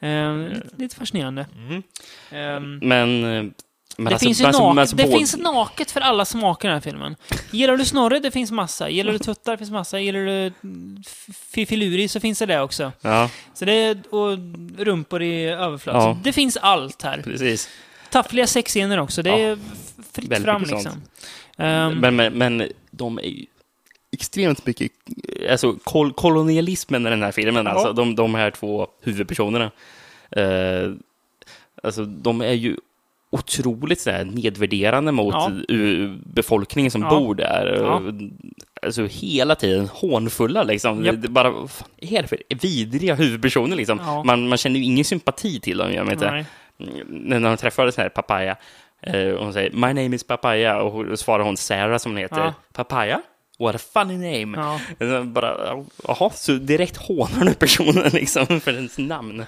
Ja. 0.00 0.08
Eh, 0.08 0.52
lite, 0.78 0.96
fascinerande. 0.96 1.46
Mm. 1.56 1.82
Ehm, 2.30 2.78
Men... 2.88 3.24
eh, 3.24 3.52
Men 3.96 4.04
det 4.04 4.10
alltså, 4.14 4.26
finns 4.26 4.40
alltså- 4.44 4.62
nak- 4.62 4.74
men 4.74 4.78
alltså 4.78 4.96
det 4.96 5.02
både- 5.04 5.16
finns 5.18 5.36
naket 5.36 5.90
för 5.90 6.00
alla 6.00 6.24
smaker 6.24 6.68
i 6.68 6.70
den 6.70 6.74
här 6.76 6.80
filmen. 6.90 7.16
Gillar 7.50 7.76
du 7.76 7.84
Snorre, 7.84 8.18
det 8.18 8.30
finns 8.30 8.50
massa. 8.50 8.88
Gillar 8.90 9.12
du 9.12 9.18
tuttar, 9.18 9.52
det 9.52 9.58
finns 9.58 9.70
massa. 9.70 10.00
Gillar 10.00 10.20
du 10.20 10.46
mm, 10.62 10.96
f- 11.06 11.36
Fiffiluri 11.50 12.08
så 12.08 12.20
finns 12.20 12.38
det 12.38 12.46
det 12.46 12.60
också. 12.60 12.92
Ja, 13.00 13.30
Så 13.54 13.64
det 13.64 13.72
är, 13.72 14.14
och 14.14 14.38
rumpor 14.78 15.22
i 15.22 15.44
överflöd. 15.44 15.96
Ja. 15.96 16.18
Det 16.24 16.32
finns 16.32 16.56
allt 16.56 17.02
här. 17.02 17.22
precis. 17.22 17.68
Taffliga 18.10 18.46
sexscener 18.46 18.98
också. 19.00 19.22
Det 19.22 19.30
Ja. 19.30 19.36
är 19.38 19.58
fritt 20.12 20.30
Väldigt 20.30 20.44
fram 20.44 20.62
liksom. 20.62 21.02
Ehm, 21.58 21.98
Men, 21.98 22.16
men, 22.16 22.32
men 22.32 22.68
de 22.90 23.18
är 23.18 23.22
ju 23.22 23.46
extremt 24.12 24.66
mycket... 24.66 24.92
Alltså 25.50 25.76
kol 25.84 26.12
kolonialismen 26.12 27.06
i 27.06 27.10
den 27.10 27.22
här 27.22 27.32
filmen, 27.32 27.66
Ja. 27.66 27.72
alltså 27.72 27.92
de, 27.92 28.14
de 28.16 28.34
här 28.34 28.50
två 28.50 28.86
huvudpersonerna. 29.00 29.70
Eh, 30.30 30.92
alltså 31.82 32.04
de 32.04 32.40
är 32.40 32.52
ju 32.52 32.76
otroligt 33.32 34.00
så 34.00 34.10
här, 34.10 34.24
nedvärderande 34.24 35.12
mot 35.12 35.34
Ja. 35.34 35.50
befolkningen 36.24 36.90
som 36.90 37.02
Ja. 37.02 37.08
bor 37.10 37.34
där. 37.34 37.76
Ja. 37.82 38.02
Alltså 38.82 39.06
hela 39.06 39.54
tiden 39.54 39.88
hånfulla 39.88 40.62
liksom. 40.62 41.02
Det 41.02 41.28
bara, 41.28 41.50
vad 41.50 41.70
fan 41.70 41.88
är 42.00 42.22
det 42.22 42.28
för 42.28 42.38
vidriga 42.48 43.14
huvudpersoner 43.14 43.76
liksom? 43.76 44.00
Ja. 44.04 44.24
Man, 44.24 44.48
man 44.48 44.58
känner 44.58 44.76
ju 44.80 44.84
ingen 44.84 45.04
sympati 45.04 45.60
till 45.60 45.78
dem, 45.78 45.92
jag 45.92 46.04
vet 46.04 46.12
inte 46.12 46.44
när 47.08 47.40
de 47.40 47.56
träffade 47.56 47.92
sån 47.92 48.02
här 48.02 48.08
papaya, 48.08 48.56
eh, 49.02 49.30
och 49.30 49.44
hon 49.44 49.52
säger 49.52 49.70
My 49.70 50.02
name 50.02 50.16
is 50.16 50.24
papaya, 50.24 50.82
och 50.82 51.18
svarar 51.18 51.44
hon 51.44 51.56
Sarah 51.56 51.98
som 51.98 52.12
hon 52.12 52.18
heter. 52.18 52.52
Papaya? 52.72 53.22
What 53.60 53.74
a 53.74 53.78
funny 53.92 54.16
name. 54.46 54.58
Ja. 54.98 55.06
Eh, 55.06 55.24
Bara, 55.24 55.84
jaha, 56.08 56.30
så 56.30 56.52
direkt 56.52 56.96
hånar 56.96 57.44
du 57.44 57.54
personen 57.54 58.08
liksom 58.12 58.60
för 58.60 58.72
ens 58.74 58.98
namn. 58.98 59.44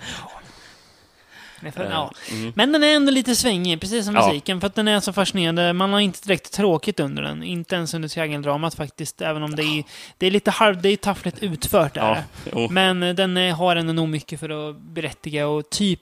För, 1.75 1.85
Eh, 1.85 1.91
ja. 1.91 2.13
mm. 2.31 2.53
Men 2.57 2.73
den 2.73 2.83
är 2.85 2.95
ändå 2.97 3.13
lite 3.13 3.37
svängig, 3.37 3.81
precis 3.81 4.05
som 4.05 4.15
Ja. 4.15 4.27
musiken, 4.27 4.61
för 4.61 4.67
att 4.67 4.75
den 4.75 4.89
är 4.89 5.01
så 5.01 5.13
fascinerande. 5.13 5.73
Man 5.73 5.93
har 5.93 6.01
inte 6.01 6.21
direkt 6.23 6.53
tråkigt 6.53 7.01
under 7.01 7.23
den. 7.23 7.43
Inte 7.43 7.75
ens 7.75 7.95
under 7.95 8.09
triangeldramat 8.09 8.75
faktiskt, 8.75 9.21
även 9.23 9.43
om 9.43 9.57
det 9.57 9.63
är, 9.63 9.85
det 10.19 10.27
är 10.27 10.31
lite 10.31 10.51
halv, 10.51 10.83
det 10.83 10.89
är 10.89 10.97
taffligt 10.97 11.39
utfört. 11.43 11.97
Är 11.97 12.23
Ja. 12.53 12.69
Men 12.71 13.03
eh, 13.03 13.15
den 13.15 13.37
eh, 13.37 13.57
har 13.57 13.77
ändå 13.77 13.93
nog 13.93 14.09
mycket 14.09 14.41
för 14.41 14.71
att 14.71 14.77
berättiga 14.81 15.47
och 15.49 15.71
typ 15.71 16.01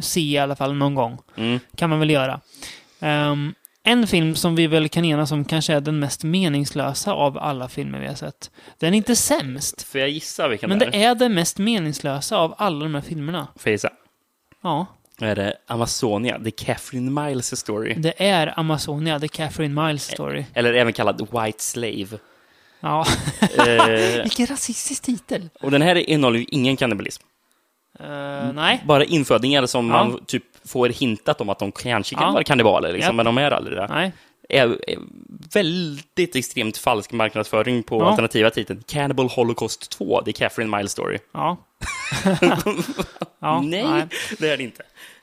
se 0.00 0.20
i 0.20 0.38
alla 0.38 0.56
fall 0.56 0.74
någon 0.74 0.94
gång. 0.94 1.18
Mm. 1.36 1.60
Kan 1.76 1.90
man 1.90 1.98
väl 2.00 2.10
göra. 2.10 2.40
Ehm, 3.00 3.54
en 3.84 4.06
film 4.06 4.34
som 4.34 4.54
vi 4.56 4.66
väl 4.66 4.88
kan 4.88 5.04
enas 5.04 5.32
om 5.32 5.44
kanske 5.44 5.74
är 5.74 5.80
den 5.80 5.98
mest 5.98 6.24
meningslösa 6.24 7.12
av 7.12 7.38
alla 7.38 7.68
filmer 7.68 8.00
vi 8.00 8.06
har 8.06 8.14
sett. 8.14 8.50
Den 8.78 8.92
är 8.94 8.96
inte 8.96 9.16
sämst, 9.16 9.82
Får 9.82 10.00
jag 10.00 10.10
gissa 10.10 10.48
vilken 10.48 10.68
men 10.68 10.78
det 10.78 10.84
det 10.90 11.04
är? 11.04 11.10
är 11.10 11.14
den 11.14 11.34
mest 11.34 11.58
meningslösa 11.58 12.36
av 12.38 12.54
alla 12.58 12.82
de 12.84 12.94
här 12.94 13.02
filmerna. 13.02 13.48
Får 13.56 13.70
jag 13.70 13.74
gissa? 13.74 13.90
Ja, 14.62 14.86
Är 15.20 15.36
det 15.36 15.56
Amazonia, 15.66 16.38
The 16.44 16.50
Catherine 16.50 17.10
Miles 17.26 17.58
Story? 17.60 17.94
det 17.94 18.22
är 18.28 18.58
Amazonia, 18.58 19.20
The 19.20 19.28
Catherine 19.28 19.86
Miles 19.86 20.04
Story. 20.04 20.44
Eller 20.54 20.74
även 20.74 20.92
kallad 20.92 21.28
White 21.32 21.62
Slave. 21.62 22.06
Ja, 22.80 23.06
Eh, 23.58 24.22
vilken 24.22 24.46
rasistisk 24.46 25.02
titel. 25.02 25.48
och 25.60 25.70
den 25.70 25.82
här 25.82 25.94
innehåller 26.10 26.38
ju 26.38 26.44
ingen 26.48 26.76
kannibalism. 26.76 27.22
Uh, 28.00 28.52
nej. 28.54 28.82
Bara 28.86 29.04
infödingar 29.04 29.66
som 29.66 29.90
Ja. 29.90 30.04
man 30.04 30.24
typ 30.26 30.44
får 30.66 30.88
hintat 30.88 31.40
om 31.40 31.48
att 31.48 31.58
de 31.58 31.72
kanske 31.72 32.14
kan 32.14 32.24
Ja. 32.26 32.32
vara 32.32 32.44
kannibaler, 32.44 32.92
liksom, 32.92 33.08
Japp. 33.08 33.14
men 33.16 33.26
de 33.26 33.38
är 33.38 33.50
aldrig 33.50 33.76
det. 33.78 33.86
Nej. 33.88 34.12
är, 34.48 34.90
är 34.90 34.98
väldigt 35.54 36.36
extremt 36.36 36.76
falsk 36.76 37.12
marknadsföring 37.12 37.82
på 37.82 37.98
Ja. 38.00 38.04
alternativa 38.10 38.50
titeln. 38.50 38.82
Cannibal 38.86 39.28
Holocaust 39.28 39.90
2, 39.90 40.20
det 40.20 40.30
är 40.30 40.32
Catherine 40.32 40.76
Miles 40.76 40.92
Story. 40.92 41.18
Ja. 41.32 41.56
ja 43.38 43.60
nej, 43.60 44.06
det 44.38 44.48
är 44.50 44.56
det 44.56 44.62
inte. 44.62 44.82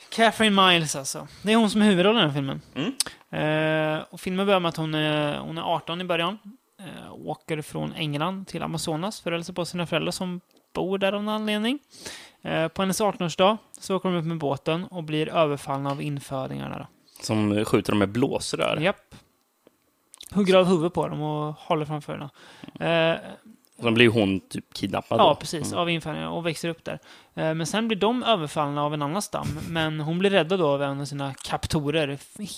Catherine 0.10 0.68
Miles 0.70 0.96
alltså. 0.96 1.28
Det 1.42 1.52
är 1.52 1.56
hon 1.56 1.70
som 1.70 1.82
är 1.82 1.86
huvudrollen 1.86 2.22
i 2.22 2.26
den 2.26 2.34
filmen. 2.34 2.62
Mm. 2.76 3.98
Eh, 3.98 4.04
och 4.10 4.20
filmen 4.22 4.46
börjar 4.46 4.60
med 4.60 4.70
att 4.70 4.78
hon 4.78 4.96
är, 4.96 5.38
hon 5.38 5.58
är 5.58 5.62
18 5.62 6.02
i 6.02 6.04
början. 6.04 6.38
Eh, 6.80 7.14
åker 7.26 7.62
från 7.62 7.94
England 7.94 8.48
till 8.48 8.64
Amazonas 8.64 9.22
för 9.22 9.32
att 9.32 9.38
hälsa 9.38 9.54
på 9.54 9.66
sina 9.66 9.88
föräldrar 9.88 10.12
som 10.12 10.42
bor 10.74 10.98
där 10.98 11.14
av 11.14 11.24
någon 11.24 11.36
anledning. 11.36 11.80
Eh, 12.42 12.68
på 12.68 12.82
hennes 12.82 13.02
18-årsdag 13.02 13.58
så 13.80 13.96
åker 13.96 14.10
de 14.10 14.18
upp 14.18 14.26
med 14.26 14.38
båten 14.38 14.84
och 14.84 15.04
blir 15.04 15.30
överfallna 15.30 15.92
av 15.92 16.02
infödingarna. 16.02 16.78
Då. 16.80 16.88
Som 17.24 17.66
skjuter 17.66 17.92
dem 17.92 18.00
med 18.00 18.10
blåsrör. 18.10 18.78
Japp. 18.82 19.16
Hugger 20.32 20.56
av 20.56 20.66
huvudet 20.66 20.94
på 20.94 21.08
dem 21.08 21.22
och 21.22 21.54
håller 21.54 21.86
framför 21.86 22.14
henne. 22.18 22.30
Eh, 23.14 23.20
Sen 23.82 23.94
blir 23.94 24.08
hon 24.10 24.40
typ 24.40 24.74
kidnappad. 24.74 25.20
Ja, 25.20 25.30
då. 25.30 25.36
precis. 25.36 25.74
Av 25.74 25.90
infärgningar 25.90 26.30
och 26.30 26.46
växer 26.46 26.70
upp 26.70 26.84
där. 26.86 27.00
Eh, 27.36 27.54
Men 27.54 27.66
sen 27.66 27.88
blir 27.88 27.98
de 27.98 28.24
överfallna 28.24 28.84
av 28.84 28.94
en 28.94 29.02
annan 29.02 29.22
stam. 29.22 29.48
Men 29.70 30.00
hon 30.00 30.20
blir 30.20 30.30
räddad 30.30 30.60
då 30.60 30.68
av 30.68 30.84
en 30.84 31.02
av 31.02 31.06
sina 31.06 31.34
kaptorer. 31.34 32.18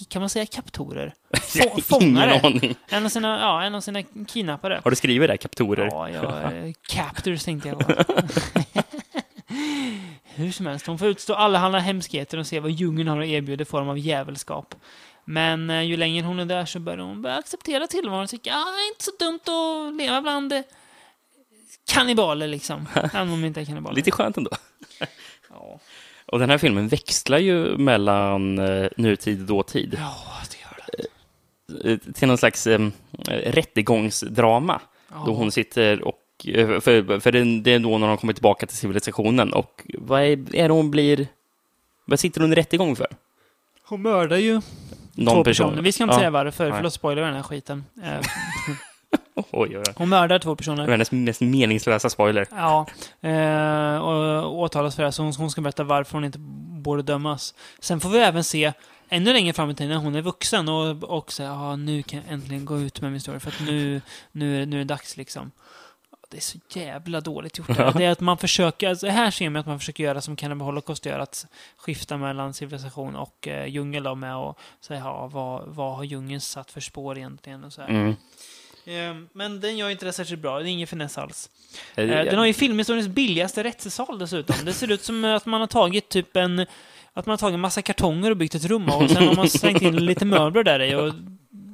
Kan 0.09 0.21
man 0.21 0.29
säga 0.29 0.45
kaptorer? 0.45 1.13
Få- 1.41 1.81
fångare. 1.81 2.41
En 2.89 3.05
av 3.05 3.09
sina, 3.09 3.39
ja, 3.39 3.63
en 3.63 3.75
av 3.75 3.81
sina 3.81 4.03
kidnappare. 4.27 4.81
Har 4.83 4.89
du 4.91 4.95
skrivit 4.95 5.29
det? 5.29 5.37
Kaptorer? 5.37 5.85
Ja, 5.91 6.09
ja, 6.09 6.41
captors 6.89 7.43
tänkte 7.43 7.69
jag. 7.69 7.83
Hur 10.41 10.51
som 10.51 10.65
helst, 10.65 10.87
hon 10.87 10.97
får 10.99 11.07
utstå 11.07 11.33
allehanda 11.33 11.79
hemskheter 11.79 12.37
och 12.37 12.47
se 12.47 12.59
vad 12.59 12.71
djungeln 12.71 13.07
har 13.07 13.21
att 13.21 13.27
erbjuda 13.27 13.61
i 13.61 13.65
form 13.65 13.89
av 13.89 13.97
djävulskap. 13.97 14.75
Men 15.25 15.69
eh, 15.69 15.81
ju 15.81 15.97
längre 15.97 16.25
hon 16.25 16.39
är 16.39 16.45
där 16.45 16.65
så 16.65 16.79
börjar 16.79 16.99
hon 17.05 17.21
börja 17.21 17.35
acceptera 17.37 17.87
tillvaron 17.87 18.23
och 18.23 18.29
tycka 18.29 18.53
att 18.53 18.57
ah, 18.67 18.71
det 18.71 18.77
är 18.77 18.87
inte 18.87 19.03
så 19.03 19.11
dumt 19.19 19.39
att 19.89 19.95
leva 19.95 20.21
bland 20.21 20.53
eh, 20.53 20.61
kannibaler 21.87 22.47
liksom. 22.47 22.87
Även 23.13 23.31
om 23.33 23.45
inte 23.45 23.61
är 23.61 23.65
kannibaler. 23.65 23.95
Lite 23.95 24.11
skönt 24.11 24.37
ändå. 24.37 24.51
Ja, 25.49 25.79
Och 26.25 26.39
den 26.39 26.49
här 26.49 26.57
filmen 26.57 26.87
växlar 26.87 27.37
ju 27.37 27.77
mellan 27.77 28.59
eh, 28.59 28.89
nutid 28.97 29.41
och 29.41 29.45
dåtid. 29.47 29.95
ja 29.99 30.15
det 30.51 30.57
gör 30.57 31.07
det. 31.83 31.91
Eh, 31.91 32.13
Till 32.13 32.27
någon 32.27 32.37
slags 32.37 32.67
eh, 32.67 32.89
rättegångsdrama. 33.27 34.81
Ja. 35.11 35.23
Då 35.25 35.33
hon 35.33 35.51
sitter 35.51 36.01
och... 36.01 36.17
eh, 36.45 36.79
För, 36.79 37.19
för 37.19 37.31
det 37.31 37.71
är 37.73 37.79
då 37.79 37.97
när 37.97 38.07
hon 38.07 38.17
kommer 38.17 38.33
tillbaka 38.33 38.65
till 38.65 38.77
civilisationen. 38.77 39.53
Och 39.53 39.81
vad 39.97 40.21
är, 40.21 40.55
är 40.55 40.67
det 40.67 40.73
hon 40.73 40.91
blir... 40.91 41.27
Vad 42.05 42.19
sitter 42.19 42.41
hon 42.41 42.53
i 42.53 42.55
rättegång 42.55 42.95
för? 42.95 43.07
Hon 43.83 44.01
mördar 44.01 44.37
ju 44.37 44.61
Någon 45.13 45.35
två 45.35 45.43
person. 45.43 45.67
personer. 45.69 45.81
Vi 45.81 45.91
ska 45.91 46.03
inte 46.03 46.15
Ja. 46.15 46.19
säga 46.19 46.29
varför, 46.29 46.63
Nej. 46.69 46.73
för 46.77 46.83
då 46.83 46.89
spoilar 46.89 47.21
den 47.21 47.33
här 47.35 47.43
skiten. 47.43 47.85
Eh, 48.03 48.19
Oj, 49.35 49.45
oj, 49.51 49.77
oj. 49.77 49.83
Hon 49.95 50.09
mördar 50.09 50.39
två 50.39 50.55
personer. 50.55 50.87
hennes 50.87 51.11
mest 51.11 51.41
meningslösa 51.41 52.09
spoiler. 52.09 52.47
Ja, 52.51 52.85
eh, 53.29 53.97
och 53.97 54.59
åtalas 54.59 54.95
för 54.95 55.03
det. 55.03 55.11
Så 55.11 55.23
hon, 55.23 55.33
hon 55.37 55.51
ska 55.51 55.61
berätta 55.61 55.83
varför 55.83 56.13
hon 56.13 56.25
inte 56.25 56.39
borde 56.81 57.01
dömas. 57.03 57.53
Sen 57.79 57.99
får 57.99 58.09
vi 58.09 58.19
även 58.19 58.43
se 58.43 58.73
ännu 59.09 59.33
längre 59.33 59.53
fram 59.53 59.69
i 59.69 59.75
tiden 59.75 59.89
när 59.91 59.97
hon 59.97 60.15
är 60.15 60.21
vuxen 60.21 60.69
och, 60.69 61.03
och 61.03 61.31
säga 61.31 61.49
ja, 61.49 61.75
nu 61.75 62.03
kan 62.03 62.19
jag 62.25 62.33
äntligen 62.33 62.65
gå 62.65 62.79
ut 62.79 63.01
med 63.01 63.11
min 63.11 63.21
story 63.21 63.39
för 63.39 63.49
att 63.49 63.59
nu, 63.65 64.01
nu, 64.31 64.65
nu 64.65 64.75
är 64.75 64.79
det 64.79 64.83
dags 64.85 65.17
liksom. 65.17 65.51
Det 66.31 66.37
är 66.37 66.41
så 66.41 66.57
jävla 66.69 67.21
dåligt 67.21 67.57
gjort. 67.57 67.67
Det, 67.67 67.93
det 67.97 68.05
är 68.05 68.11
att 68.11 68.19
man 68.19 68.37
försöker, 68.37 68.89
alltså 68.89 69.07
här 69.07 69.31
ser 69.31 69.49
man 69.49 69.59
att 69.59 69.65
man 69.65 69.79
försöker 69.79 70.03
göra 70.03 70.21
som 70.21 70.35
Cannibal 70.35 70.65
Holocaust 70.65 71.05
gör, 71.05 71.19
att 71.19 71.45
skifta 71.77 72.17
mellan 72.17 72.53
civilisation 72.53 73.15
och 73.15 73.47
eh, 73.47 73.65
djungel 73.65 74.03
då 74.03 74.15
med 74.15 74.35
att 74.35 74.57
säga 74.81 74.99
ja, 74.99 75.27
vad, 75.27 75.63
vad 75.67 75.95
har 75.95 76.03
djungeln 76.03 76.41
satt 76.41 76.71
för 76.71 76.81
spår 76.81 77.17
egentligen 77.17 77.63
och 77.63 77.73
så 77.73 77.81
här. 77.81 77.89
Mm. 77.89 78.15
Eh, 78.85 79.27
Men 79.33 79.59
den 79.59 79.77
gör 79.77 79.89
inte 79.89 80.05
det 80.05 80.13
särskilt 80.13 80.41
bra, 80.41 80.59
det 80.59 80.69
är 80.69 80.71
ingen 80.71 80.87
finess 80.87 81.17
alls. 81.17 81.49
Eh, 81.95 82.03
Eh, 82.09 82.25
Den 82.25 82.37
har 82.37 82.45
ju 82.45 82.53
filmhistoriens 82.53 83.07
billigaste 83.07 83.63
rättssal 83.63 84.19
dessutom. 84.19 84.55
Det 84.65 84.73
ser 84.73 84.91
ut 84.91 85.03
som 85.03 85.25
att 85.25 85.45
man 85.45 85.59
har 85.61 85.67
tagit 85.67 86.09
typ 86.09 86.35
en... 86.35 86.65
Att 87.13 87.25
man 87.25 87.31
har 87.33 87.37
tagit 87.37 87.53
en 87.53 87.59
massa 87.59 87.81
kartonger 87.81 88.31
och 88.31 88.37
byggt 88.37 88.55
ett 88.55 88.65
rum 88.65 88.89
och 88.89 89.09
sen 89.09 89.27
har 89.27 89.35
man 89.35 89.49
slängt 89.49 89.81
in 89.81 90.05
lite 90.05 90.25
möbler 90.25 90.63
där 90.63 90.79
i 90.79 90.95
och 90.95 91.13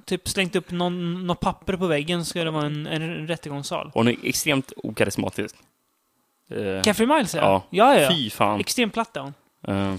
typ 0.07 0.27
slängt 0.29 0.55
upp 0.55 0.71
någon, 0.71 1.27
något 1.27 1.39
papper 1.39 1.77
på 1.77 1.87
väggen 1.87 2.25
så 2.25 2.29
ska 2.29 2.43
det 2.43 2.51
vara 2.51 2.65
en, 2.65 2.87
en 2.87 3.27
rättegångssal. 3.27 3.91
Hon 3.93 4.07
är 4.07 4.15
extremt 4.23 4.73
okarismatisk. 4.77 5.55
Eh, 6.51 6.81
Caffrey 6.83 7.07
Miles 7.07 7.35
ja. 7.35 7.41
Ja. 7.41 7.63
Ja, 7.69 7.95
ja, 7.95 8.01
ja. 8.01 8.09
Fy 8.11 8.29
fan. 8.29 8.59
Extremt 8.59 8.93
platt 8.93 9.17
är 9.17 9.21
hon. 9.21 9.33
Eh, 9.67 9.95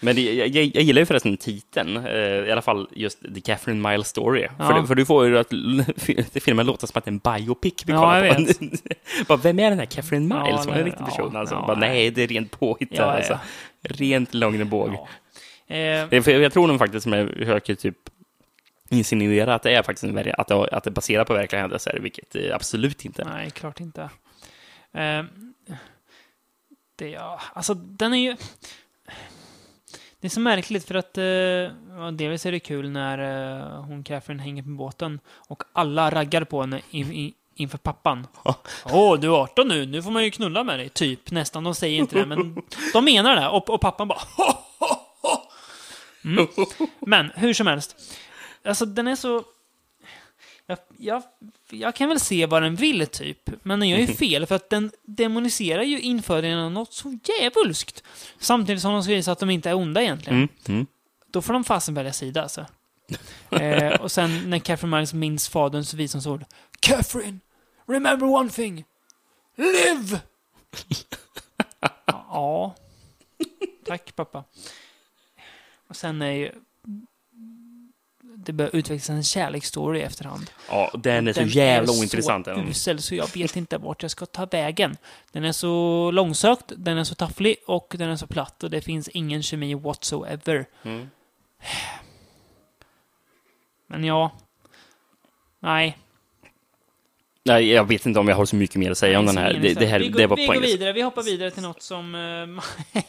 men 0.00 0.16
det, 0.16 0.22
jag, 0.34 0.48
jag 0.48 0.64
jag 0.64 0.82
gillar 0.82 1.00
ju 1.02 1.06
förresten 1.06 1.36
titeln, 1.36 1.96
eh, 1.96 2.12
i 2.22 2.52
alla 2.52 2.62
fall 2.62 2.88
just 2.92 3.34
The 3.34 3.40
Catherine 3.40 3.90
Miles 3.90 4.08
Story. 4.08 4.48
Ja. 4.58 4.66
För, 4.68 4.82
för 4.82 4.94
du 4.94 5.04
får 5.04 5.26
ju 5.26 5.38
att 5.38 5.52
filmen 6.44 6.66
låter 6.66 6.86
som 6.86 6.98
att 6.98 7.04
det 7.04 7.08
är 7.08 7.12
en 7.32 7.40
biopic 7.44 7.74
vi 7.86 7.92
Ja, 7.92 7.98
kollar 8.00 8.24
jag 8.24 8.36
på. 8.36 8.52
Bara, 9.28 9.38
vem 9.38 9.58
är 9.58 9.70
den 9.70 9.78
här 9.78 9.86
Catherine 9.86 10.34
Ja, 10.34 10.44
Miles? 10.44 10.66
Hon 10.66 10.74
är 10.74 10.78
en 10.78 10.84
nej, 10.84 10.84
riktig 10.84 11.02
ja, 11.02 11.06
person 11.06 11.36
alltså. 11.36 11.54
ja, 11.54 11.66
Bara, 11.66 11.78
nej. 11.78 12.10
det 12.10 12.22
är 12.22 12.26
rent 12.28 12.50
påhitt 12.50 12.88
Ja, 12.92 13.02
ja. 13.02 13.12
alltså. 13.12 13.38
Rent 13.82 14.34
lögn 14.34 14.60
och 14.60 14.66
båg. 14.66 14.90
Ja. 14.94 15.08
Eh, 15.74 16.30
Jag 16.30 16.52
tror 16.52 16.66
nog 16.66 16.78
faktiskt, 16.78 17.02
som 17.02 17.12
jag 17.12 17.28
försöker 17.28 17.74
typ 17.74 17.96
insinuera, 18.92 19.54
att 19.54 19.62
det 19.62 19.74
är 19.74 19.82
faktiskt 19.82 20.04
en, 20.04 20.34
att 20.38 20.48
det, 20.48 20.54
att 20.54 20.84
det 20.84 20.90
baserar 20.90 21.24
på 21.24 21.34
verkliga 21.34 21.60
händelser, 21.60 21.98
vilket 22.02 22.30
det 22.30 22.52
absolut 22.52 23.04
inte. 23.04 23.24
Nej, 23.24 23.50
klart 23.50 23.80
inte. 23.80 24.02
Eh, 24.92 25.24
det, 26.96 27.08
ja, 27.08 27.40
alltså 27.52 27.74
den 27.74 28.14
är 28.14 28.18
ju... 28.18 28.36
Det 30.20 30.28
är 30.28 30.30
så 30.30 30.40
märkligt 30.40 30.84
för 30.84 30.94
att 30.94 31.18
eh, 31.18 32.12
delvis 32.12 32.46
är 32.46 32.52
det 32.52 32.60
kul 32.60 32.90
när 32.90 33.18
eh, 33.18 33.84
hon 33.84 34.04
Catherine 34.04 34.42
hänger 34.42 34.62
på 34.62 34.68
båten 34.68 35.20
och 35.28 35.62
alla 35.72 36.10
raggar 36.10 36.44
på 36.44 36.60
henne 36.60 36.80
in, 36.90 37.12
in, 37.12 37.32
inför 37.54 37.78
pappan. 37.78 38.26
Åh, 38.84 39.20
du 39.20 39.26
är 39.26 39.42
18 39.42 39.68
nu, 39.68 39.86
nu 39.86 40.02
får 40.02 40.10
man 40.10 40.24
ju 40.24 40.30
knulla 40.30 40.64
med 40.64 40.78
dig. 40.78 40.88
Typ, 40.88 41.30
nästan. 41.30 41.64
De 41.64 41.74
säger 41.74 41.98
inte 41.98 42.18
det, 42.18 42.26
men 42.26 42.62
de 42.92 43.04
menar 43.04 43.36
det. 43.36 43.48
Och, 43.48 43.70
och 43.70 43.80
pappan 43.80 44.08
bara. 44.08 44.20
Mm. 46.24 46.48
Men, 47.00 47.30
hur 47.34 47.54
som 47.54 47.66
helst. 47.66 47.96
Alltså, 48.64 48.86
den 48.86 49.08
är 49.08 49.16
så... 49.16 49.44
Jag, 50.66 50.78
jag, 50.98 51.22
jag 51.70 51.94
kan 51.94 52.08
väl 52.08 52.20
se 52.20 52.46
vad 52.46 52.62
den 52.62 52.76
vill, 52.76 53.06
typ. 53.06 53.50
Men 53.62 53.80
den 53.80 53.88
gör 53.88 53.98
ju 53.98 54.06
fel, 54.14 54.46
för 54.46 54.54
att 54.54 54.70
den 54.70 54.90
demoniserar 55.02 55.82
ju 55.82 56.00
införingen 56.00 56.58
av 56.58 56.72
något 56.72 56.92
så 56.92 57.18
djävulskt. 57.24 58.02
Samtidigt 58.38 58.82
som 58.82 58.92
de 58.92 59.02
ska 59.02 59.12
visa 59.12 59.32
att 59.32 59.38
de 59.38 59.50
inte 59.50 59.70
är 59.70 59.74
onda 59.74 60.02
egentligen. 60.02 60.36
Mm, 60.38 60.48
mm. 60.68 60.86
Då 61.26 61.42
får 61.42 61.52
de 61.52 61.64
fasen 61.64 61.94
välja 61.94 62.12
sida, 62.12 62.42
alltså. 62.42 62.66
eh, 63.50 64.00
och 64.00 64.12
sen 64.12 64.50
när 64.50 64.58
Catherine 64.58 64.96
Miles 64.96 65.14
minns 65.14 65.48
faderns 65.48 65.94
visdomsord. 65.94 66.44
Catherine! 66.80 67.40
Remember 67.86 68.26
one 68.26 68.50
thing! 68.50 68.84
Live! 69.56 70.20
ja. 72.06 72.74
Tack, 73.86 74.16
pappa. 74.16 74.44
Och 75.88 75.96
sen 75.96 76.22
är 76.22 76.30
ju... 76.32 76.52
Det 78.44 78.52
börjar 78.52 78.76
utvecklas 78.76 79.10
en 79.10 79.22
kärleksstory 79.24 79.98
i 79.98 80.02
efterhand. 80.02 80.50
Ja, 80.68 80.90
den 80.94 81.28
är 81.28 81.32
så 81.32 81.40
Den 81.40 81.48
jävla 81.48 81.92
är 81.92 81.98
ointressant. 81.98 82.46
så 82.46 82.54
den. 82.54 82.68
usel 82.68 83.02
så 83.02 83.14
jag 83.14 83.34
vet 83.36 83.56
inte 83.56 83.78
vart 83.78 84.02
jag 84.02 84.10
ska 84.10 84.26
ta 84.26 84.46
vägen. 84.46 84.96
Den 85.32 85.44
är 85.44 85.52
så 85.52 86.10
långsökt, 86.10 86.72
den 86.76 86.98
är 86.98 87.04
så 87.04 87.14
tafflig 87.14 87.56
och 87.66 87.94
den 87.98 88.10
är 88.10 88.16
så 88.16 88.26
platt 88.26 88.62
och 88.62 88.70
det 88.70 88.80
finns 88.80 89.08
ingen 89.08 89.42
kemi 89.42 89.74
whatsoever. 89.74 90.66
Mm. 90.82 91.10
Men 93.86 94.04
ja. 94.04 94.30
Nej. 95.60 95.98
Nej, 97.44 97.68
jag 97.68 97.88
vet 97.88 98.06
inte 98.06 98.20
om 98.20 98.28
jag 98.28 98.36
har 98.36 98.44
så 98.44 98.56
mycket 98.56 98.76
mer 98.76 98.90
att 98.90 98.98
säga 98.98 99.18
om 99.18 99.26
den 99.26 99.36
här. 99.36 99.52
Det, 99.52 99.74
det, 99.74 99.86
här, 99.86 99.98
vi 99.98 100.08
går, 100.08 100.18
det 100.18 100.26
var 100.26 100.36
vi 100.36 100.46
går 100.46 100.60
vidare, 100.60 100.92
vi 100.92 101.02
hoppar 101.02 101.22
vidare 101.22 101.50
till 101.50 101.62
något 101.62 101.82
som, 101.82 102.14
eh, 102.14 103.02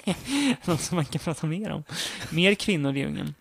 något 0.65 0.81
som 0.81 0.95
man 0.95 1.05
kan 1.05 1.19
prata 1.19 1.47
mer 1.47 1.71
om. 1.71 1.84
Mer 2.29 2.53
kvinnor 2.55 2.95
i 2.95 2.99
djungeln. 2.99 3.34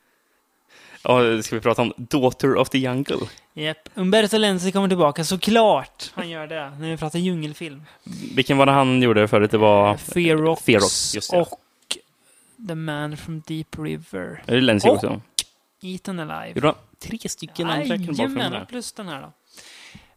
Ja, 1.05 1.43
ska 1.43 1.55
vi 1.57 1.61
prata 1.63 1.83
om 1.83 1.93
Daughter 1.97 2.57
of 2.57 2.69
the 2.71 2.79
Jungle? 2.79 3.17
Japp. 3.55 3.89
Umberto 3.95 4.39
Lenzi 4.39 4.73
kommer 4.73 4.89
tillbaka, 4.89 5.25
såklart. 5.25 6.11
Han 6.15 6.31
gör 6.31 6.47
det, 6.47 6.73
när 6.79 6.91
vi 6.91 6.97
pratar 6.97 7.19
djungelfilm. 7.19 7.83
Vilken 8.35 8.57
var 8.57 8.67
det 8.67 8.73
han 8.73 9.03
gjorde 9.03 9.29
förut? 9.29 9.51
Det 9.51 9.59
var... 9.59 9.97
Ferox, 9.97 10.63
Ferox, 10.63 11.15
just 11.15 11.31
det. 11.31 11.41
och 11.41 11.59
The 12.69 12.75
Man 12.75 13.17
from 13.17 13.43
Deep 13.47 13.79
River. 13.79 14.43
Är 14.47 14.55
det 14.55 14.61
Lenzi 14.61 14.89
Och- 14.89 14.95
också? 14.95 15.21
Eaten 15.83 16.21
Alive. 16.21 16.53
Gjorde 16.55 16.67
han 16.67 16.77
tre 16.99 17.29
stycken 17.29 17.71
andra 17.71 17.97
Jajamän, 17.97 18.67
plus 18.67 18.93
den 18.93 19.09
här 19.09 19.21
då. 19.23 19.33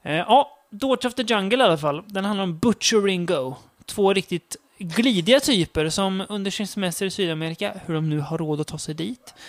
Eh, 0.10 0.16
ja, 0.16 0.52
Daughter 0.70 1.08
of 1.08 1.14
the 1.16 1.22
Jungle 1.24 1.58
i 1.64 1.68
alla 1.68 1.78
fall. 1.78 2.04
Den 2.08 2.26
handlar 2.26 2.44
om 2.44 2.58
Butcher 2.58 3.02
Ringo. 3.02 3.56
Två 3.86 4.14
riktigt 4.14 4.56
glidiga 4.78 5.40
typer 5.40 5.90
som 5.90 6.24
under 6.30 6.52
sin 6.52 6.68
semester 6.68 7.06
i 7.06 7.12
Sydamerika, 7.12 7.74
hur 7.86 7.94
de 7.94 8.10
nu 8.10 8.20
har 8.20 8.38
råd 8.38 8.62
att 8.62 8.68
ta 8.68 8.78
sig 8.78 8.94
dit, 8.96 9.34
eh, 9.34 9.42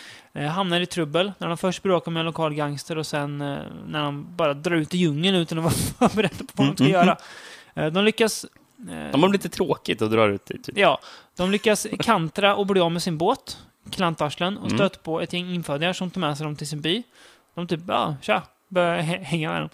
hamnar 0.45 0.80
i 0.80 0.87
trubbel 0.87 1.32
när 1.39 1.49
de 1.49 1.57
först 1.59 1.82
bråkar 1.82 2.11
med 2.12 2.20
en 2.20 2.26
lokal 2.26 2.55
gangster 2.55 2.99
och 2.99 3.07
sen 3.07 3.41
eh, 3.41 3.59
när 3.89 4.03
de 4.03 4.37
bara 4.37 4.55
drar 4.55 4.76
ut 4.76 4.95
i 4.95 4.99
djungeln 4.99 5.37
utan 5.37 5.59
att 5.59 5.64
vara 5.99 6.09
förberedda 6.11 6.37
på 6.39 6.45
vad 6.55 6.66
de 6.66 6.74
ska 6.76 6.84
Mm, 6.84 6.95
mm, 6.97 7.07
göra. 7.07 7.16
Eh, 7.87 7.93
de 7.93 8.05
lyckas... 8.05 8.45
eh, 8.91 9.11
De 9.12 9.22
har 9.22 9.28
lite 9.32 9.49
tråkigt 9.49 10.03
och 10.03 10.11
drar 10.11 10.28
ut 10.28 10.47
det. 10.47 10.59
Typ. 10.59 10.78
Ja, 10.78 10.99
de 11.37 11.51
lyckas 11.51 11.87
kantra 12.01 12.57
och 12.57 12.66
bli 12.66 12.80
av 12.80 12.93
med 12.93 13.03
sin 13.03 13.18
båt, 13.18 13.59
klantarslen, 13.91 14.59
och 14.59 14.66
Mm. 14.66 14.78
stöter 14.78 14.99
på 14.99 15.20
ett 15.20 15.32
gäng 15.32 15.55
infödingar 15.55 15.93
som 15.93 16.11
tar 16.11 16.20
med 16.20 16.37
sig 16.37 16.45
dem 16.45 16.57
till 16.57 16.68
sin 16.68 16.80
by. 16.80 17.03
De 17.55 17.66
typ, 17.66 17.80
ja, 17.89 18.16
tja, 18.22 18.43
börjar 18.68 18.99
hä- 19.03 19.22
hänga 19.22 19.53
med 19.53 19.61
dem. 19.62 19.70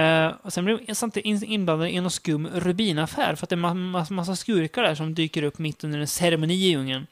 Eh, 0.00 0.32
och 0.42 0.52
sen 0.52 0.64
blir 0.64 0.78
de 0.86 0.94
samtidigt 0.94 1.26
in- 1.26 1.44
inblandade 1.52 1.90
i 1.90 1.96
en 1.96 2.10
skum 2.10 2.48
rubinaffär, 2.54 3.34
för 3.34 3.46
att 3.46 3.50
det 3.50 3.54
är 3.56 3.66
en 3.70 3.90
massa, 3.90 4.14
massa 4.14 4.36
skurkar 4.36 4.82
där 4.82 4.94
som 4.94 5.14
dyker 5.14 5.42
upp 5.42 5.58
mitt 5.58 5.84
under 5.84 5.98
en 5.98 6.06
ceremoni 6.06 6.54
i 6.54 6.68
djungeln. 6.70 7.06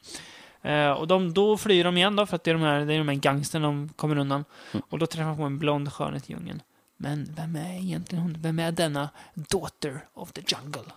Eh, 0.65 0.91
och 0.91 1.07
de, 1.07 1.33
då 1.33 1.57
flyr 1.57 1.83
de 1.83 1.97
igen 1.97 2.15
då, 2.15 2.25
för 2.25 2.35
att 2.35 2.43
det 2.43 2.51
är 2.51 2.55
de 2.55 2.63
här, 2.63 2.85
det 2.85 2.93
är 2.93 2.97
de 2.97 3.07
här 3.07 3.15
gangstern 3.15 3.61
de 3.61 3.89
kommer 3.95 4.17
undan. 4.17 4.45
Mm. 4.71 4.83
Och 4.89 4.99
då 4.99 5.05
träffar 5.05 5.27
de 5.27 5.37
på 5.37 5.43
en 5.43 5.59
blond 5.59 5.93
skönhet 5.93 6.29
i 6.29 6.33
djungeln. 6.33 6.61
Men 6.97 7.33
vem 7.35 7.55
är 7.55 7.77
egentligen 7.77 8.23
hon? 8.23 8.37
Vem 8.39 8.59
är 8.59 8.71
denna 8.71 9.09
daughter 9.33 10.01
of 10.13 10.31
the 10.31 10.41
jungle? 10.47 10.91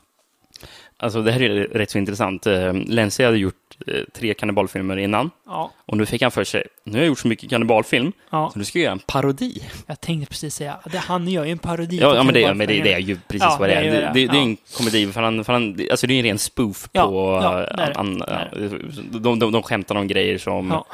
Alltså 1.00 1.22
det 1.22 1.32
här 1.32 1.42
är 1.42 1.64
rätt 1.64 1.90
så 1.90 1.98
intressant. 1.98 2.46
Eh, 2.46 2.72
Lenzi 2.74 3.24
hade 3.24 3.38
gjort 3.38 3.54
eh, 3.86 3.94
tre 4.14 4.34
kannibalfilmer 4.34 4.96
innan. 4.96 5.30
Ja, 5.46 5.72
Och 5.86 5.96
nu 5.96 6.06
fick 6.06 6.22
han 6.22 6.30
för 6.30 6.44
sig, 6.44 6.64
nu 6.84 6.92
har 6.92 6.98
jag 6.98 7.06
gjort 7.06 7.18
så 7.18 7.28
mycket 7.28 7.50
kannibalfilm, 7.50 8.12
ja. 8.30 8.50
så 8.52 8.58
nu 8.58 8.64
ska 8.64 8.78
jag 8.78 8.84
göra 8.84 8.92
en 8.92 8.98
parodi. 8.98 9.62
Jag 9.86 10.00
tänkte 10.00 10.30
precis 10.30 10.54
säga, 10.54 10.78
det, 10.92 10.98
han 10.98 11.28
gör 11.28 11.44
ju 11.44 11.52
en 11.52 11.58
parodi 11.58 11.98
Ja, 12.00 12.14
ja 12.16 12.22
men, 12.22 12.34
det, 12.34 12.54
men 12.54 12.66
det, 12.68 12.82
det 12.82 12.92
är 12.92 12.98
ju 12.98 13.14
precis 13.28 13.42
Ja, 13.42 13.56
vad 13.60 13.68
det 13.68 13.74
är. 13.74 13.82
Det, 13.84 13.90
det, 13.90 14.00
det. 14.14 14.26
det 14.32 14.38
är 14.38 14.42
en 14.42 14.56
komedi, 14.76 15.12
för 15.12 15.22
han, 15.22 15.44
för 15.44 15.52
han, 15.52 15.78
alltså 15.90 16.06
det 16.06 16.14
är 16.14 16.18
en 16.18 16.24
ren 16.24 16.38
spoof 16.38 16.88
på... 16.92 17.40
det. 17.76 17.92
an, 17.94 18.22
är 18.22 18.80
de, 19.18 19.38
de, 19.38 19.52
de 19.52 19.62
skämtar 19.62 19.94
om 19.94 20.08
grejer 20.08 20.38
som 20.38 20.70
Ja. 20.70 20.86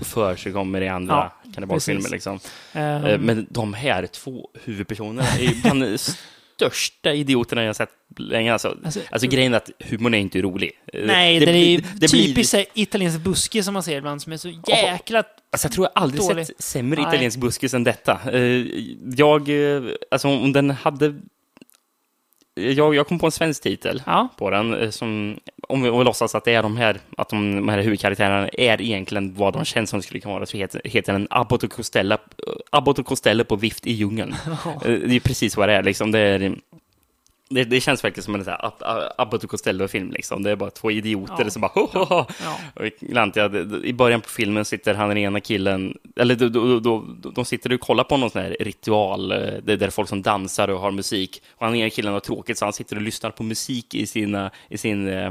för 0.00 0.36
sig 0.36 0.52
kommer 0.52 0.80
i 0.80 0.88
andra 0.88 1.30
kannibalfilmer. 1.54 2.08
Liksom. 2.10 2.34
Eh, 2.72 3.18
Men 3.18 3.46
de 3.50 3.74
här 3.74 4.06
två 4.06 4.48
huvudpersonerna 4.64 5.28
är 5.28 5.62
bland 5.62 5.82
de 5.82 5.98
största 6.60 7.12
idioterna 7.14 7.64
jag 7.64 7.76
sett 7.76 7.90
länge. 8.18 8.52
Alltså, 8.52 8.76
Alltså- 8.84 9.00
alltså, 9.10 9.28
grejen 9.28 9.54
är 9.54 9.56
att 9.56 9.70
humorn 9.78 10.14
är 10.14 10.18
inte 10.18 10.42
rolig. 10.42 10.72
Nej, 10.92 11.40
det, 11.40 11.50
är 11.50 11.54
ju 11.54 11.78
blir- 11.78 11.90
det 12.00 12.10
blir- 12.12 12.66
italiensk 12.74 13.20
buske 13.20 13.62
som 13.62 13.74
man 13.74 13.82
ser 13.82 13.96
ibland, 13.98 14.22
som 14.22 14.32
är 14.32 14.36
så 14.36 14.48
jäkla... 14.66 15.18
Alltså, 15.52 15.66
jag 15.68 15.72
tror 15.72 15.86
jag 15.94 16.02
aldrig 16.02 16.20
Dålig. 16.22 16.46
sett 16.46 16.62
sämre 16.62 17.00
Nej. 17.02 17.08
italiensk 17.10 17.38
buskis 17.38 17.74
än 17.74 17.84
detta. 17.84 18.18
Eh, 18.32 18.66
Jag, 19.16 19.48
eh, 19.76 19.82
alltså 20.10 20.28
om 20.28 20.52
den 20.52 20.70
hade... 20.70 21.14
Jag, 22.60 22.94
jag 22.94 23.06
kom 23.06 23.18
på 23.18 23.26
en 23.26 23.32
svensk 23.32 23.62
titel 23.62 24.02
Ja, 24.06 24.28
på 24.36 24.50
den, 24.50 24.74
eh, 24.74 24.90
som, 24.90 25.38
om 25.68 25.82
vi, 25.82 25.88
om 25.90 25.98
vi 25.98 26.04
låtsas 26.04 26.34
att 26.34 26.44
det 26.44 26.54
är 26.54 26.62
de 26.62 26.76
här, 26.76 27.00
att 27.16 27.28
de, 27.28 27.54
de 27.56 27.68
här 27.68 27.78
huvudkaraktärerna 27.78 28.48
är 28.48 28.82
egentligen 28.82 29.34
vad 29.34 29.52
de 29.52 29.64
känns 29.64 29.90
som 29.90 30.02
skulle 30.02 30.20
kunna 30.20 30.34
vara, 30.34 30.46
så 30.46 30.56
heter, 30.56 30.80
heter 30.84 31.12
den 31.12 31.26
Abbot 31.30 31.62
och 31.62 31.72
Costello, 31.72 32.16
Abbot 32.70 32.98
och 32.98 33.06
Costello 33.06 33.44
på 33.44 33.56
vift 33.56 33.86
i 33.86 33.92
djungeln. 33.92 34.34
Eh, 34.84 34.92
Det 34.92 35.16
är 35.16 35.20
precis 35.20 35.56
vad 35.56 35.68
det 35.68 35.74
är, 35.74 35.82
liksom. 35.82 36.12
Det, 36.12 36.18
är, 36.18 36.54
det, 37.50 37.64
det 37.64 37.80
känns 37.80 38.04
verkligen 38.04 38.24
som 38.24 38.34
en 38.34 38.44
Abbot 39.18 39.44
och 39.44 39.50
Costello-film, 39.50 40.10
liksom. 40.10 40.42
Det 40.42 40.50
är 40.50 40.56
bara 40.56 40.70
två 40.70 40.90
idioter 40.90 41.44
Ja. 41.44 41.50
som 41.50 41.62
bara 41.62 41.72
ho, 41.74 41.88
ho, 41.92 42.04
ho. 42.04 42.24
ja. 42.44 42.56
Och 42.74 42.84
Lantia, 43.00 43.50
I 43.84 43.92
början 43.92 44.20
på 44.20 44.28
filmen 44.28 44.64
sitter 44.64 44.94
han 44.94 45.08
den 45.08 45.18
ena 45.18 45.40
killen, 45.40 45.98
eller 46.16 46.34
då, 46.34 46.48
då, 46.48 46.80
då, 46.80 47.30
de 47.30 47.44
sitter 47.44 47.72
och 47.72 47.80
kollar 47.80 48.04
på 48.04 48.16
någon 48.16 48.30
sån 48.30 48.42
här 48.42 48.56
ritual, 48.60 49.32
eh, 49.32 49.38
det 49.62 49.76
där 49.76 49.90
folk 49.90 50.08
som 50.08 50.22
dansar 50.22 50.68
och 50.68 50.80
har 50.80 50.90
musik. 50.90 51.42
Och 51.56 51.66
han 51.66 51.74
ena 51.76 51.90
killen 51.90 52.12
har 52.12 52.20
tråkigt 52.20 52.58
så 52.58 52.64
han 52.66 52.72
sitter 52.72 52.96
och 52.96 53.02
lyssnar 53.02 53.30
på 53.30 53.42
musik 53.42 53.94
i, 53.94 54.06
sina, 54.06 54.50
i 54.68 54.78
sin 54.78 55.08
eh, 55.08 55.30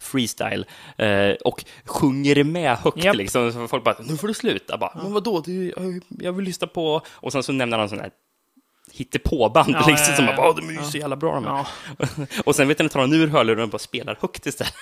freestyle 0.00 0.64
eh, 0.96 1.30
och 1.44 1.64
sjunger 1.84 2.44
med 2.44 2.76
högt 2.76 3.04
Japp. 3.04 3.16
liksom. 3.16 3.52
Så 3.52 3.68
folk 3.68 3.84
bara, 3.84 3.96
nu 4.08 4.16
får 4.16 4.28
du 4.28 4.34
sluta. 4.34 4.78
Bara, 4.78 5.00
men 5.02 5.12
vadå, 5.12 5.42
jag, 5.46 6.02
jag 6.08 6.32
vill 6.32 6.44
lyssna 6.44 6.66
på... 6.66 7.02
Och 7.08 7.32
sen 7.32 7.42
så 7.42 7.52
nämner 7.52 7.78
han 7.78 7.88
sån 7.88 8.00
här 8.00 8.10
hittepåband 8.98 9.70
Ja, 9.74 9.86
liksom, 9.86 10.06
ja, 10.10 10.16
som 10.16 10.24
ja, 10.24 10.36
bara, 10.36 10.46
ja. 10.46 10.50
"Åh, 10.50 10.56
de 10.56 10.68
är 10.68 10.72
ju 10.72 10.90
så 10.90 10.98
jävla 10.98 11.16
bra 11.16 11.34
de 11.34 11.44
här." 11.44 11.66
ja. 11.98 12.06
Och 12.44 12.56
sen 12.56 12.68
vet 12.68 12.78
du, 12.78 12.88
tar 12.88 13.00
han 13.00 13.12
ur 13.12 13.26
hörlurarna 13.28 13.62
och 13.62 13.68
bara 13.70 13.78
spelar 13.78 14.18
högt 14.20 14.46
istället. 14.46 14.74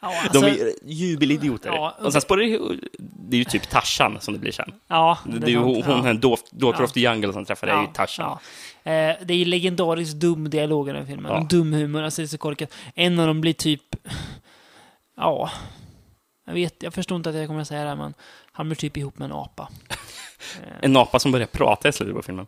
ja 0.00 0.12
De 0.32 0.38
alltså, 0.38 0.64
är 0.64 0.72
jubelidioter. 0.84 1.68
Ja, 1.70 1.94
och 2.00 2.12
sen 2.12 2.20
spårar 2.20 2.42
det 2.42 2.78
det 2.98 3.36
är 3.36 3.38
ju 3.38 3.44
typ 3.44 3.68
Tarzan 3.70 4.20
som 4.20 4.34
det 4.34 4.40
blir 4.40 4.52
sen. 4.52 4.72
ja, 4.88 5.18
Det, 5.26 5.46
är 5.46 5.50
ju 5.50 5.56
hon, 5.58 6.06
ja. 6.06 6.12
Daughter 6.14 6.46
Ja. 6.80 6.84
of 6.84 6.92
the 6.92 7.00
Jungle 7.00 7.32
som 7.32 7.44
träffar, 7.44 7.66
det 7.66 7.72
är 7.72 7.80
ju 7.80 7.86
Tarzan. 7.94 8.38
Ja. 8.82 8.90
Eh, 8.92 9.16
det 9.24 9.34
är 9.34 9.38
ju 9.38 9.44
legendariskt 9.44 10.16
dum 10.16 10.50
dialog 10.50 10.88
i 10.88 10.92
den 10.92 11.06
filmen. 11.06 11.32
Ja. 11.32 11.46
Dum 11.50 11.72
humor, 11.72 12.02
alltså 12.02 12.22
det 12.22 12.26
är 12.26 12.28
så 12.28 12.38
korkat. 12.38 12.72
En 12.94 13.18
av 13.20 13.26
dem 13.26 13.40
blir 13.40 13.52
typ... 13.52 13.82
Ja. 15.16 15.50
Jag 16.46 16.54
vet, 16.54 16.82
jag 16.82 16.94
förstår 16.94 17.16
inte 17.16 17.30
att 17.30 17.36
jag 17.36 17.46
kommer 17.46 17.60
att 17.60 17.68
säga 17.68 17.82
det 17.82 17.88
här, 17.88 17.96
men 17.96 18.14
han 18.52 18.68
blir 18.68 18.76
typ 18.76 18.96
ihop 18.96 19.18
med 19.18 19.26
en 19.26 19.32
apa. 19.36 19.68
En 20.82 20.96
apa 20.96 21.18
som 21.18 21.32
börjar 21.32 21.46
prata 21.46 21.88
i 21.88 21.92
slutet 21.92 22.14
på 22.16 22.22
filmen. 22.22 22.46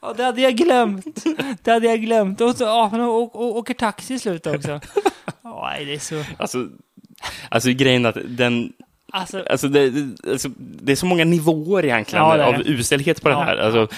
Ja, 0.00 0.12
det 0.16 0.22
hade 0.24 0.40
jag 0.40 0.56
glömt. 0.56 1.24
Det 1.62 1.70
hade 1.72 1.86
jag 1.86 2.00
glömt. 2.00 2.40
Och 2.40 2.56
så 2.56 2.66
apan 2.66 3.00
och, 3.00 3.16
och, 3.22 3.34
och, 3.34 3.56
åker 3.56 3.74
taxi 3.74 4.14
i 4.14 4.18
slutet 4.18 4.56
också. 4.56 4.80
Ja, 5.42 5.68
nej, 5.72 5.84
det 5.84 5.94
är 5.94 5.98
så... 5.98 6.24
Alltså, 6.38 6.68
alltså 7.48 7.70
grejen 7.70 8.06
att 8.06 8.16
den... 8.24 8.72
Alltså, 9.12 9.42
Alltså 9.50 9.68
det, 9.68 9.92
alltså 10.30 10.48
det 10.58 10.92
är 10.92 10.96
så 10.96 11.06
många 11.06 11.24
nivåer 11.24 11.84
egentligen 11.84 12.24
Ja, 12.24 12.44
av 12.44 12.60
uselhet 12.66 13.22
på 13.22 13.28
den 13.28 13.38
Ja. 13.38 13.44
här. 13.44 13.56
Alltså, 13.56 13.88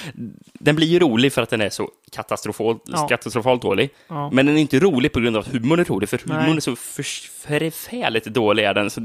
den 0.53 0.77
blir 0.77 0.87
ju 0.87 0.99
rolig 0.99 1.33
för 1.33 1.43
att 1.43 1.51
den 1.51 1.61
är 1.61 1.71
så 1.71 1.91
katastrofalt, 2.13 2.83
Ja. 2.87 3.09
katastrofalt 3.09 3.63
dålig. 3.63 3.91
ja. 4.09 4.31
Men 4.31 4.47
den 4.47 4.57
är 4.57 4.61
inte 4.61 4.79
rolig 4.79 5.13
på 5.13 5.21
grund 5.21 5.37
av 5.37 5.41
att 5.41 5.49
humorn 5.53 5.81
är 5.81 5.85
rolig, 5.85 6.09
för 6.09 6.19
humorn 6.19 6.57
är 6.57 6.61
så 6.61 6.77
för- 6.77 7.03
förfärligt 7.49 8.25
dålig. 8.25 8.65
Är 8.65 8.75
den, 8.75 8.91
så, 8.91 9.01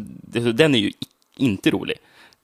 den 0.51 0.75
är 0.75 0.79
ju 0.79 0.91
inte 1.37 1.71
rolig. 1.71 1.97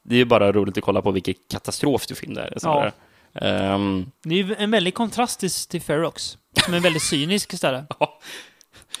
Det 0.08 0.14
är 0.14 0.18
ju 0.18 0.24
bara 0.24 0.52
roligt 0.52 0.78
att 0.78 0.84
kolla 0.84 1.02
på 1.02 1.10
vilken 1.10 1.34
katastrof 1.50 2.06
du 2.06 2.14
film 2.14 2.34
det 2.34 2.40
är. 2.42 2.58
snarare. 2.58 2.92
Ehm, 3.34 4.10
Det 4.22 4.34
är 4.34 4.44
ju 4.44 4.54
en 4.58 4.70
väldig 4.70 4.94
kontrast 4.94 5.40
till, 5.40 5.50
till 5.50 5.80
Ferox. 5.80 6.38
Som 6.64 6.74
är 6.74 6.80
väldigt 6.80 7.02
cynisk 7.02 7.52
istället. 7.52 7.84
ja, 8.00 8.18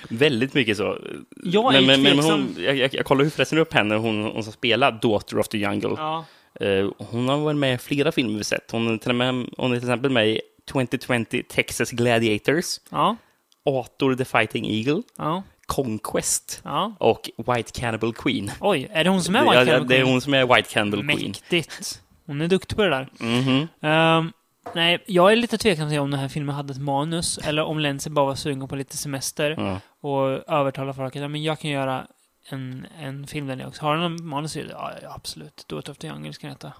väldigt 0.08 0.54
mycket 0.54 0.76
så. 0.76 0.98
Jag 1.44 1.72
men, 1.72 1.86
men, 1.86 2.02
men 2.02 2.18
hon, 2.18 2.56
jag, 2.58 2.76
jag, 2.76 2.94
jag 2.94 3.04
kollar 3.04 3.24
förresten 3.24 3.58
upp 3.58 3.72
henne, 3.72 3.94
hon, 3.94 4.22
hon 4.24 4.44
som 4.44 4.52
spelar 4.52 4.92
Daughter 5.02 5.38
of 5.38 5.48
the 5.48 5.58
Jungle. 5.58 5.94
Ja. 5.96 6.24
Eh, 6.60 6.90
hon 6.98 7.28
har 7.28 7.38
varit 7.38 7.56
med 7.56 7.74
i 7.74 7.78
flera 7.78 8.12
filmer 8.12 8.38
vi 8.38 8.44
sett. 8.44 8.70
Hon 8.70 8.94
är 8.94 8.98
till, 8.98 9.12
med, 9.12 9.46
hon 9.56 9.72
är 9.72 9.76
till 9.80 9.88
exempel 9.88 10.10
med 10.10 10.28
i 10.28 10.40
2020 10.70 11.42
Texas 11.48 11.90
Gladiators, 11.90 12.64
Ja. 12.90 13.16
Ator 13.64 14.14
the 14.14 14.24
Fighting 14.24 14.66
Eagle, 14.66 15.02
Ja. 15.16 15.42
Conquest 15.68 16.60
Ja. 16.64 16.92
och 16.98 17.30
White 17.36 17.80
Cannibal 17.80 18.12
Queen. 18.14 18.50
Oj, 18.60 18.88
är 18.92 19.04
det 19.04 19.10
hon 19.10 19.22
som 19.22 19.36
är 19.36 19.38
Ja, 19.38 19.44
White 19.50 19.64
Cannibal 19.64 19.88
det 19.88 19.94
är 19.94 19.98
Queen? 19.98 20.12
hon 20.12 20.20
som 20.20 20.34
är 20.34 20.46
White 20.56 20.68
Cannibal 20.72 21.00
Queen. 21.06 21.28
Mäktigt. 21.28 22.02
Hon 22.26 22.40
är 22.40 22.48
duktig 22.48 22.76
på 22.76 22.82
det 22.82 22.90
där. 22.90 23.08
Mhm. 23.18 23.68
Ehm, 23.80 24.32
nej, 24.74 25.04
jag 25.06 25.32
är 25.32 25.36
lite 25.36 25.58
tveksam 25.58 25.88
till 25.88 25.98
om 25.98 26.10
den 26.10 26.20
här 26.20 26.28
filmen 26.28 26.54
hade 26.54 26.72
ett 26.72 26.80
manus, 26.80 27.38
eller 27.38 27.62
om 27.64 27.78
Lenzi 27.78 28.10
bara 28.10 28.26
var 28.26 28.34
sugen 28.34 28.68
på 28.68 28.76
lite 28.76 28.96
semester 28.96 29.54
Ja. 29.58 29.80
och 30.08 30.50
övertala 30.52 30.94
folk 30.94 31.16
att 31.16 31.22
ja, 31.22 31.28
men 31.28 31.42
jag 31.42 31.58
kan 31.60 31.70
göra 31.70 32.06
en, 32.48 32.86
en 33.00 33.26
film 33.26 33.46
där 33.46 33.56
ni 33.56 33.66
också 33.66 33.82
har 33.82 33.96
en 33.96 34.26
manus. 34.26 34.56
Ja, 34.56 34.92
ja, 35.02 35.12
absolut. 35.14 35.64
Daughter 35.68 35.92
of 35.92 35.98
the 35.98 36.06
Jungle 36.06 36.32
ska 36.32 36.46
den 36.46 36.54
heta. 36.56 36.72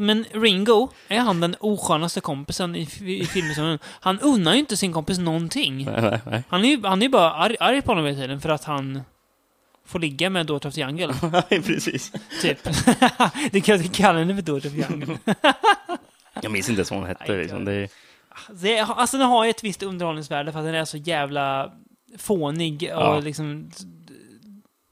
Men 0.00 0.24
Ringo, 0.32 0.88
är 1.08 1.18
han 1.20 1.40
den 1.40 1.56
oskönaste 1.60 2.20
kompisen 2.20 2.76
i, 2.76 2.88
i 3.06 3.26
filmen? 3.26 3.78
Han 3.84 4.20
unnar 4.20 4.52
ju 4.52 4.58
inte 4.58 4.76
sin 4.76 4.92
kompis 4.92 5.18
någonting. 5.18 5.84
Nej, 5.84 6.02
nej, 6.02 6.20
nej. 6.26 6.42
Han 6.48 6.64
är 6.64 6.68
ju, 6.68 6.82
han 6.86 7.02
är 7.02 7.08
bara 7.08 7.32
arg, 7.32 7.56
arg 7.60 7.82
på 7.82 7.90
honom 7.90 8.04
hela 8.06 8.16
tiden 8.18 8.40
för 8.40 8.48
att 8.48 8.64
han 8.64 9.02
får 9.86 9.98
ligga 9.98 10.30
med 10.30 10.46
Daughter 10.46 10.68
of 10.68 10.74
the 10.74 10.80
Jungle, 10.80 11.14
Nej, 11.50 11.62
precis. 11.62 12.12
typ. 12.42 12.58
det 13.52 13.60
kan 13.60 13.82
jag 13.82 13.92
kalla 13.94 14.18
henne 14.18 14.34
för 14.34 14.42
Daughter 14.42 14.68
of 14.68 14.74
the 14.74 14.80
Jungle. 14.92 15.18
Jag 16.42 16.52
minns 16.52 16.68
inte 16.68 16.78
ens 16.78 16.90
vad 16.90 17.00
hon 17.00 17.08
hette. 17.08 17.36
Liksom. 17.36 17.64
Det, 17.64 17.88
Det, 18.50 18.78
alltså 18.80 19.18
den 19.18 19.26
har 19.28 19.44
ju 19.44 19.50
ett 19.50 19.64
visst 19.64 19.82
underhållningsvärde 19.82 20.52
för 20.52 20.58
att 20.58 20.64
den 20.64 20.74
är 20.74 20.84
så 20.84 20.96
jävla 20.96 21.72
fånig 22.18 22.82
och 22.82 23.02
Ja. 23.02 23.20
liksom 23.20 23.70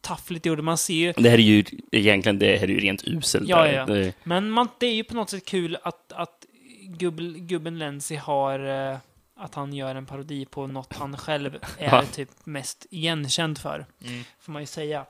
taffligt 0.03 0.46
gjord. 0.46 0.61
Man 0.61 0.78
ser 0.78 0.94
ju... 0.94 1.12
det 1.12 1.30
här 1.30 1.38
är 1.38 1.42
ju 1.42 1.64
egentligen 1.90 2.38
det 2.38 2.57
här 2.57 2.64
är 2.64 2.68
ju 2.72 2.80
rent 2.80 3.05
uselt. 3.09 3.48
Ja, 3.48 3.68
ja. 3.68 3.86
Det, 3.86 4.12
Men 4.24 4.50
man, 4.50 4.68
det 4.78 4.86
är 4.86 4.94
ju 4.94 5.05
på 5.05 5.14
något 5.14 5.30
sätt 5.30 5.44
kul 5.44 5.76
att, 5.82 6.12
att 6.12 6.46
gubb, 6.82 7.20
gubben 7.36 7.78
Lenzi 7.78 8.16
har... 8.16 8.90
eh, 8.92 8.98
Att 9.36 9.55
han 9.55 9.72
gör 9.72 9.94
en 9.94 10.07
parodi 10.07 10.44
på 10.44 10.66
något 10.66 10.92
han 10.96 11.16
själv 11.16 11.59
är 11.78 12.03
typ 12.03 12.28
mest 12.44 12.86
igenkänd 12.90 13.59
för. 13.59 13.86
Mm. 14.05 14.24
Får 14.40 14.53
man 14.53 14.62
ju 14.62 14.66
säga. 14.66 15.07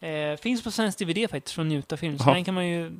Eh, 0.00 0.36
finns 0.36 0.62
på 0.64 0.70
svensk 0.70 0.98
DVD 0.98 1.30
faktiskt, 1.30 1.54
från 1.54 1.68
Njuta 1.68 1.96
Film. 1.96 2.18
Så 2.18 2.32
den 2.34 2.44
kan 2.44 2.54
man 2.54 2.66
ju 2.68 2.92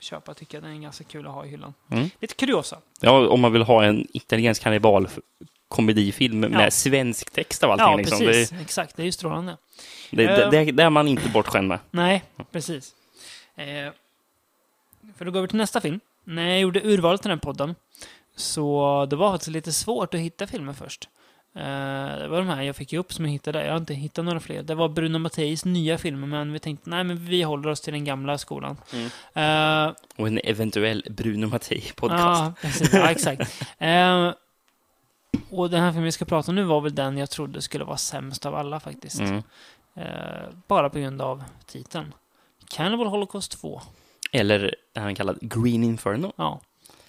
köpa, 0.00 0.34
tycker 0.34 0.56
jag. 0.56 0.64
Den 0.64 0.76
är 0.76 0.80
ganska 0.82 1.04
kul 1.04 1.26
att 1.26 1.32
ha 1.32 1.44
i 1.44 1.48
hyllan. 1.48 1.74
Mm. 1.90 2.10
Lite 2.20 2.34
kuriosa. 2.34 2.78
ja, 3.00 3.28
om 3.28 3.40
man 3.40 3.52
vill 3.52 3.62
ha 3.62 3.84
en 3.84 4.06
italiensk 4.12 4.62
kannibal 4.62 5.08
komedifilm 5.68 6.40
med 6.40 6.52
Ja. 6.66 6.70
svensk 6.70 7.30
text 7.30 7.64
av 7.64 7.70
allting. 7.70 7.86
Ja, 7.86 7.96
liksom. 7.96 8.18
precis. 8.18 8.52
Exakt, 8.60 8.96
det 8.96 9.02
är 9.02 9.06
ju 9.06 9.12
strålande. 9.12 9.56
Det, 10.10 10.26
det, 10.26 10.44
Eh. 10.44 10.50
det, 10.50 10.64
det 10.72 10.82
är 10.82 10.90
man 10.90 11.08
inte 11.08 11.28
bortskämd 11.28 11.68
med. 11.68 11.78
Nej, 11.90 12.22
precis. 12.52 12.94
Eh, 13.56 13.92
för 15.18 15.26
att 15.26 15.32
gå 15.32 15.38
över 15.38 15.48
till 15.48 15.58
nästa 15.58 15.80
film. 15.80 16.00
När 16.24 16.48
jag 16.48 16.60
gjorde 16.60 16.80
urvalet 16.84 17.22
till 17.22 17.28
den 17.28 17.38
podden 17.40 17.74
så 18.36 19.06
det 19.10 19.16
var 19.16 19.32
faktiskt 19.32 19.50
lite 19.50 19.72
svårt 19.72 20.14
att 20.14 20.20
hitta 20.20 20.46
filmer 20.46 20.72
först. 20.72 21.08
Eh, 21.56 21.62
det 22.18 22.28
var 22.28 22.38
de 22.38 22.48
här 22.48 22.62
jag 22.62 22.76
fick 22.76 22.92
upp 22.92 23.12
som 23.12 23.24
jag 23.24 23.32
hittade. 23.32 23.64
Jag 23.64 23.70
har 23.72 23.76
inte 23.78 23.94
hittat 23.94 24.24
några 24.24 24.40
fler. 24.40 24.62
Det 24.62 24.74
var 24.74 24.88
Bruno 24.88 25.18
Matteis 25.18 25.64
nya 25.64 25.98
filmer, 25.98 26.26
men 26.26 26.52
vi 26.52 26.58
tänkte 26.58 26.90
nej, 26.90 27.04
men 27.04 27.26
vi 27.26 27.42
håller 27.42 27.68
oss 27.68 27.80
till 27.80 27.92
den 27.92 28.04
gamla 28.04 28.38
skolan. 28.38 28.76
Eh, 29.34 29.92
Och 30.16 30.26
en 30.26 30.40
eventuell 30.44 31.04
Bruno 31.10 31.46
Mattei-podcast. 31.46 32.20
Ja, 32.20 32.52
precis. 32.60 32.92
Ja, 32.94 33.10
exakt. 33.10 33.62
Eh, 33.78 34.32
och 35.50 35.70
den 35.70 35.80
här 35.80 35.90
filmen 35.90 36.04
vi 36.04 36.12
ska 36.12 36.24
prata 36.24 36.50
om 36.50 36.54
nu 36.54 36.62
var 36.64 36.80
väl 36.80 36.94
den 36.94 37.18
jag 37.18 37.30
trodde 37.30 37.62
skulle 37.62 37.84
vara 37.84 37.96
sämst 37.96 38.46
av 38.46 38.54
alla 38.54 38.80
faktiskt. 38.80 39.20
Mm. 39.20 39.42
Eh, 39.96 40.04
bara 40.68 40.90
på 40.90 40.98
grund 40.98 41.22
av 41.22 41.42
titeln. 41.66 42.14
Cannibal 42.68 43.06
Holocaust 43.06 43.60
2. 43.60 43.80
Eller 44.32 44.74
han 44.94 45.14
kallad 45.14 45.38
Green 45.40 45.84
Inferno. 45.84 46.32
Ja. 46.36 46.60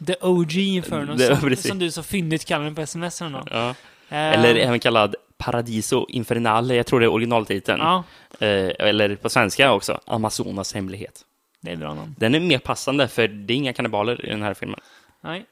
The 0.08 0.16
OG 0.22 0.54
Inferno, 0.58 1.16
Det- 1.16 1.38
som, 1.40 1.56
som 1.56 1.80
du 1.80 1.92
så 1.92 2.04
fyndigt 2.04 2.46
kallar 2.46 2.66
den 2.66 2.76
på 2.76 2.82
sms. 2.82 3.22
Ja. 3.22 3.30
Eh, 3.70 3.76
Eller 4.10 4.56
även 4.56 4.80
kallad 4.80 5.16
Paradiso 5.38 6.06
Infernale, 6.10 6.76
jag 6.76 6.86
tror 6.86 7.00
det 7.00 7.06
är 7.06 7.12
originaltiteln. 7.14 7.80
Ja, 7.82 8.04
Eh, 8.40 8.72
eller 8.80 9.16
på 9.16 9.30
svenska 9.30 9.74
också, 9.74 10.00
Amazonas 10.06 10.74
hemlighet. 10.74 11.22
Det 11.62 11.72
är 11.72 11.76
bra 11.76 11.94
namn. 11.94 12.16
Den 12.20 12.36
är 12.36 12.40
mer 12.40 12.58
passande, 12.60 13.08
för 13.08 13.28
det 13.28 13.54
är 13.54 13.58
inga 13.58 13.74
kannibaler 13.74 14.26
i 14.26 14.30
den 14.30 14.42
här 14.42 14.54
filmen. 14.54 14.80
Nej. 15.22 15.46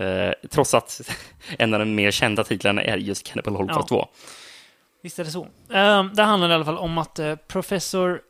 Eh, 0.00 0.32
trots 0.48 0.74
att 0.74 1.00
en 1.58 1.74
av 1.74 1.80
de 1.80 1.94
mer 1.94 2.10
kända 2.10 2.44
titlarna 2.44 2.82
är 2.82 2.96
just 2.96 3.26
Cannibal 3.26 3.56
Holocaust 3.56 3.90
Ja. 3.90 3.96
2. 4.04 4.08
Visst 5.02 5.18
är 5.18 5.24
det 5.24 5.30
så. 5.30 5.46
Um, 5.68 6.14
det 6.14 6.22
handlar 6.22 6.50
i 6.50 6.52
alla 6.54 6.64
fall 6.64 6.78
om 6.78 6.98
att 6.98 7.18
eh, 7.18 7.34
professor 7.34 8.22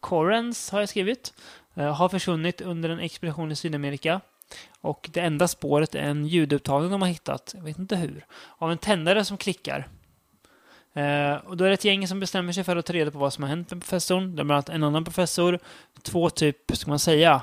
Correns, 0.00 0.70
har 0.70 0.80
jag 0.80 0.88
skrivit, 0.88 1.34
eh, 1.74 1.94
har 1.94 2.08
försvunnit 2.08 2.60
under 2.60 2.88
en 2.88 3.00
expedition 3.00 3.52
i 3.52 3.56
Sydamerika. 3.56 4.20
Och 4.80 5.10
det 5.12 5.20
enda 5.20 5.48
spåret 5.48 5.94
är 5.94 6.02
en 6.02 6.26
ljudupptagning 6.26 6.90
de 6.90 7.02
har 7.02 7.08
hittat, 7.08 7.54
jag 7.56 7.64
vet 7.64 7.78
inte 7.78 7.96
hur, 7.96 8.26
av 8.58 8.72
en 8.72 8.78
tändare 8.78 9.24
som 9.24 9.36
klickar. 9.36 9.88
Eh, 10.94 11.34
och 11.34 11.56
då 11.56 11.64
är 11.64 11.68
det 11.68 11.74
ett 11.74 11.84
gäng 11.84 12.08
som 12.08 12.20
bestämmer 12.20 12.52
sig 12.52 12.64
för 12.64 12.76
att 12.76 12.86
ta 12.86 12.92
reda 12.92 13.10
på 13.10 13.18
vad 13.18 13.32
som 13.32 13.44
har 13.44 13.48
hänt 13.48 13.70
med 13.70 13.80
professorn. 13.80 14.36
Det 14.36 14.42
är 14.42 14.44
bland 14.44 14.52
annat 14.52 14.68
en 14.68 14.84
annan 14.84 15.04
professor, 15.04 15.58
två 16.02 16.30
typ, 16.30 16.76
ska 16.76 16.90
man 16.90 16.98
säga, 16.98 17.42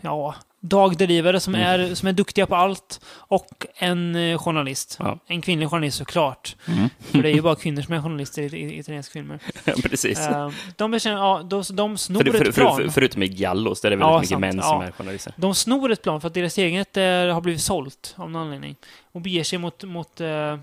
ja, 0.00 0.34
dagdrivare 0.68 1.40
som, 1.40 1.54
är, 1.54 1.94
som 1.94 2.08
är 2.08 2.12
duktiga 2.12 2.46
på 2.46 2.56
allt 2.56 3.00
och 3.06 3.66
en 3.74 4.16
eh, 4.16 4.38
journalist. 4.38 4.96
Ja. 5.00 5.18
En 5.26 5.42
kvinnlig 5.42 5.70
journalist 5.70 5.98
såklart. 5.98 6.56
Mm. 6.68 6.88
För 7.00 7.22
det 7.22 7.28
är 7.30 7.34
ju 7.34 7.42
bara 7.42 7.54
kvinnor 7.54 7.82
som 7.82 7.94
är 7.94 8.02
journalister 8.02 8.54
i, 8.54 8.58
i, 8.58 8.74
i 8.74 8.78
italienska 8.78 9.12
filmer. 9.12 9.38
Precis. 9.82 10.18
Eh, 10.18 10.50
de, 10.76 10.90
bestämmer, 10.90 11.16
ja, 11.18 11.42
de, 11.42 11.62
de 11.72 11.98
snor 11.98 12.24
För, 12.24 12.32
för, 12.32 12.48
ett 12.48 12.54
plan. 12.54 12.76
för, 12.76 12.88
förutom 12.88 13.22
i 13.22 13.28
Gallos, 13.28 13.80
där 13.80 13.90
det 13.90 13.94
är 13.94 13.98
väldigt 13.98 14.12
Ja, 14.12 14.18
mycket 14.18 14.28
sant. 14.28 14.40
män 14.40 14.56
Ja. 14.56 14.62
som 14.62 14.80
är 14.82 14.90
journalister. 14.92 15.32
De 15.36 15.54
snor 15.54 15.90
ett 15.92 16.02
plan 16.02 16.20
för 16.20 16.28
att 16.28 16.34
deras 16.34 16.58
eget 16.58 16.96
eh, 16.96 17.02
har 17.04 17.40
blivit 17.40 17.62
sålt 17.62 18.14
av 18.16 18.30
någon 18.30 18.42
anledning. 18.42 18.76
Och 19.12 19.20
beger 19.20 19.44
sig 19.44 19.58
mot, 19.58 19.84
mot 19.84 20.20
eh, 20.20 20.58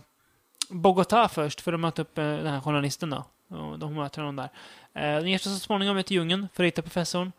Bogotá 0.70 1.28
först 1.28 1.62
för 1.62 1.74
att 1.74 1.80
möta 1.80 2.01
upp 2.01 2.18
eh, 2.18 2.24
den 2.24 2.47
här 2.47 2.62
journalisten 2.62 3.10
då. 3.10 3.24
Och 3.58 3.80
de 3.80 3.93
möter 3.93 4.22
honom 4.22 4.36
där. 4.36 4.49
Eh, 5.16 5.24
de 5.24 5.30
ger 5.30 5.38
sig 5.38 5.54
så 5.54 5.60
småningom 5.60 5.97
ut 5.97 6.06
till 6.06 6.18
djungeln 6.18 6.47
för 6.54 6.64
att 6.64 6.68
hitta 6.68 6.82
professorn. 6.82 7.32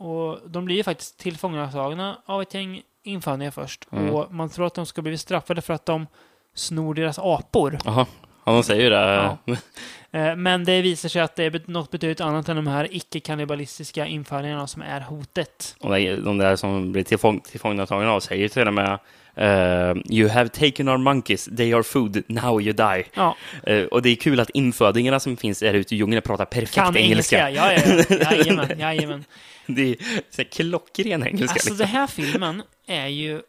Och 0.00 0.50
de 0.50 0.64
blir 0.64 0.76
ju 0.76 0.82
faktiskt 0.82 1.18
tillfångatagna 1.18 2.18
av 2.26 2.42
ett 2.42 2.54
gäng 2.54 2.82
infödingar 3.02 3.50
först. 3.50 3.88
Mm. 3.92 4.14
Och 4.14 4.34
man 4.34 4.50
tror 4.50 4.66
att 4.66 4.74
de 4.74 4.86
ska 4.86 5.02
bli 5.02 5.18
straffade 5.18 5.62
för 5.62 5.74
att 5.74 5.86
de 5.86 6.06
snor 6.54 6.94
deras 6.94 7.18
apor. 7.18 7.78
Jaha, 7.84 8.06
ja, 8.44 8.52
de 8.52 8.62
säger 8.62 8.82
ju 8.82 8.90
det. 8.90 9.36
Ja. 9.44 9.56
Eh, 10.12 10.36
Men 10.36 10.64
det 10.64 10.82
visar 10.82 11.08
sig 11.08 11.22
att 11.22 11.36
det 11.36 11.44
är 11.44 11.62
något 11.66 11.90
betydligt 11.90 12.20
annat 12.20 12.48
än 12.48 12.56
de 12.56 12.66
här 12.66 12.88
icke-kannibalistiska 12.90 14.06
infödingarna 14.06 14.66
som 14.66 14.82
är 14.82 15.00
hotet. 15.00 15.76
Och 15.80 15.94
de, 15.94 16.16
de 16.16 16.38
där 16.38 16.56
som 16.56 16.92
blir 16.92 17.02
tillfång, 17.02 17.40
tillfångatagna 17.40 18.12
av 18.12 18.20
säger 18.20 18.48
till 18.48 18.66
och 18.68 18.74
med 18.74 18.98
eh, 19.40 19.94
You 20.18 20.28
have 20.28 20.48
taken 20.48 20.88
our 20.88 20.96
monkeys, 20.98 21.48
they 21.56 21.72
are 21.72 21.82
food, 21.82 22.22
now 22.28 22.60
you 22.62 22.72
die. 22.72 23.04
Ja, 23.14 23.36
Eh, 23.66 23.84
och 23.84 24.02
det 24.02 24.08
är 24.10 24.16
kul 24.16 24.40
att 24.40 24.50
infödingarna 24.50 25.20
som 25.20 25.36
finns 25.36 25.58
där 25.60 25.74
ute 25.74 25.94
i 25.94 25.98
djungeln 25.98 26.22
pratar 26.22 26.44
perfekt 26.44 26.74
kan 26.74 26.96
engelska. 26.96 27.48
engelska. 27.48 27.50
Ja, 27.50 27.72
ja, 27.72 28.04
ja. 28.20 28.32
Jajamän, 28.36 28.78
jajamän. 28.78 29.24
Det 29.66 29.82
är 29.90 29.96
så 30.30 30.42
här 30.42 30.44
klockren 30.44 31.26
engelska. 31.26 31.52
Alltså 31.52 31.54
liksom. 31.54 31.76
den 31.76 31.88
här 31.88 32.06
filmen 32.06 32.62
är 32.86 33.06
ju 33.06 33.42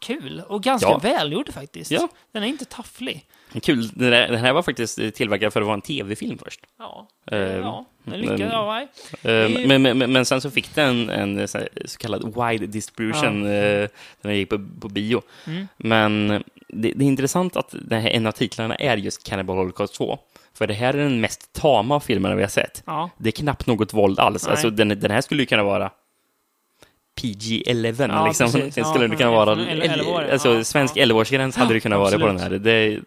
kul 0.00 0.42
och 0.48 0.62
ganska 0.62 0.88
Ja. 0.88 0.98
välgjord 0.98 1.52
faktiskt. 1.52 1.90
Ja. 1.90 2.08
Den 2.32 2.42
är 2.42 2.46
inte 2.46 2.64
tafflig. 2.64 3.24
Kul. 3.62 3.88
Den 3.94 4.36
här 4.38 4.52
var 4.52 4.62
faktiskt 4.62 4.98
tillverkad 5.14 5.52
för 5.52 5.60
att 5.60 5.66
vara 5.66 5.74
en 5.74 5.80
tv-film 5.80 6.38
först. 6.44 6.60
Ja, 6.78 7.08
Eh, 7.32 7.38
ja. 7.38 7.84
Den 8.10 8.20
lyckades, 8.20 8.40
men- 8.40 8.50
ja. 9.22 9.30
Eh, 9.30 9.46
ju- 9.46 9.66
men, 9.66 9.82
men, 9.98 10.12
men- 10.12 10.24
sen 10.24 10.40
så 10.40 10.50
fick 10.50 10.74
den 10.74 11.10
en 11.10 11.48
så, 11.48 11.58
här, 11.58 11.68
så 11.84 11.98
kallad 11.98 12.24
wide 12.24 12.66
distribution 12.66 13.44
Ja. 13.44 13.52
eh, 13.52 13.88
när 14.22 14.30
den 14.30 14.36
gick 14.36 14.48
på, 14.48 14.66
på 14.80 14.88
bio. 14.88 15.22
Mm. 15.46 15.68
Men 15.76 16.28
det, 16.68 16.92
det 16.96 17.04
är 17.04 17.08
intressant 17.08 17.56
att 17.56 17.74
den 17.82 18.00
här, 18.02 18.10
en 18.10 18.26
av 18.26 18.32
titlarna 18.32 18.74
är 18.74 18.96
just 18.96 19.24
Cannibal 19.24 19.56
Holocaust 19.56 19.94
2. 19.94 20.18
För 20.54 20.66
det 20.66 20.74
här 20.74 20.94
är 20.94 20.98
den 20.98 21.20
mest 21.20 21.52
tama 21.52 21.94
av 21.94 22.00
filmerna 22.00 22.34
vi 22.34 22.42
har 22.42 22.48
sett. 22.48 22.82
Ja, 22.86 23.10
Det 23.18 23.28
är 23.28 23.32
knappt 23.32 23.66
något 23.66 23.94
våld 23.94 24.18
alls. 24.20 24.42
Nej. 24.44 24.50
Alltså, 24.50 24.70
den, 24.70 24.88
den 24.88 25.10
här 25.10 25.20
skulle 25.20 25.42
ju 25.42 25.46
kunna 25.46 25.62
vara 25.62 25.90
PG-11 27.20 28.08
Ja, 28.08 28.26
liksom. 28.26 28.52
precis. 28.52 28.76
Ja, 28.76 28.84
skulle 28.84 29.06
kunna 29.08 29.18
från- 29.18 29.32
vara... 29.34 29.54
från 29.56 29.66
11 29.68 30.10
år, 30.10 30.28
alltså, 30.32 30.64
svensk 30.64 30.96
ja. 30.96 31.04
11-årsgräns 31.04 31.56
hade 31.58 31.74
det 31.74 31.80
kunnat 31.80 31.98
vara 31.98 32.18
på 32.18 32.26
den 32.26 32.40
här. 32.40 32.50
Det, 32.50 32.86
Eh, 32.94 32.98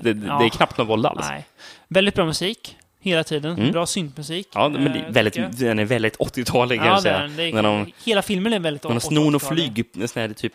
det, 0.00 0.12
det, 0.12 0.12
det 0.14 0.44
är 0.44 0.48
knappt 0.48 0.78
något 0.78 0.88
våld 0.88 1.06
alls. 1.06 1.26
nej. 1.30 1.44
Väldigt 1.88 2.14
bra 2.14 2.24
musik. 2.26 2.76
Hela 3.00 3.24
tiden. 3.24 3.58
Mm. 3.58 3.72
Bra 3.72 3.86
syntmusik. 3.86 4.48
Ja, 4.54 4.68
men 4.68 4.86
är 4.86 5.06
väldigt, 5.10 5.58
den 5.58 5.78
är 5.78 5.84
väldigt 5.84 6.16
80-talig 6.18 6.78
kan 6.78 6.86
Ja, 6.86 6.92
jag 6.92 7.02
säga. 7.02 7.18
den. 7.18 7.38
Är, 7.40 7.52
När 7.52 7.62
de- 7.62 7.92
Hela 8.04 8.22
filmen 8.22 8.52
är 8.52 8.60
väldigt 8.60 8.82
Men 8.84 8.92
de 8.92 9.00
snor 9.00 9.30
något 9.30 9.42
80-talig. 9.42 9.84
flyg, 9.92 10.08
sån 10.10 10.22
här, 10.22 10.28
typ, 10.32 10.52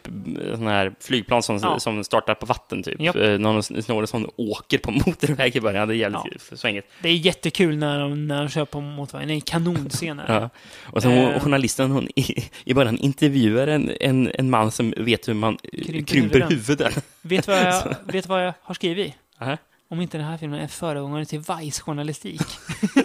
sån 0.55 0.67
här 0.67 0.93
flygplan 0.99 1.43
som, 1.43 1.59
Ja. 1.61 1.79
som 1.79 2.03
startar 2.03 2.33
på 2.35 2.45
vatten, 2.45 2.83
typ. 2.83 3.01
Japp. 3.01 3.15
Eh, 3.15 3.29
Någon 3.39 3.63
snor 3.63 4.01
en 4.01 4.07
sån 4.07 4.29
åker 4.35 4.77
på 4.77 4.91
motorväg 5.05 5.55
i 5.55 5.61
början. 5.61 5.87
Det 5.87 5.93
är 5.93 5.97
jävligt 5.97 6.51
svängigt. 6.55 6.87
Det 7.01 7.09
är 7.09 7.13
jättekul 7.13 7.77
när 7.77 7.99
de, 7.99 8.27
när 8.27 8.39
de 8.43 8.49
kör 8.49 8.65
på 8.65 8.81
motorvägen. 8.81 9.27
Det 9.27 9.33
är 9.33 9.35
en 9.35 9.41
kanonscen. 9.41 10.21
Ja. 10.27 10.49
Och 10.83 11.01
sen 11.01 11.11
Eh. 11.11 11.39
journalisten, 11.39 11.91
hon 11.91 12.07
i, 12.15 12.43
i 12.63 12.73
början 12.73 12.97
intervjuar 12.97 13.67
en, 13.67 13.91
en, 13.99 14.31
en 14.33 14.49
man 14.49 14.71
som 14.71 14.93
vet 14.97 15.27
hur 15.27 15.33
man 15.33 15.57
Krymper 15.57 16.01
krymper, 16.13 16.45
huvuden. 16.49 16.91
Vet 17.21 17.47
vad 17.47 17.57
jag, 17.57 17.95
vet 18.13 18.27
vad 18.27 18.45
jag 18.45 18.53
har 18.61 18.75
skrivit? 18.75 19.13
Aha. 19.41 19.57
Om 19.91 20.01
inte 20.01 20.17
den 20.17 20.27
här 20.27 20.37
filmen 20.37 20.59
är 20.59 20.67
föregångare 20.67 21.25
till 21.25 21.39
Vice-journalistik. 21.39 22.41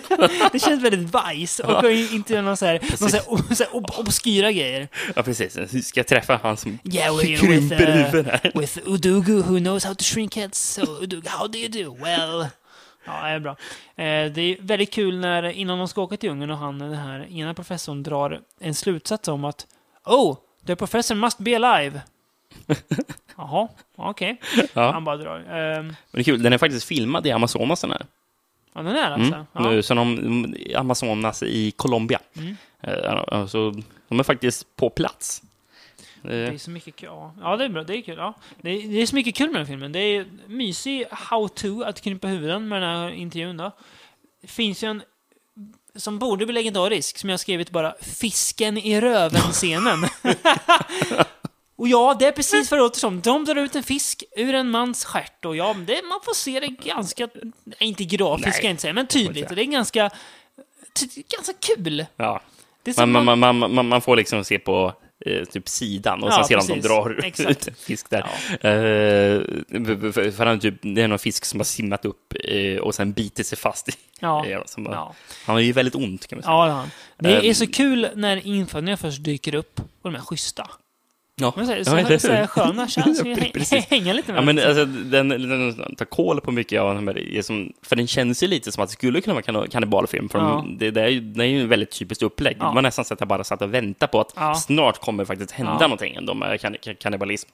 det 0.53 0.59
känns 0.59 0.83
väldigt 0.83 1.15
Vice 1.15 1.63
och 1.63 1.91
inte 1.91 2.43
någon 2.43 2.57
så 2.57 2.67
här, 2.67 2.81
någon 3.01 3.11
så 3.11 3.17
här, 3.17 3.55
så 3.55 3.65
här 3.65 3.71
ob- 3.73 4.01
obskyra 4.01 4.53
grejer. 4.53 4.89
Ja, 5.17 5.23
precis. 5.23 5.87
Ska 5.89 6.01
jag 6.01 6.07
träffa 6.07 6.41
han 6.43 6.57
som 6.57 6.79
Yeah, 6.85 7.19
krymper 7.19 7.47
with, 7.49 7.73
uh, 7.73 7.89
huvuden 7.89 8.25
här. 8.43 8.53
with 8.61 8.79
Udugu 8.85 9.43
who 9.43 9.59
knows 9.59 9.85
how 9.85 9.95
to 9.95 10.05
shrink 10.05 10.37
heads. 10.37 10.59
So 10.59 11.03
Udugu, 11.03 11.29
how 11.29 11.47
do 11.49 11.59
you 11.59 11.69
do? 11.69 12.05
Well... 12.05 12.47
Ja, 13.07 13.13
det 13.23 13.29
är 13.29 13.39
bra. 13.41 13.51
Eh, 13.97 14.33
det 14.33 14.41
är 14.41 14.63
väldigt 14.63 14.93
kul 14.93 15.19
när, 15.19 15.43
innan 15.43 15.79
de 15.79 15.89
ska 15.89 16.03
åka 16.03 16.17
till 16.17 16.29
djungeln 16.29 16.51
och 16.51 16.59
han, 16.59 16.79
den 16.79 16.95
här 16.95 17.27
ena 17.31 17.55
professorn, 17.55 18.03
drar 18.03 18.41
en 18.61 18.75
slutsats 18.75 19.29
om 19.29 19.45
att 19.45 19.67
Oh, 20.05 20.37
the 20.67 20.77
professor 20.77 21.15
must 21.15 21.39
be 21.39 21.57
alive. 21.57 22.01
Jaha, 23.37 23.69
okej. 23.97 24.41
Ja. 24.75 24.93
Han 24.93 25.05
bara 25.05 25.17
drar. 25.17 25.39
Ehm, 25.39 25.87
Men 25.87 25.95
det 26.11 26.21
är 26.21 26.23
kul, 26.25 26.43
den 26.43 26.53
är 26.53 26.59
faktiskt 26.59 26.87
filmad 26.87 27.27
i 27.27 27.31
Amazonas 27.31 27.81
den 27.81 27.91
här. 27.91 28.07
ja, 28.75 28.83
den 28.83 28.97
är 28.97 29.11
alltså. 29.11 29.35
Mm. 29.35 29.47
Ja. 29.53 29.71
Nu, 29.71 29.83
Så 29.83 29.95
de, 29.95 30.55
Amazonas 30.77 31.43
i 31.43 31.71
Colombia. 31.71 32.21
Mm. 32.37 32.57
Eh, 32.81 33.23
Alltså, 33.29 33.73
de 34.09 34.19
är 34.21 34.23
faktiskt 34.25 34.77
på 34.77 34.91
plats. 34.91 35.43
Eh, 36.25 36.31
Det 36.31 36.37
är 36.37 36.59
så 36.59 36.71
mycket 36.71 36.97
kul. 36.97 37.09
Ja, 37.41 37.57
det 37.57 37.65
är 37.65 37.69
bra. 37.69 37.83
Det 37.85 37.97
är 37.97 38.03
kul. 38.03 38.17
Ja. 38.19 38.35
Det, 38.61 38.71
är, 38.71 38.89
det 38.89 39.03
är 39.03 39.07
så 39.07 39.15
mycket 39.15 39.35
kul 39.35 39.51
med 39.51 39.61
den 39.61 39.67
filmen. 39.67 39.93
Det 39.93 39.99
är 40.01 40.27
mysig 40.47 41.05
how-to 41.11 41.83
att 41.85 42.01
krympa 42.01 42.29
huvuden 42.29 42.69
med 42.69 42.83
den 42.83 42.97
här 42.97 43.11
intervjun 43.11 43.57
då. 43.57 43.71
Det 44.43 44.49
finns 44.49 44.85
ju 44.85 44.89
en 44.89 45.03
som 45.95 46.19
borde 46.19 46.47
bli 46.47 46.55
legendarisk, 46.55 47.19
som 47.19 47.29
jag 47.31 47.33
har 47.35 47.39
skrivit 47.39 47.71
bara 47.71 47.95
fisken 48.01 48.79
i 48.79 49.01
röven-scenen. 49.01 50.05
och 51.77 51.89
ja, 51.89 52.17
det 52.19 52.27
är 52.27 52.33
precis 52.33 52.71
vad 52.71 52.79
det 52.81 52.83
låter 52.83 53.01
som. 53.01 53.21
De 53.21 53.45
drar 53.45 53.57
ut 53.57 53.75
en 53.77 53.83
fisk 53.83 54.25
ur 54.37 54.55
en 54.55 54.71
mans 54.71 55.05
stjärt 55.05 55.45
och 55.45 55.57
ja, 55.57 55.75
det, 55.87 56.01
man 56.09 56.21
får 56.25 56.35
se 56.35 56.61
det 56.61 56.67
ganska, 56.67 57.29
inte 57.79 58.05
grafiskt 58.05 58.57
ska 58.57 58.65
jag 58.67 58.71
inte 58.73 58.81
säga, 58.83 58.93
men 58.93 59.07
tydligt. 59.07 59.51
Och 59.51 59.57
det 59.57 59.63
är 59.63 59.67
ganska, 59.67 60.11
ganska 61.37 61.53
kul. 61.75 62.07
ja. 62.17 62.41
Som 62.95 63.13
man, 63.13 63.25
man, 63.25 63.39
man, 63.39 63.75
man, 63.75 63.89
man 63.89 64.01
får 64.01 64.17
liksom 64.17 64.45
se 64.45 64.59
på 64.59 64.93
eh, 65.27 65.45
typ 65.45 65.69
sidan 65.69 66.23
och 66.23 66.29
Ja, 66.31 66.35
sen 66.35 66.45
ser 66.45 66.55
de 66.55 66.61
att 66.61 66.67
de 66.69 66.75
precis. 66.75 66.89
drar 66.91 67.21
Exakt. 67.25 67.51
ut 67.51 67.69
en 67.69 67.75
fisk 67.75 68.11
där. 68.11 68.19
Eh, 68.51 69.41
för- 69.87 70.13
för, 70.13 70.31
för 70.31 70.47
han, 70.47 70.61
typ, 70.61 70.75
det 70.83 71.03
är 71.03 71.09
någon 71.09 71.19
fisk 71.19 71.45
som 71.45 71.61
har 71.61 71.65
simmat 71.65 72.05
upp 72.05 72.35
eh, 72.45 72.77
och 72.79 72.95
sen 72.95 73.13
bitit 73.13 73.47
sig 73.47 73.59
fast 73.59 73.89
i. 73.89 73.93
Ja. 74.21 74.45
som 74.67 74.85
bara, 74.85 74.95
Ja. 74.95 75.15
Han 75.47 75.55
har 75.57 75.61
ju 75.61 75.73
väldigt 75.73 75.95
ont 75.95 76.27
kan 76.27 76.37
man 76.39 76.43
säga. 76.43 76.53
Ja, 76.55 76.87
det. 77.17 77.29
Det 77.29 77.35
är 77.37 77.45
Ehm. 77.49 77.55
så 77.55 77.67
kul 77.67 78.09
när 78.15 78.47
infödingar 78.47 78.97
först 78.97 79.25
dyker 79.25 79.55
upp 79.55 79.81
och 79.81 80.13
de 80.13 80.15
är 80.15 80.21
schyssta. 80.21 80.71
Ja, 81.41 81.53
Men 81.57 81.67
så, 81.67 81.73
Ja, 81.73 81.85
så, 81.85 81.97
eller 81.97 82.09
hur? 82.11 82.19
så, 82.19 82.33
här 82.33 82.47
sköna 82.47 82.87
Precis. 83.53 83.87
hänga 83.91 84.13
lite 84.13 84.33
med 84.33 84.39
Ja, 84.39 84.45
men 84.45 84.59
alltså, 84.59 84.85
den, 84.85 85.29
den 85.29 85.95
tar 85.97 86.05
koll 86.05 86.41
på 86.41 86.51
mycket 86.53 86.81
av 86.81 86.95
den 86.95 87.09
här, 87.09 87.43
som, 87.43 87.73
för 87.83 87.97
den 87.97 88.07
känns 88.07 88.43
ju 88.43 88.47
lite 88.47 88.73
som 88.73 88.83
att 88.83 88.89
det 88.89 88.93
skulle 88.93 89.21
kunna 89.21 89.35
vara 89.35 89.43
kan- 89.43 89.69
kannibalfilm, 89.69 90.29
för 90.29 90.39
Ja. 90.39 90.45
de, 90.45 90.79
det, 90.79 90.91
det, 90.91 91.03
är 91.03 91.09
ju, 91.09 91.21
det 91.21 91.45
är 91.45 91.49
ju 91.49 91.61
en 91.61 91.69
väldigt 91.69 91.91
typiskt 91.91 92.23
upplägg. 92.23 92.57
Ja. 92.61 92.69
Det 92.69 92.75
var 92.75 92.83
nästan 92.83 93.05
så 93.05 93.15
att 93.15 93.21
jag 93.21 93.29
bara 93.29 93.45
satt 93.45 93.63
och 93.63 93.75
väntade 93.75 94.13
på 94.13 94.21
att 94.21 94.33
Ja. 94.37 94.55
snart 94.55 95.01
kommer 95.01 95.25
faktiskt 95.25 95.51
hända 95.51 95.77
Ja. 95.81 95.87
någonting 95.87 96.15
ändå 96.15 96.35
med 96.35 96.61
kan, 96.61 96.77
kan, 96.83 96.95
kannibalism. 96.95 97.49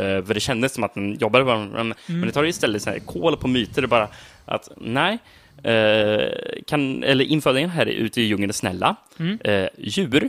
Uh, 0.00 0.24
för 0.24 0.34
det 0.34 0.40
kändes 0.40 0.74
som 0.74 0.84
att 0.84 0.94
den 0.94 1.14
jobbade 1.18 1.44
på 1.44 1.50
men, 1.56 1.70
Mm. 1.76 1.94
men 2.06 2.20
det 2.20 2.32
tar 2.32 2.42
ju 2.42 2.48
istället 2.48 2.82
så 2.82 2.90
här, 2.90 2.98
koll 2.98 3.36
på 3.36 3.48
myter, 3.48 3.82
det 3.82 3.86
är 3.86 3.88
bara 3.88 4.08
att 4.44 4.68
nej, 4.76 5.18
eh, 5.62 6.28
kan, 6.66 7.02
eller 7.04 7.24
infödingarna 7.24 7.72
här 7.72 7.86
ute 7.86 8.20
i 8.20 8.24
djungeln 8.24 8.50
är 8.50 8.54
snälla. 8.54 8.96
Mm. 9.18 9.38
Eh, 9.44 9.68
djur, 9.78 10.28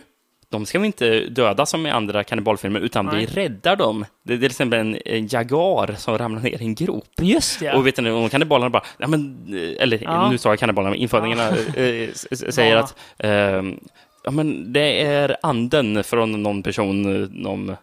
de 0.52 0.66
ska 0.66 0.80
vi 0.80 0.86
inte 0.86 1.20
döda 1.20 1.66
som 1.66 1.86
i 1.86 1.90
andra 1.90 2.24
kannibalfilmer, 2.24 2.80
utan 2.80 3.06
Nej. 3.06 3.16
vi 3.20 3.26
räddar 3.42 3.76
dem. 3.76 4.06
Det 4.24 4.34
är 4.34 4.38
till 4.38 4.46
exempel 4.46 4.80
en, 4.80 4.98
en 5.06 5.28
jagar 5.28 5.96
som 5.98 6.18
ramlar 6.18 6.42
ner 6.42 6.62
i 6.62 6.66
en 6.66 6.76
grop. 6.76 7.06
Just 7.22 7.60
det. 7.60 7.74
Och 7.74 7.88
vet 7.88 7.98
ni, 7.98 8.10
och 8.10 8.32
kannibalerna 8.32 8.70
bara, 8.70 8.84
ja, 8.98 9.08
men, 9.08 9.46
eh, 9.78 9.84
eller 9.84 10.00
Ja. 10.04 10.30
nu 10.32 10.38
sa 10.38 10.50
jag 10.50 10.60
kannibalerna, 10.60 10.90
men 10.92 11.00
infödingarna 11.00 11.50
s- 11.50 12.28
s- 12.32 12.56
säger 12.56 12.76
Ja. 12.76 12.80
att 12.84 12.96
ehm, 13.18 13.80
ja, 14.24 14.32
men 14.32 14.74
det 14.74 15.02
är 15.02 15.38
anden 15.44 16.04
från 16.04 16.44
någon 16.44 16.64
person, 16.64 17.02
någon, 17.32 17.76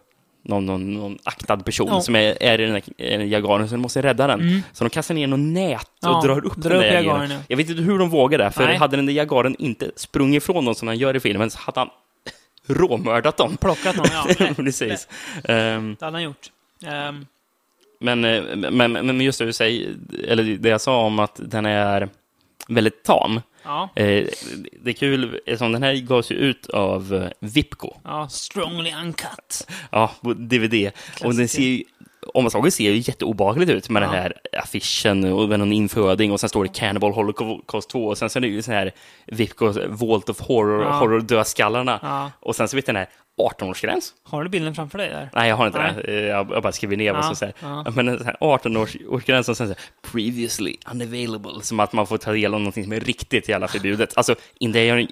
någon, 0.43 0.65
någon, 0.65 0.93
någon 0.93 1.17
aktad 1.23 1.57
person 1.57 1.87
Ja. 1.91 2.01
som 2.01 2.15
är, 2.15 2.43
är 2.43 2.61
i 2.61 2.65
den 2.65 2.81
här 2.99 3.19
jagaren, 3.19 3.67
så 3.69 3.75
de 3.75 3.81
måste 3.81 4.01
rädda 4.01 4.27
den. 4.27 4.63
Så 4.73 4.83
de 4.83 4.89
kastar 4.89 5.15
ner 5.15 5.27
någon 5.27 5.53
nät 5.53 5.81
och 5.81 5.87
Ja, 6.01 6.21
drar 6.23 6.45
upp 6.45 6.55
drar 6.55 6.69
den 6.69 6.79
där 6.79 6.87
upp 6.99 7.05
jagaren. 7.05 7.31
ja. 7.31 7.37
Jag 7.47 7.57
vet 7.57 7.69
inte 7.69 7.81
hur 7.81 7.99
de 7.99 8.09
vågar 8.09 8.37
det, 8.37 8.51
för 8.51 8.65
Nej. 8.65 8.77
hade 8.77 8.95
den 8.95 9.05
där 9.05 9.13
jagaren 9.13 9.55
inte 9.59 9.91
sprungit 9.95 10.43
ifrån 10.43 10.65
dem 10.65 10.75
som 10.75 10.87
han 10.87 10.97
gör 10.97 11.15
i 11.15 11.19
filmen, 11.19 11.49
så 11.49 11.59
hade 11.59 11.79
han 11.79 11.89
råmördat 12.69 13.37
dem. 13.37 13.57
Plockat 13.57 13.95
någon, 13.95 14.05
ja. 14.11 14.27
lätt, 14.39 14.57
Precis. 14.57 15.07
Ehm, 15.43 15.95
Det 15.99 16.05
hade 16.05 16.15
han 16.17 16.23
gjort. 16.23 16.51
Ehm, 16.85 17.25
men, 17.99 18.25
eh, 18.25 18.71
men, 18.71 18.91
men 18.91 19.21
just 19.21 19.39
det 19.39 19.45
du 19.45 19.53
säger, 19.53 19.95
eller 20.27 20.43
det 20.43 20.69
jag 20.69 20.81
sa 20.81 21.01
om 21.05 21.19
att 21.19 21.39
den 21.43 21.65
är 21.65 22.09
väldigt 22.67 23.03
tam. 23.03 23.41
ja, 23.63 23.89
Eh, 23.95 24.27
det 24.81 24.89
är 24.89 24.93
kul, 24.93 25.39
eftersom 25.45 25.71
den 25.71 25.83
här 25.83 25.93
gavs 25.95 26.31
ju 26.31 26.35
ut 26.35 26.69
av 26.69 27.13
eh, 27.13 27.29
Vipco, 27.39 27.93
ja, 28.03 28.29
strongly 28.29 28.93
uncut. 29.03 29.67
ja, 29.91 30.11
på 30.21 30.33
DVD. 30.33 30.91
Och 31.23 31.35
den 31.35 31.47
ser 31.47 31.61
ju, 31.61 31.83
om 32.33 32.43
man 32.43 32.51
såg 32.51 32.73
ser 32.73 32.91
ju 32.91 32.97
jätteobehagligt 32.97 33.71
ut 33.71 33.89
med 33.89 34.03
Ja. 34.03 34.07
den 34.07 34.15
här 34.15 34.33
affischen 34.63 35.23
och 35.33 35.49
med 35.49 35.59
någon 35.59 35.71
inföding 35.73 36.31
och 36.31 36.39
sen 36.39 36.49
står 36.49 36.63
det 36.63 36.69
Cannibal 36.73 37.11
Holocaust 37.13 37.89
2 37.89 38.05
och 38.05 38.17
sen 38.17 38.29
så 38.29 38.39
är 38.39 38.41
det 38.41 38.47
ju 38.47 38.61
sån 38.61 38.73
här 38.73 38.91
Vipco 39.27 39.73
Vault 39.87 40.29
of 40.29 40.39
Horror, 40.41 40.83
Ja. 40.83 40.91
horror 40.91 41.21
dödskallarna. 41.21 41.99
Ja. 42.01 42.31
Och 42.39 42.55
sen 42.55 42.67
så 42.67 42.75
vet 42.75 42.85
den 42.85 42.95
här 42.95 43.09
18-årsgräns. 43.39 44.13
Har 44.23 44.43
du 44.43 44.49
bilden 44.49 44.75
framför 44.75 44.97
dig 44.97 45.09
där? 45.09 45.29
Nej, 45.33 45.49
jag 45.49 45.55
har 45.55 45.67
inte 45.67 45.79
Nej. 45.79 46.03
det. 46.05 46.21
Jag 46.21 46.51
jag 46.51 46.63
bara 46.63 46.71
skriver 46.71 46.97
ner 46.97 47.13
vad 47.13 47.25
som 47.25 47.35
säger. 47.35 47.53
Men 47.91 48.07
en 48.07 48.17
sån 48.17 48.25
här 48.27 48.37
18-årsgräns 48.39 49.49
och 49.49 49.57
sen 49.57 49.67
så 49.67 49.73
här, 49.73 49.77
previously 50.11 50.75
unavailable. 50.91 51.51
Som 51.61 51.79
att 51.79 51.93
man 51.93 52.07
får 52.07 52.17
ta 52.17 52.31
del 52.31 52.53
av 52.53 52.59
någonting 52.59 52.83
som 52.83 52.93
är 52.93 52.99
riktigt 52.99 53.49
jävla 53.49 53.67
förbjudet. 53.67 54.17
Alltså, 54.17 54.35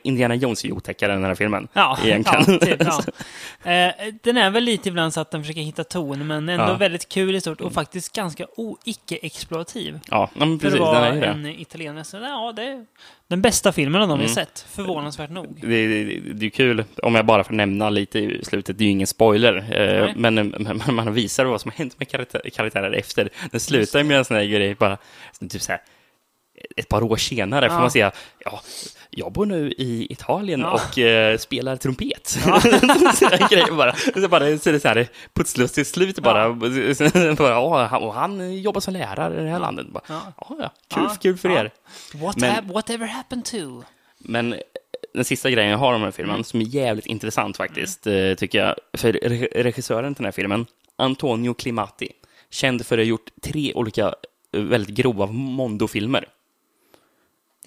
Indiana, 0.04 0.36
Jones 0.36 0.64
är 0.64 0.68
ju 0.68 0.74
otäckare 0.74 1.14
än 1.14 1.22
den 1.22 1.28
här 1.30 1.36
filmen. 1.36 1.68
Ja, 1.74 1.98
egentligen. 2.04 2.44
ja, 2.48 2.58
typ, 2.60 2.82
ja. 2.86 3.02
Eh, 3.72 3.92
den 4.24 4.38
är 4.38 4.50
väl 4.50 4.64
lite 4.64 4.90
ibland 4.90 5.14
så 5.14 5.20
att 5.22 5.32
den 5.32 5.42
försöker 5.44 5.62
hitta 5.62 5.84
ton, 5.84 6.28
men 6.28 6.50
ändå 6.50 6.66
Ja. 6.66 6.74
väldigt 6.78 7.10
kul 7.10 7.36
i 7.36 7.42
stort 7.42 7.62
och 7.62 7.74
faktiskt 7.74 8.16
ganska 8.16 8.46
icke-exploativ. 8.86 10.00
Ja, 10.12 10.30
men 10.34 10.60
För 10.60 10.66
precis. 10.68 10.82
att 10.82 10.94
Den 10.94 11.20
vara 11.20 11.26
en 11.32 11.46
italienare. 11.46 12.04
Så 12.04 12.18
ja, 12.18 12.54
det 12.56 12.64
är 12.64 12.86
den 13.28 13.42
bästa 13.42 13.72
filmen 13.72 14.02
av 14.02 14.08
dem 14.08 14.18
Mm. 14.20 14.28
vi 14.28 14.34
sett. 14.34 14.66
Förvånansvärt 14.70 15.30
nog. 15.30 15.60
Det, 15.62 15.88
det, 15.88 16.20
det 16.34 16.46
är 16.46 16.50
kul, 16.50 16.84
om 17.04 17.16
jag 17.16 17.26
bara 17.26 17.44
får 17.44 17.54
nämna 17.54 17.90
lite 17.90 18.17
i 18.18 18.46
slutet, 18.46 18.78
det 18.78 18.84
är 18.84 18.86
ju 18.86 18.92
ingen 18.92 19.08
spoiler, 19.08 19.56
eh, 19.82 20.12
men, 20.16 20.36
men 20.36 20.96
man 20.96 21.14
visar 21.14 21.46
vad 21.46 21.62
som 21.62 21.72
har 21.72 21.78
hänt 21.78 22.00
med 22.00 22.10
karaktär, 22.10 22.42
karaktärer 22.54 22.92
efter. 22.92 23.30
Den 23.52 23.60
slutar 23.60 24.00
ju 24.00 24.06
med 24.06 24.18
en 24.18 24.26
sån 24.26 24.38
här 24.38 24.46
grej, 24.46 24.76
bara 24.76 24.98
typ 25.50 25.62
så 25.62 25.72
här, 25.72 25.82
ett 26.76 26.90
par 26.90 27.04
år 27.04 27.18
senare 27.18 27.68
får 27.70 27.76
Ja. 27.76 27.80
man 27.82 27.92
säga, 27.92 28.12
ja, 28.40 28.62
jag 29.10 29.32
bor 29.32 29.46
nu 29.46 29.72
i 29.72 30.08
Italien 30.10 30.60
Ja. 30.60 30.72
och 30.72 31.00
eh, 31.00 31.38
spelar 31.38 31.76
trumpet. 31.78 32.38
grejer 33.50 33.76
bara. 33.76 33.96
Så, 34.22 34.28
bara, 34.28 34.58
så 34.58 34.70
är 34.70 34.74
det 34.74 34.80
så 34.80 34.88
här 34.88 35.08
putslustigt 35.34 35.88
slut 35.90 36.20
bara. 36.20 36.54
bara 37.38 37.50
ja, 37.50 37.86
han- 37.86 38.04
och 38.04 38.14
han 38.14 38.62
jobbar 38.62 38.82
som 38.82 38.94
lärare 38.94 39.42
i 39.42 39.44
det 39.44 39.50
här 39.50 39.60
landet. 39.60 39.88
Bara, 39.90 40.04
Ja. 40.08 40.22
ja. 40.38 40.56
Ja, 40.60 40.70
kul, 40.96 41.04
Ja. 41.10 41.16
kul 41.22 41.38
för 41.38 41.50
Ja. 41.50 41.56
er. 41.60 41.72
What 42.14 42.38
Men- 42.38 42.52
hap- 42.56 42.74
whatever 42.74 43.08
happened 43.08 43.46
to? 43.46 43.84
Men 44.20 44.56
den 45.18 45.26
sista 45.26 45.50
grejen 45.52 45.72
jag 45.72 45.78
har 45.78 45.88
om 45.94 45.94
den 45.94 46.04
här 46.04 46.12
filmen, 46.12 46.34
Mm. 46.36 46.44
som 46.44 46.62
är 46.62 46.66
jävligt 46.66 47.06
intressant 47.06 47.58
faktiskt, 47.58 48.08
eh, 48.08 48.34
tycker 48.34 48.60
jag, 48.66 48.76
för 48.98 49.14
re- 49.14 49.64
regissören 49.64 50.16
till 50.16 50.22
den 50.24 50.26
här 50.28 50.32
filmen, 50.32 50.66
Antonio 50.96 51.54
Climati, 51.54 52.12
känd 52.50 52.86
för 52.86 52.98
att 52.98 53.04
ha 53.04 53.10
gjort 53.10 53.30
tre 53.42 53.74
olika 53.74 54.14
eh, 54.54 54.62
väldigt 54.62 54.96
grova 54.96 55.26
Mondo-filmer. 55.26 56.26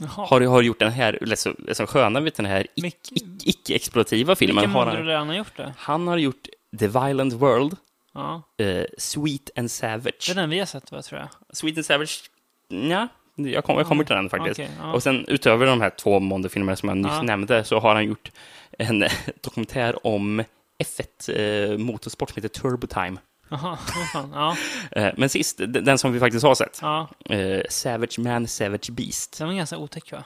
Har, 0.08 0.40
har 0.40 0.62
gjort 0.62 0.78
den 0.78 0.92
här, 0.92 1.34
så, 1.34 1.54
så 1.72 1.86
sköna 1.86 2.20
vet 2.20 2.34
den 2.34 2.46
här 2.46 2.62
ic- 2.76 2.82
Mycket- 2.82 3.10
ic- 3.12 3.42
icke-exploativa 3.44 4.36
filmen. 4.36 4.56
Vilka 4.62 4.78
Har 4.78 4.86
modeller 4.86 5.10
han, 5.14 5.18
han 5.18 5.28
har 5.28 5.34
gjort 5.36 5.56
det? 5.56 5.74
han 5.78 6.08
har 6.08 6.16
gjort 6.18 6.48
The 6.78 6.88
Violent 6.88 7.32
World, 7.32 7.76
Ja. 8.14 8.42
eh, 8.58 8.84
Sweet 8.98 9.50
and 9.56 9.70
Savage. 9.70 10.24
Det 10.26 10.30
är 10.30 10.34
den 10.34 10.50
vi 10.50 10.58
har 10.58 10.66
sett, 10.66 10.92
va, 10.92 11.02
tror 11.02 11.20
jag. 11.20 11.28
Sweet 11.56 11.76
and 11.76 11.86
Savage, 11.86 12.30
ja, 12.68 13.08
jag, 13.48 13.64
kom, 13.64 13.76
jag 13.78 13.86
kommer 13.86 14.04
till 14.04 14.16
den 14.16 14.30
faktiskt. 14.30 14.60
Okej, 14.60 14.70
ja. 14.80 14.92
Och 14.92 15.02
sen 15.02 15.24
utöver 15.28 15.66
de 15.66 15.80
här 15.80 15.90
två 15.90 16.20
Mondo-filmerna 16.20 16.76
som 16.76 16.88
jag 16.88 16.98
nyss 16.98 17.12
Ja. 17.16 17.22
nämnde 17.22 17.64
så 17.64 17.78
har 17.78 17.94
han 17.94 18.04
gjort 18.04 18.30
en 18.78 19.04
dokumentär 19.40 20.06
om 20.06 20.42
F1 20.84 21.70
eh, 21.72 21.78
motorsport 21.78 22.30
som 22.30 22.42
heter 22.42 22.60
Turbo 22.60 22.86
Time. 22.86 23.16
Fan. 23.50 24.30
Ja, 24.34 24.56
Eh, 24.90 25.12
men 25.16 25.28
sist, 25.28 25.60
den 25.68 25.98
som 25.98 26.12
vi 26.12 26.20
faktiskt 26.20 26.44
har 26.44 26.54
sett, 26.54 26.78
ja. 26.82 27.08
eh, 27.30 27.62
Savage 27.70 28.18
Man, 28.18 28.46
Savage 28.46 28.90
Beast. 28.90 29.38
Den 29.38 29.46
var 29.48 29.54
ganska 29.54 29.76
otäck, 29.76 30.12
va? 30.12 30.24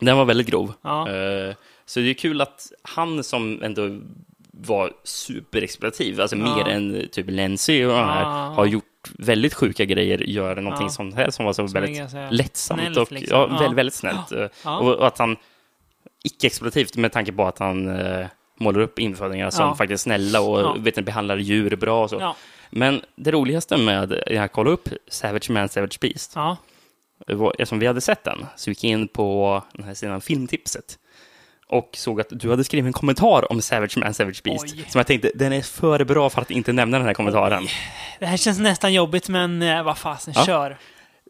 Den 0.00 0.16
var 0.16 0.24
väldigt 0.24 0.46
grov. 0.46 0.72
Ja. 0.82 1.10
Eh, 1.10 1.54
så 1.86 2.00
det 2.00 2.10
är 2.10 2.14
kul 2.14 2.40
att 2.40 2.72
han 2.82 3.24
som 3.24 3.62
ändå 3.62 4.00
var 4.58 4.92
superexploativ, 5.04 6.20
alltså 6.20 6.36
Ja. 6.36 6.56
mer 6.56 6.68
än 6.68 7.08
typ 7.12 7.26
Lenzi 7.30 7.84
och 7.84 7.88
de 7.88 7.94
här, 8.04 8.22
Ja. 8.22 8.28
har 8.56 8.66
gjort 8.66 8.84
väldigt 9.18 9.54
sjuka 9.54 9.84
grejer, 9.84 10.18
gör 10.18 10.56
någonting 10.56 10.86
Ja. 10.86 10.92
sånt 10.92 11.14
här 11.14 11.30
som 11.30 11.44
var 11.44 11.52
så 11.52 11.68
Som 11.68 11.80
väldigt 11.80 12.12
lättsamt 12.30 12.80
snällt, 12.80 12.96
och 12.96 13.12
liksom. 13.12 13.38
ja, 13.38 13.46
väldigt, 13.46 13.78
väldigt 13.78 13.94
snällt. 13.94 14.32
Eh. 14.32 14.46
Och, 14.80 14.94
och 14.94 15.06
att 15.06 15.18
han, 15.18 15.36
icke-exploativt 16.24 16.96
med 16.96 17.12
tanke 17.12 17.32
på 17.32 17.44
att 17.46 17.58
han 17.58 17.88
eh, 18.00 18.26
målar 18.60 18.80
upp 18.80 18.98
infödingar 18.98 19.50
som 19.50 19.76
faktiskt 19.76 20.06
är 20.06 20.10
snälla 20.10 20.40
och 20.40 20.86
vet, 20.86 21.04
behandlar 21.04 21.36
djur 21.36 21.76
bra 21.76 22.02
och 22.02 22.10
så. 22.10 22.34
Men 22.70 23.00
det 23.16 23.30
roligaste 23.30 23.76
med 23.76 24.22
jag 24.26 24.52
kollade 24.52 24.74
upp 24.74 24.88
Savage 25.08 25.50
Man, 25.50 25.68
Savage 25.68 25.98
Beast, 26.00 26.36
eftersom 27.58 27.78
vi 27.78 27.86
hade 27.86 28.00
sett 28.00 28.24
den, 28.24 28.46
så 28.56 28.70
gick 28.70 28.84
jag 28.84 28.90
in 28.90 29.08
på 29.08 29.62
den 29.72 29.84
här 29.84 29.94
sidan 29.94 30.20
Filmtipset 30.20 30.98
och 31.68 31.90
såg 31.92 32.20
att 32.20 32.26
du 32.30 32.50
hade 32.50 32.64
skrivit 32.64 32.86
en 32.86 32.92
kommentar 32.92 33.52
om 33.52 33.62
Savage 33.62 33.98
Man, 33.98 34.14
Savage 34.14 34.42
Beast. 34.44 34.64
Oj. 34.76 34.84
Som 34.88 34.98
jag 34.98 35.06
tänkte, 35.06 35.30
den 35.34 35.52
är 35.52 35.62
för 35.62 36.04
bra 36.04 36.30
för 36.30 36.42
att 36.42 36.50
inte 36.50 36.72
nämna 36.72 36.98
den 36.98 37.06
här 37.06 37.14
kommentaren. 37.14 37.66
Det 38.18 38.26
här 38.26 38.36
känns 38.36 38.58
nästan 38.58 38.92
jobbigt, 38.92 39.28
men 39.28 39.62
eh, 39.62 39.82
vad 39.82 39.98
fasen, 39.98 40.34
Ja. 40.36 40.44
kör. 40.46 40.76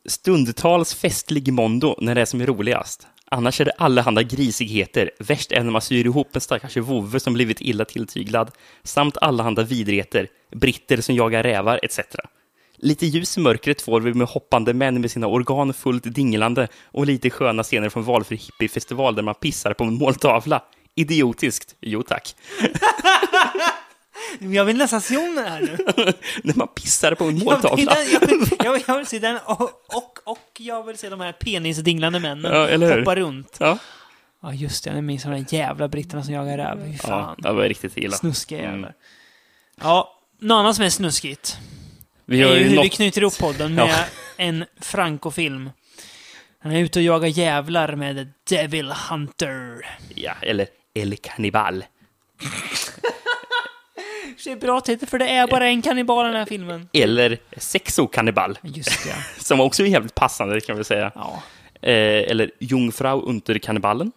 Stundtals 0.09 0.95
festlig 0.95 1.53
mondo 1.53 1.95
när 2.01 2.15
det 2.15 2.21
är 2.21 2.25
som 2.25 2.41
är 2.41 2.47
roligast. 2.47 3.07
Annars 3.31 3.61
är 3.61 3.65
det 3.65 3.73
allehanda 3.79 4.23
grisigheter. 4.23 5.11
Värst 5.19 5.53
är 5.53 5.63
när 5.63 5.71
man 5.71 5.81
syr 5.83 6.05
ihop 6.07 6.35
en 6.35 6.41
stackars 6.41 6.77
vovve 6.77 7.21
som 7.21 7.35
blivit 7.35 7.61
illa 7.61 7.85
tilltyglad. 7.85 8.51
Samt 8.83 9.17
allehanda 9.17 9.63
vidrigheter. 9.63 10.29
Britter 10.57 11.01
som 11.01 11.15
jagar 11.15 11.43
rävar 11.43 11.81
etc. 11.83 12.01
Lite 12.77 13.07
ljus 13.07 13.37
i 13.37 13.41
mörkret 13.41 13.83
får 13.83 14.01
vi 14.01 14.15
med 14.15 14.27
hoppande 14.29 14.75
män 14.75 15.01
med 15.01 15.11
sina 15.11 15.27
organ 15.27 15.75
fullt 15.75 16.15
dinglande 16.15 16.69
och 16.85 17.07
lite 17.07 17.31
sköna 17.31 17.63
scener 17.63 17.89
från 17.89 18.05
valfri 18.05 18.37
hippiefestival 18.37 19.15
där 19.15 19.23
man 19.23 19.35
pissar 19.35 19.75
på 19.75 19.85
en 19.85 19.95
måltavla. 19.95 20.63
Idiotiskt. 20.95 21.75
Jo 21.81 22.03
tack. 22.03 22.35
Jag 24.41 24.65
vill 24.65 24.77
nästan 24.77 25.01
se 25.01 25.17
om 25.17 25.35
den 25.35 25.45
här 25.47 25.61
nu. 25.61 25.77
när 26.45 26.55
man 26.55 26.69
pissar 26.69 27.15
på 27.15 27.25
en 27.25 27.37
Jag 27.39 27.45
måltavla. 27.45 27.77
vill, 27.77 27.89
jag, 28.13 28.21
vill, 28.21 28.49
jag, 28.65 28.73
vill, 28.73 28.83
jag 28.87 28.97
vill 28.97 29.07
se 29.07 29.19
den 29.19 29.39
och, 29.45 29.61
och, 29.97 30.19
och 30.25 30.49
jag 30.59 30.87
vill 30.87 30.99
se 30.99 31.09
de 31.09 31.21
här 31.21 31.33
penisdinglande 31.33 32.21
männen 32.21 32.81
Ja, 32.83 32.97
hoppa 32.99 33.15
runt. 33.17 33.57
Ja, 33.61 33.79
Ja, 34.43 34.53
just 34.53 34.85
det. 34.85 34.91
Jag 34.95 35.05
minns 35.05 35.23
de 35.23 35.31
där 35.33 35.45
jävla 35.55 35.89
britterna 35.89 36.23
som 36.25 36.35
jagar 36.35 36.57
räv. 36.59 36.85
Fy 36.85 36.91
ja, 36.93 36.99
fan. 37.09 37.37
det 37.39 37.53
var 37.53 37.63
riktigt 37.63 37.97
illa. 37.97 38.17
Snuskiga 38.17 38.59
Mm. 38.59 38.71
jävlar. 38.73 38.95
Ja, 39.83 40.21
något 40.41 40.57
annat 40.57 40.77
som 40.77 40.85
är 40.85 40.91
snuskigt. 40.91 41.57
Vi 42.27 42.43
har 42.43 42.51
är 42.51 42.57
ju 42.57 42.63
hur 42.63 42.71
vi 42.71 42.77
nått... 42.77 42.93
knyter 42.93 43.21
ihop 43.21 43.39
podden 43.39 43.75
med 43.75 43.89
Ja. 43.89 44.05
en 44.37 44.65
Franco-film. 44.81 45.71
Han 46.59 46.73
är 46.73 46.81
ute 46.81 46.99
och 46.99 47.03
jagar 47.03 47.29
jävlar 47.29 47.97
med 47.97 48.33
Devil 48.51 48.93
Hunter. 49.11 49.87
Ja, 50.15 50.33
eller 50.43 50.67
El 50.95 51.17
Cannibal. 51.17 51.85
Det 54.45 54.53
är 54.53 54.57
bra 54.57 54.81
titel 54.81 55.09
för 55.09 55.19
det 55.19 55.29
är 55.29 55.47
bara 55.47 55.67
en 55.69 55.83
kannibal 55.83 56.27
i 56.27 56.29
den 56.29 56.37
här 56.39 56.47
filmen. 56.47 56.89
Eller 56.93 57.39
Sexo-kannibal, 57.57 58.59
Just 58.63 59.05
det, 59.05 59.15
som 59.45 59.61
också 59.61 59.83
är 59.83 59.87
jävligt 59.87 60.15
passande 60.15 60.61
kan 60.61 60.77
vi 60.79 60.85
säga. 60.85 61.13
ja. 61.15 61.43
Eh, 61.83 62.31
eller 62.31 62.51
Jungfrau 62.61 63.23
unter 63.23 63.59
kannibalen. 63.59 64.13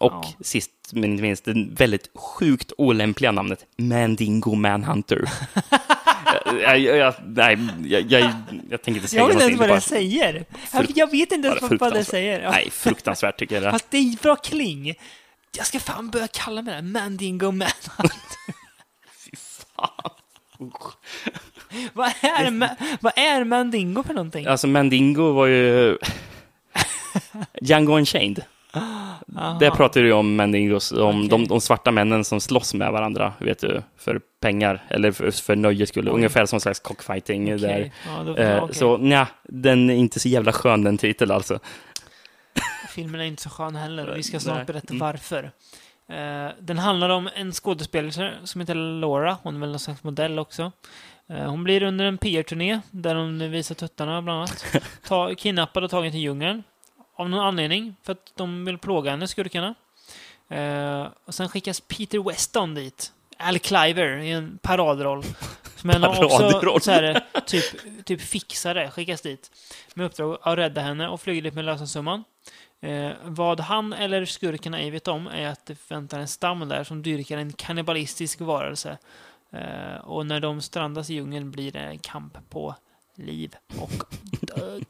Och 0.00 0.12
Ja. 0.12 0.32
sist 0.40 0.70
men 0.92 1.04
inte 1.04 1.22
minst 1.22 1.44
det 1.44 1.66
väldigt 1.72 2.10
sjukt 2.14 2.72
olämpliga 2.78 3.32
namnet 3.32 3.66
Mandingo 3.78 4.54
Manhunter. 4.54 5.24
jag, 6.62 6.78
jag, 6.78 7.14
nej, 7.26 7.58
jag, 7.84 8.12
jag, 8.12 8.32
jag 8.70 8.82
tänker 8.82 9.00
inte 9.00 9.08
säga 9.08 9.22
Jag 9.22 9.28
vet 9.28 9.42
inte 9.42 9.58
vad 9.58 9.68
det 9.68 9.74
det 9.74 9.80
säger. 9.80 10.44
Jag, 10.72 10.86
jag 10.94 11.10
vet 11.10 11.32
inte 11.32 11.48
ens 11.48 11.80
vad, 11.80 11.94
det 11.94 12.04
säger. 12.04 12.50
Nej, 12.50 12.70
fruktansvärt 12.70 13.38
tycker 13.38 13.54
jag 13.54 13.64
det. 13.64 13.70
Fast 13.70 13.90
det 13.90 13.98
är 13.98 14.22
bra 14.22 14.36
kling. 14.36 14.94
Jag 15.56 15.66
ska 15.66 15.80
fan 15.80 16.10
börja 16.10 16.28
kalla 16.28 16.62
mig 16.62 16.74
det. 16.74 16.82
Mandingo 16.82 17.50
Manhunt. 17.50 18.38
vad, 21.92 22.08
är, 22.20 22.68
vad 23.00 23.12
är 23.16 23.44
Mandingo 23.44 24.02
för 24.02 24.14
någonting? 24.14 24.46
Alltså 24.46 24.66
Mandingo 24.66 25.32
var 25.32 25.46
ju... 25.46 25.98
Django 27.60 27.96
Unchained. 27.96 28.44
Där 29.60 29.70
pratar 29.70 30.00
du 30.02 30.12
om 30.12 30.36
Mandingos, 30.36 30.92
om 30.92 31.16
Okej. 31.18 31.28
de, 31.28 31.46
de 31.46 31.60
svarta 31.60 31.90
männen 31.90 32.24
som 32.24 32.40
slåss 32.40 32.74
med 32.74 32.92
varandra, 32.92 33.32
vet 33.38 33.58
du, 33.58 33.82
för 33.98 34.20
pengar, 34.40 34.84
eller 34.88 35.12
för, 35.12 35.30
för 35.30 35.56
nöjes 35.56 35.88
skull. 35.88 36.08
Ungefär 36.08 36.46
som 36.46 36.56
en 36.56 36.60
slags 36.60 36.80
cockfighting 36.80 37.44
där. 37.46 37.56
Okej. 37.56 37.92
Ja, 38.06 38.22
då, 38.22 38.36
Eh. 38.36 38.70
Så 38.70 38.96
nja, 38.96 39.28
den 39.44 39.90
är 39.90 39.94
inte 39.94 40.20
så 40.20 40.28
jävla 40.28 40.52
skön 40.52 40.84
den 40.84 40.98
titeln 40.98 41.30
alltså. 41.30 41.58
Filmen 42.94 43.20
är 43.20 43.24
inte 43.24 43.42
så 43.42 43.50
skön 43.50 43.76
heller 43.76 44.08
och 44.10 44.16
vi 44.16 44.22
ska 44.22 44.40
snart 44.40 44.66
berätta 44.66 44.94
Mm. 44.94 44.98
varför. 45.06 45.50
Eh, 46.08 46.50
den 46.60 46.78
handlar 46.78 47.08
om 47.08 47.28
en 47.36 47.52
skådespelerska 47.52 48.30
som 48.44 48.60
heter 48.60 48.74
Laura. 48.74 49.36
Hon 49.42 49.56
är 49.56 49.60
väl 49.60 49.70
någon 49.70 49.78
slags 49.78 50.04
modell 50.04 50.38
också. 50.38 50.72
Eh, 51.30 51.50
hon 51.50 51.64
blir 51.64 51.82
under 51.82 52.04
en 52.04 52.18
PR-turné 52.18 52.80
där 52.90 53.14
hon 53.14 53.50
visar 53.50 53.74
tuttarna 53.74 54.22
bland 54.22 54.38
annat. 54.38 54.64
Ta, 55.08 55.34
kidnappad 55.34 55.84
och 55.84 55.90
tagen 55.90 56.10
till 56.12 56.20
djungeln. 56.20 56.62
Av 57.16 57.30
någon 57.30 57.40
anledning. 57.40 57.96
För 58.02 58.12
att 58.12 58.32
de 58.34 58.64
vill 58.64 58.78
plåga 58.78 59.10
henne, 59.10 59.28
skurkarna. 59.28 59.74
Eh, 60.48 61.06
och 61.24 61.34
sen 61.34 61.48
skickas 61.48 61.80
Peter 61.80 62.18
Weston 62.18 62.74
dit. 62.74 63.12
Al 63.38 63.58
Cliver 63.58 64.18
i 64.18 64.30
en 64.30 64.58
paradroll. 64.62 65.24
Men 65.82 66.04
också 66.04 66.28
Paradroll. 66.28 66.80
så 66.80 66.90
här, 66.90 67.24
typ, 67.46 67.64
typ 68.04 68.20
fixare 68.20 68.90
skickas 68.90 69.20
dit. 69.20 69.50
Med 69.94 70.06
uppdrag 70.06 70.38
att 70.42 70.58
rädda 70.58 70.80
henne 70.80 71.08
och 71.08 71.20
flyga 71.20 71.42
dit 71.42 71.54
med 71.54 71.64
lösensumman. 71.64 72.24
Eh, 72.80 73.12
vad 73.22 73.60
han 73.60 73.92
eller 73.92 74.24
skurkarna 74.24 74.80
ej 74.80 74.90
vet 74.90 75.08
om 75.08 75.26
är 75.26 75.48
att 75.48 75.66
det 75.66 75.90
väntar 75.90 76.18
en 76.18 76.28
stam 76.28 76.68
där 76.68 76.84
som 76.84 77.02
dyrkar 77.02 77.38
en 77.38 77.52
kannibalistisk 77.52 78.40
varelse. 78.40 78.98
Eh, 79.52 79.96
och 80.04 80.26
när 80.26 80.40
de 80.40 80.62
strandas 80.62 81.10
i 81.10 81.14
djungeln 81.14 81.50
blir 81.50 81.72
det 81.72 81.78
en 81.78 81.98
kamp 81.98 82.50
på 82.50 82.74
liv 83.14 83.54
och 83.80 84.14
död. 84.40 84.84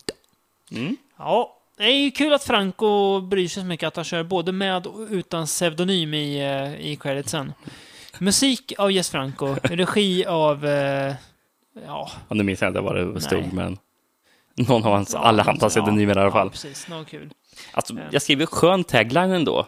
Mm. 0.71 0.97
Ja, 1.17 1.56
det 1.77 1.85
är 1.85 1.97
ju 1.97 2.11
kul 2.11 2.33
att 2.33 2.45
Franco 2.45 3.21
bryr 3.21 3.49
sig 3.49 3.63
så 3.63 3.67
mycket 3.67 3.87
att 3.87 3.97
han 3.97 4.05
kör 4.05 4.23
både 4.23 4.53
med 4.53 4.87
och 4.87 5.07
utan 5.11 5.47
pseudonym 5.47 6.15
i, 6.15 6.39
eh, 6.39 6.87
i 6.91 6.97
creditsen. 6.97 7.53
Musik 8.19 8.73
av 8.79 8.93
Jess 8.93 9.11
Franco, 9.11 9.57
regi 9.63 10.27
av... 10.27 10.67
Eh, 10.67 11.15
ja, 11.87 12.11
Ja, 12.29 12.35
nu 12.35 12.43
minns 12.43 12.61
jag 12.63 12.71
inte 12.71 12.81
vad 12.81 13.15
det 13.15 13.21
stod, 13.21 13.41
Nej. 13.41 13.51
men 13.53 13.79
någon 14.55 14.85
av 14.85 14.93
hans, 14.93 15.13
ja, 15.15 15.19
alla 15.19 15.43
hans 15.43 15.65
pseudonymer 15.75 16.17
i 16.19 16.21
alla 16.21 16.31
fall. 16.31 16.47
Ja, 16.47 16.51
precis. 16.51 16.89
Något 16.89 17.09
kul. 17.09 17.31
Alltså, 17.73 17.95
jag 18.11 18.23
skrev 18.23 18.41
ju 18.41 18.47
skön 18.47 18.85
tagline 18.85 19.31
ändå. 19.31 19.67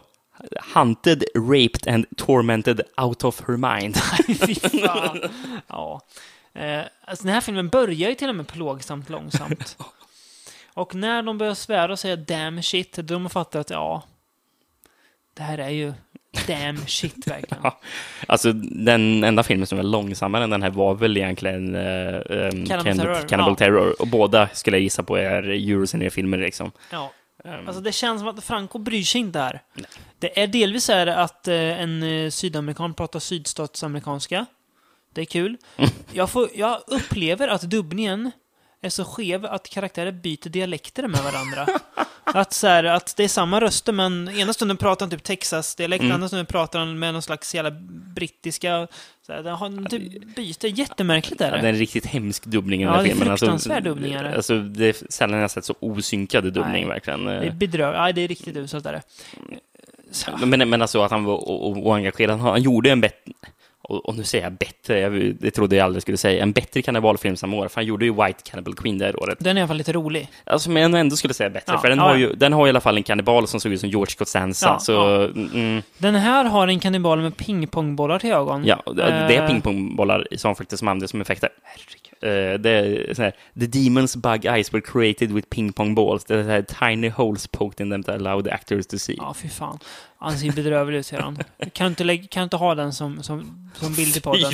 Hunted, 0.74 1.24
raped 1.34 1.94
and 1.94 2.06
tormented 2.16 2.80
out 2.96 3.24
of 3.24 3.42
her 3.48 3.56
mind. 3.56 3.96
Fy 4.46 4.54
fan. 4.54 5.20
Ja. 5.66 6.00
Eh, 6.54 6.80
alltså 7.04 7.24
den 7.24 7.34
här 7.34 7.40
filmen 7.40 7.68
börjar 7.68 8.09
ju 8.09 8.14
till 8.14 8.28
och 8.28 8.34
med 8.36 8.48
plågsamt 8.48 9.09
långsamt. 9.09 9.76
Och 10.78 10.94
när 10.94 11.22
de 11.22 11.38
börjar 11.38 11.54
svära 11.54 11.92
och 11.92 11.98
säga 11.98 12.16
damn 12.16 12.62
shit, 12.62 12.96
då 12.96 13.14
de 13.14 13.30
fattar 13.30 13.60
att 13.60 13.70
ja, 13.70 14.02
det 15.34 15.42
här 15.42 15.58
är 15.58 15.68
ju 15.68 15.92
damn 16.46 16.86
shit 16.86 17.26
verkligen. 17.26 17.62
Ja. 17.64 17.80
Alltså, 18.26 18.52
den 18.52 19.24
enda 19.24 19.42
filmen 19.42 19.66
som 19.66 19.78
var 19.78 19.82
långsammare 19.82 20.44
än 20.44 20.50
den 20.50 20.62
här 20.62 20.70
var 20.70 20.94
väl 20.94 21.16
egentligen 21.16 21.74
uh, 21.74 22.20
um, 22.28 22.66
Cannibal 22.66 22.96
Terror, 22.96 23.28
Cannibal 23.28 23.52
ja. 23.52 23.56
Terror. 23.56 24.02
Och 24.02 24.06
båda 24.06 24.48
skulle 24.48 24.76
jag 24.76 24.82
gissa 24.82 25.02
på 25.02 25.16
är 25.16 25.42
Eurocine-filmer 25.42 26.38
liksom. 26.38 26.72
Ja. 26.92 27.12
Um, 27.44 27.66
Alltså 27.66 27.82
det 27.82 27.92
känns 27.92 28.20
som 28.20 28.28
att 28.28 28.44
Franco 28.44 28.78
bryr 28.78 29.02
sig 29.02 29.20
inte 29.20 29.38
här. 29.38 29.62
Det 30.18 30.42
är 30.42 30.46
delvis 30.46 30.84
så 30.84 30.92
här 30.92 31.06
att 31.06 31.48
eh, 31.48 31.54
en 31.54 32.02
eh, 32.02 32.30
sydamerikan 32.30 32.94
pratar 32.94 33.18
sydstatsamerikanska. 33.18 34.46
Det 35.12 35.20
är 35.20 35.24
kul. 35.24 35.56
Jag, 36.12 36.30
får, 36.30 36.48
jag 36.54 36.80
upplever 36.86 37.48
att 37.48 37.62
dubbningen 37.62 38.30
är 38.82 38.88
så 38.88 39.04
skev 39.04 39.46
att 39.46 39.68
karaktärer 39.68 40.12
byter 40.12 40.48
dialekter 40.48 41.08
med 41.08 41.20
varandra. 41.20 41.66
att, 42.24 42.52
så 42.52 42.66
här, 42.66 42.84
att 42.84 43.16
det 43.16 43.24
är 43.24 43.28
samma 43.28 43.60
röster, 43.60 43.92
men 43.92 44.28
ena 44.28 44.52
stunden 44.52 44.76
pratar 44.76 45.06
han 45.06 45.10
typ 45.10 45.22
Texas-dialekt, 45.24 46.02
Mm. 46.02 46.14
andra 46.14 46.28
stunden 46.28 46.46
pratar 46.46 46.78
han 46.78 46.98
med 46.98 47.12
någon 47.12 47.22
slags 47.22 47.54
jävla 47.54 47.70
brittiska... 48.14 48.86
Så 49.26 49.32
här, 49.32 49.42
det 49.42 49.50
har 49.50 49.88
typ 49.88 50.36
byter. 50.36 50.66
Jättemärkligt 50.78 51.40
är 51.40 51.44
Ja, 51.50 51.56
det. 51.56 51.60
det 51.62 51.68
är 51.68 51.72
en 51.72 51.78
riktigt 51.78 52.06
hemsk 52.06 52.44
dubbning 52.44 52.82
i 52.82 52.84
den 52.84 52.92
Ja, 52.92 52.96
här 52.98 53.04
det 53.04 53.10
är 53.10 53.14
filmen. 53.16 53.38
fruktansvärd 53.38 53.84
dubbning 53.84 54.12
är 54.12 54.24
det. 54.24 54.36
Alltså, 54.36 54.58
det 54.60 54.84
är 55.02 55.10
sällan 55.12 55.40
jag 55.40 55.50
sett 55.50 55.64
så 55.64 55.74
osynkade 55.80 56.50
dubbning 56.50 56.72
Nej. 56.72 56.84
verkligen. 56.86 57.24
Det 57.24 57.32
är 57.32 57.50
bedröv... 57.50 57.92
Nej, 57.92 58.12
det 58.12 58.20
är 58.20 58.28
riktigt 58.28 58.56
uselt 58.56 58.86
är 58.86 58.92
det. 58.92 59.02
Så, 60.10 60.30
Men, 60.46 60.68
men 60.70 60.82
alltså 60.82 61.02
att 61.02 61.10
han 61.10 61.24
var 61.24 61.36
oengagerad. 61.48 62.40
Han, 62.40 62.50
han 62.50 62.62
gjorde 62.62 62.90
en 62.90 63.00
bättre, 63.00 63.32
och, 63.89 64.09
och 64.09 64.16
nu 64.16 64.24
säger 64.24 64.45
jag 64.45 64.53
bättre, 64.53 64.99
jag, 65.01 65.34
det 65.41 65.51
trodde 65.51 65.76
jag 65.76 65.84
aldrig 65.84 66.03
skulle 66.03 66.18
säga, 66.18 66.43
en 66.43 66.53
bättre 66.53 66.82
kannibalfilm 66.82 67.36
samma 67.36 67.57
år. 67.57 67.68
För 67.68 67.74
han 67.74 67.84
gjorde 67.86 68.05
ju 68.05 68.12
White 68.12 68.43
Cannibal 68.51 68.74
Queen 68.74 68.99
det 68.99 69.05
här 69.05 69.22
året. 69.22 69.39
Den 69.41 69.57
är 69.57 69.61
i 69.61 69.62
alla 69.62 69.68
fall 69.68 69.76
lite 69.76 69.93
rolig. 69.93 70.28
Alltså, 70.45 70.70
men 70.70 70.82
jag 70.93 71.01
ändå 71.01 71.16
skulle 71.16 71.34
säga 71.34 71.51
bättre, 71.51 71.72
Ja, 71.72 71.78
för 71.78 71.89
den, 71.89 71.99
ja, 71.99 72.05
har 72.05 72.16
ju, 72.16 72.32
den 72.32 72.53
har 72.53 72.66
i 72.66 72.70
alla 72.70 72.80
fall 72.80 72.97
en 72.97 73.03
kannibal 73.03 73.49
som 73.49 73.61
såg 73.61 73.72
ut 73.72 73.80
som 73.80 73.89
George 73.89 74.14
Costanza. 74.18 74.66
Ja, 74.66 74.78
så. 74.78 75.24
Mm, 75.24 75.82
Den 75.99 76.14
här 76.14 76.45
har 76.45 76.68
en 76.68 76.80
kannibal 76.80 77.20
med 77.20 77.36
pingpongbollar 77.36 78.18
till 78.18 78.32
ögon. 78.32 78.64
ja, 78.64 78.82
det, 78.86 78.93
det 78.95 79.36
är 79.36 79.43
Eh, 79.43 79.47
pingpongbollar 79.49 80.26
som 80.36 80.55
faktiskt 80.57 80.78
som 80.78 80.89
används 80.89 81.11
som 81.11 81.20
effekter. 81.20 81.51
Eh, 82.20 82.59
det 82.61 82.70
är 82.70 83.14
sån 83.14 83.24
här, 83.24 83.32
The 83.61 83.66
demons 83.66 84.16
bug 84.16 84.45
eyes 84.45 84.74
were 84.74 84.80
created 84.80 85.32
with 85.32 85.49
ping 85.49 85.72
pong 85.72 85.95
balls. 85.95 86.24
Det 86.24 86.34
är 86.34 86.43
så 86.43 86.49
här, 86.49 86.91
tiny 86.91 87.09
holes 87.09 87.47
poked 87.47 87.86
in 87.86 87.91
them 87.93 88.03
to 88.03 88.12
allow 88.12 88.43
the 88.43 88.51
actors 88.51 88.86
to 88.86 88.99
see. 88.99 89.14
Ja, 89.18 89.34
fy 89.34 89.49
fan. 89.49 89.78
Han 90.20 90.38
ser 90.38 90.52
bedrövlig 90.52 90.98
ut, 90.98 91.06
ser 91.06 91.20
han. 91.20 91.38
Kan 91.72 91.86
inte, 91.86 92.04
lägga, 92.04 92.28
kan 92.28 92.42
inte 92.42 92.56
ha 92.56 92.74
den 92.74 92.92
som, 92.92 93.22
som, 93.22 93.70
som 93.74 93.94
bild 93.94 94.16
i 94.16 94.20
podden? 94.20 94.52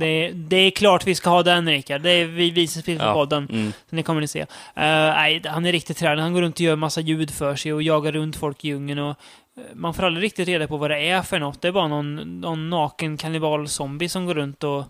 Det, 0.00 0.30
det 0.30 0.56
är 0.56 0.70
klart 0.70 1.06
vi 1.06 1.14
ska 1.14 1.30
ha 1.30 1.42
den, 1.42 1.68
Rickard. 1.68 2.00
Det 2.00 2.10
är 2.10 2.24
vi 2.26 2.50
visar 2.50 2.82
film 2.82 2.98
på 2.98 3.04
Ja, 3.04 3.12
podden. 3.14 3.48
mm. 3.52 3.72
Så 3.90 3.96
ni 3.96 4.02
kommer 4.02 4.20
ni 4.20 4.28
se. 4.28 4.40
Uh, 4.40 4.46
nej, 4.74 5.42
han 5.46 5.66
är 5.66 5.72
riktigt 5.72 5.96
trälig. 5.96 6.22
Han 6.22 6.32
går 6.32 6.42
runt 6.42 6.54
och 6.54 6.60
gör 6.60 6.76
massa 6.76 7.00
ljud 7.00 7.30
för 7.30 7.56
sig 7.56 7.72
och 7.72 7.82
jagar 7.82 8.12
runt 8.12 8.36
folk 8.36 8.64
i 8.64 8.68
djungeln. 8.68 8.98
Och, 8.98 9.10
eh, 9.56 9.62
man 9.74 9.94
får 9.94 10.02
aldrig 10.02 10.24
riktigt 10.24 10.48
reda 10.48 10.66
på 10.66 10.76
vad 10.76 10.90
det 10.90 11.08
är 11.08 11.22
för 11.22 11.38
något. 11.38 11.62
Det 11.62 11.68
är 11.68 11.72
bara 11.72 11.88
någon, 11.88 12.40
någon 12.40 12.70
naken 12.70 13.16
kannibal-zombie 13.16 14.08
som 14.08 14.26
går 14.26 14.34
runt 14.34 14.64
och 14.64 14.84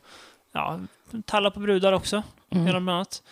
ja, 0.53 0.81
tallar 1.27 1.51
på 1.51 1.61
brudar 1.61 1.93
också. 1.93 2.23
Mm. 2.51 2.65
Bland 2.65 2.91
annat. 2.91 3.23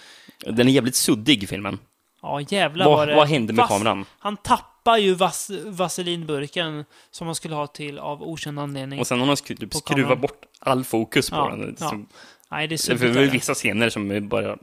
Den 0.47 0.69
är 0.69 0.73
jävligt 0.73 0.95
suddig, 0.97 1.49
filmen. 1.49 1.79
Ja, 2.23 2.41
jävlar 2.41 2.87
Vad, 2.87 2.97
vad 2.99 3.09
det... 3.09 3.15
vad 3.15 3.29
hände 3.29 3.53
med 3.53 3.63
Vass- 3.63 3.69
kameran? 3.69 4.05
Han 4.19 4.37
tappar 4.83 4.99
ju 4.99 5.15
vas 5.15 5.51
vaselinburken 5.67 6.85
som 7.11 7.27
han 7.27 7.35
skulle 7.35 7.55
ha 7.55 7.67
till 7.67 7.99
av 7.99 8.23
okänd 8.23 8.59
anledning. 8.59 9.01
Och 9.01 9.07
sen 9.07 9.21
har 9.21 9.27
de 9.27 9.35
sk- 9.35 9.57
typ 9.57 9.75
skruvat 9.75 10.21
bort 10.21 10.45
all 10.59 10.85
fokus 10.85 11.31
på 11.31 11.37
Ja, 11.37 11.49
den. 11.51 11.77
ja. 11.81 11.89
Som, 11.89 12.07
Nej, 12.51 12.69
det 12.69 12.75
är 12.75 12.77
suddigt. 12.77 13.15
det 13.15 13.21
är 13.23 13.31
vissa 13.31 13.55
scener 13.55 13.91
som 13.91 14.29
bara... 14.29 14.57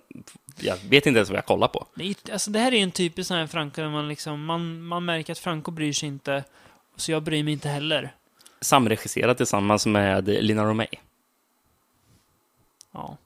Jag 0.62 0.76
vet 0.90 1.06
inte 1.06 1.18
ens 1.18 1.30
vad 1.30 1.38
jag 1.38 1.46
kollar 1.46 1.68
på. 1.68 1.86
Det, 1.96 2.32
alltså, 2.32 2.52
det 2.52 2.60
här 2.60 2.74
är 2.74 2.84
en 2.84 2.92
typisk 2.92 3.28
sån 3.28 3.38
här 3.38 3.48
Franco 3.48 3.82
där 3.82 3.90
man 3.90 4.08
liksom, 4.08 4.46
man, 4.46 4.82
man 4.84 5.06
märker 5.06 5.32
att 5.32 5.40
Franco 5.40 5.72
bryr 5.72 5.94
sig 5.94 6.10
inte. 6.10 6.44
Så 6.96 7.12
jag 7.12 7.24
bryr 7.24 7.44
mig 7.44 7.54
inte 7.54 7.70
heller. 7.70 8.14
Samregisserat 8.62 9.38
tillsammans 9.38 9.86
med 9.86 10.28
Lina 10.28 10.64
Romay. 10.66 10.88
Ja. 12.92 13.18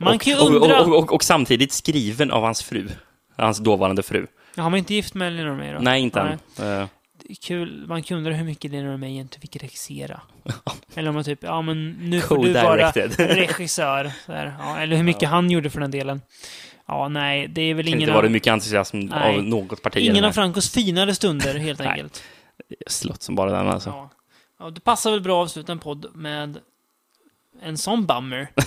Man 0.00 0.14
och, 0.14 0.20
kan 0.20 0.32
ju 0.32 0.38
och, 0.38 0.50
undra... 0.50 0.80
och, 0.80 0.98
och, 0.98 1.12
och 1.12 1.24
samtidigt 1.24 1.72
skriven 1.72 2.30
av 2.30 2.42
hans 2.42 2.62
fru. 2.62 2.88
Hans 3.36 3.58
dåvarande 3.58 4.02
fru. 4.02 4.26
Har 4.56 4.70
man 4.70 4.78
inte 4.78 4.94
gift 4.94 5.14
med 5.14 5.32
Lina 5.32 5.48
Romay 5.48 5.72
då? 5.72 5.78
Nej, 5.78 6.02
inte 6.02 6.20
än. 6.20 6.80
Eh, 6.80 6.86
Kul. 7.42 7.86
Man 7.86 8.02
kan 8.02 8.16
undra 8.18 8.32
hur 8.32 8.44
mycket 8.44 8.70
Lina 8.70 8.92
Romay 8.92 9.10
egentligen 9.10 9.40
fick 9.40 9.62
regissera. 9.62 10.20
eller 10.94 11.08
om 11.08 11.14
man 11.14 11.24
typ, 11.24 11.42
ja 11.42 11.62
men 11.62 11.90
nu 11.90 12.20
får 12.20 12.44
du 12.44 12.52
vara 12.52 12.90
regissör. 13.18 14.12
Ja, 14.26 14.78
eller 14.78 14.96
hur 14.96 15.02
mycket 15.02 15.28
han 15.28 15.50
gjorde 15.50 15.70
för 15.70 15.80
den 15.80 15.90
delen. 15.90 16.20
Ja, 16.86 17.08
nej, 17.08 17.48
det 17.48 17.62
är 17.62 17.74
väl 17.74 17.84
kan 17.84 17.88
ingen 17.88 18.00
inte 18.00 18.12
av, 18.12 18.16
vara 18.22 18.28
mycket 18.28 18.52
entusiasm 18.52 18.98
Nej. 18.98 19.36
av 19.36 19.44
något 19.44 19.82
parti. 19.82 19.96
ingen 19.96 20.24
av 20.24 20.32
Francos 20.32 20.70
finare 20.72 21.14
stunder, 21.14 21.54
helt 21.58 21.80
enkelt. 21.86 22.22
Slott 22.86 23.22
som 23.22 23.34
bara 23.34 23.50
den 23.50 23.68
alltså. 23.68 23.90
Ja. 23.90 24.10
ja, 24.58 24.70
det 24.70 24.80
passar 24.80 25.10
väl 25.10 25.20
bra 25.20 25.42
att 25.42 25.44
avsluta 25.44 25.72
en 25.72 25.78
podd 25.78 26.06
med 26.14 26.58
en 27.64 27.78
sån 27.78 28.06
bummer. 28.06 28.48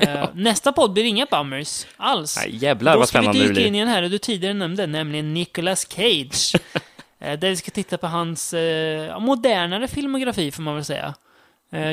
Eh, 0.00 0.28
nästa 0.34 0.72
podd 0.72 0.92
blir 0.92 1.04
inga 1.04 1.26
bummers 1.30 1.86
alls. 1.96 2.36
Nej, 2.36 2.56
jävlar 2.56 2.92
Då 2.92 2.98
vad 2.98 3.08
ska 3.08 3.18
vi 3.20 3.24
spännande 3.24 3.42
det 3.42 3.48
dyka 3.54 3.66
in 3.66 3.72
blir. 3.72 3.80
i 3.82 3.84
den 3.84 3.88
här 3.94 4.02
du 4.02 4.18
tidigare 4.18 4.54
nämnde, 4.54 4.86
nämligen 4.86 5.34
Nicolas 5.34 5.86
Cage. 5.92 6.52
Eh, 7.20 7.38
där 7.38 7.48
vi 7.48 7.56
ska 7.56 7.70
titta 7.70 7.98
på 7.98 8.06
hans 8.06 8.54
eh, 8.54 9.20
modernare 9.20 9.88
filmografi, 9.88 10.50
får 10.50 10.62
man 10.62 10.74
väl 10.74 10.84
säga. 10.84 11.14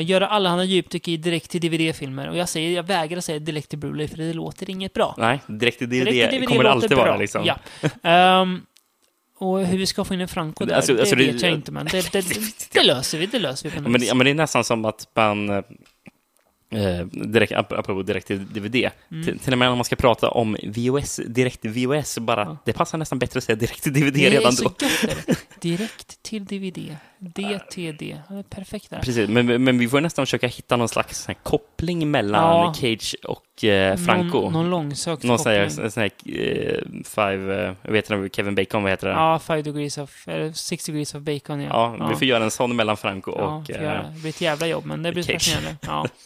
Göra 0.02 0.26
alla 0.28 0.50
hans 0.50 0.68
djupdyk 0.68 1.08
i 1.08 1.16
direkt 1.16 1.50
till 1.50 1.60
DVD-filmer. 1.60 2.28
Och 2.28 2.36
jag 2.36 2.48
säger, 2.48 2.70
jag 2.76 2.82
vägrar 2.82 3.20
säga 3.20 3.38
direkt 3.38 3.68
till 3.68 3.78
Blu-ray, 3.78 4.08
för 4.08 4.16
det 4.16 4.32
låter 4.32 4.70
inget 4.70 4.92
bra. 4.92 5.14
Nej, 5.18 5.40
direkt 5.46 5.78
till 5.78 5.88
Direkt 5.90 6.06
DVD, 6.10 6.30
till 6.30 6.38
DVD 6.40 6.48
kommer 6.48 6.64
det 6.64 6.70
alltid 6.70 6.92
vara 6.92 7.04
bra. 7.06 7.16
liksom. 7.16 7.44
Ja. 7.44 7.58
Ehm, 8.02 8.62
och 9.38 9.66
hur 9.66 9.78
vi 9.78 9.86
ska 9.86 10.04
få 10.04 10.14
in 10.14 10.20
en 10.20 10.28
Franco 10.28 10.64
där, 10.64 10.74
Alltså- 10.76 10.94
det 10.94 11.00
alltså 11.00 11.14
det- 11.16 11.26
vet 11.32 11.42
jag 11.42 11.52
inte, 11.52 11.72
men 11.72 11.86
det, 11.86 12.12
det, 12.12 12.24
det 12.72 12.82
löser 12.82 13.18
vi. 13.18 13.26
Det 13.26 13.38
löser 13.38 13.64
vi 13.64 13.70
på 13.70 13.76
Ja, 13.76 13.80
något 13.80 13.90
men, 13.90 13.92
det- 13.92 13.98
vis. 14.04 14.08
ja, 14.08 14.14
men 14.14 14.24
det 14.24 14.30
är 14.30 14.34
nästan 14.34 14.64
som 14.64 14.84
att 14.84 15.06
man... 15.16 15.62
eh, 16.70 17.06
direkt, 17.06 17.52
ap- 17.52 17.72
apropå 17.72 18.02
direkt 18.02 18.26
till 18.26 18.46
DVD. 18.52 18.74
Mm. 19.10 19.24
Till, 19.24 19.38
till 19.38 19.52
och 19.52 19.58
med 19.58 19.68
om 19.68 19.78
man 19.78 19.84
ska 19.84 19.96
prata 19.96 20.28
om 20.30 20.56
VOS, 20.76 21.20
direkt 21.26 21.60
till 21.62 21.70
VOS, 21.86 22.18
bara, 22.18 22.40
Ja. 22.44 22.56
det 22.64 22.72
passar 22.72 22.98
nästan 22.98 23.18
bättre 23.18 23.38
att 23.38 23.44
säga 23.44 23.56
direkt 23.56 23.82
till 23.82 23.92
DVD 23.92 24.14
Det 24.14 24.26
är 24.26 24.30
redan 24.30 24.52
så 24.52 24.64
då. 24.64 24.70
gött. 24.86 25.28
är. 25.28 25.36
Direkt 25.60 26.22
till 26.22 26.44
DVD. 26.44 26.96
DTD. 27.18 28.02
Ja, 28.28 28.38
är 28.38 28.42
perfekt 28.42 28.90
där. 28.90 28.98
Precis, 28.98 29.28
men, 29.28 29.64
men 29.64 29.78
vi 29.78 29.88
får 29.88 30.00
nästan 30.00 30.26
försöka 30.26 30.46
hitta 30.46 30.76
någon 30.76 30.88
slags 30.88 31.18
sån 31.22 31.34
koppling 31.42 32.10
mellan 32.10 32.42
Ja. 32.42 32.74
Cage 32.74 33.16
och 33.24 33.64
eh, 33.64 33.96
Franco. 33.96 34.40
Någon, 34.40 34.52
någon 34.52 34.70
långsökt 34.70 35.22
Någon 35.22 35.38
sån 35.38 35.52
här, 35.52 35.68
koppling. 35.68 35.90
sån 35.90 36.00
här 36.02 36.10
eh, 36.24 36.80
five, 37.04 37.74
jag 37.82 37.92
vet 37.92 38.10
inte, 38.10 38.36
Kevin 38.36 38.54
Bacon, 38.54 38.82
vad 38.82 38.92
heter 38.92 39.06
det? 39.08 39.12
Ja, 39.14 39.38
five 39.38 39.62
degrees 39.62 39.98
of, 39.98 40.28
eller 40.28 40.52
six 40.52 40.86
degrees 40.86 41.14
of 41.14 41.22
bacon, 41.22 41.60
ja. 41.60 41.96
Ja, 41.98 42.08
vi 42.08 42.14
får 42.16 42.24
göra 42.26 42.44
en 42.44 42.50
sån 42.50 42.76
mellan 42.76 42.96
Franco 42.96 43.32
ja, 43.38 43.44
och... 43.56 43.66
får 43.66 43.74
eh, 43.74 43.80
det. 43.82 44.12
blir 44.20 44.28
ett 44.28 44.40
jävla 44.40 44.66
jobb, 44.66 44.84
men 44.86 45.02
det 45.02 45.12
blir 45.12 45.22
fascinerande. 45.22 45.76
Ja. 45.86 46.06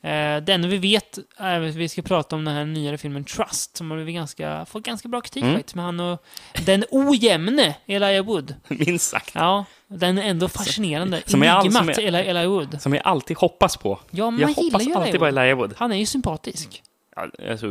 Eh, 0.00 0.36
det 0.42 0.52
enda 0.52 0.68
vi 0.68 0.78
vet 0.78 1.18
är 1.36 1.60
att 1.60 1.74
vi 1.74 1.88
ska 1.88 2.02
prata 2.02 2.36
om 2.36 2.44
den 2.44 2.54
här 2.54 2.64
nyare 2.64 2.98
filmen 2.98 3.24
Trust, 3.24 3.76
som 3.76 3.90
har 3.90 3.96
blivit 3.98 4.14
ganska, 4.14 4.66
fått 4.66 4.82
ganska 4.82 5.08
bra 5.08 5.20
kritik 5.20 5.42
Mm. 5.42 5.62
med 5.74 5.84
han 5.84 6.00
och 6.00 6.24
den 6.66 6.84
ojämne 6.90 7.76
Elijah 7.86 8.24
Wood. 8.26 8.54
Minst 8.68 9.10
sagt. 9.10 9.30
Ja, 9.34 9.64
den 9.88 10.18
är 10.18 10.22
ändå 10.22 10.48
fascinerande. 10.48 11.22
som 11.26 11.42
är 11.42 11.48
all- 11.50 11.72
som 11.72 11.88
är- 11.88 12.00
Eli- 12.00 12.46
Wood. 12.46 12.82
Som 12.82 12.92
jag 12.94 13.02
alltid 13.06 13.36
hoppas 13.36 13.76
på. 13.76 13.98
Ja, 14.10 14.30
man 14.30 14.40
jag 14.40 14.48
hoppas 14.48 14.74
alltid 14.74 14.92
Elijah 14.94 15.12
på 15.18 15.24
Wood. 15.24 15.28
Elijah 15.38 15.58
Wood. 15.58 15.74
Han 15.76 15.92
är 15.92 15.96
ju 15.96 16.06
sympatisk. 16.06 16.82
Ja, 17.16 17.22
alltså, 17.50 17.66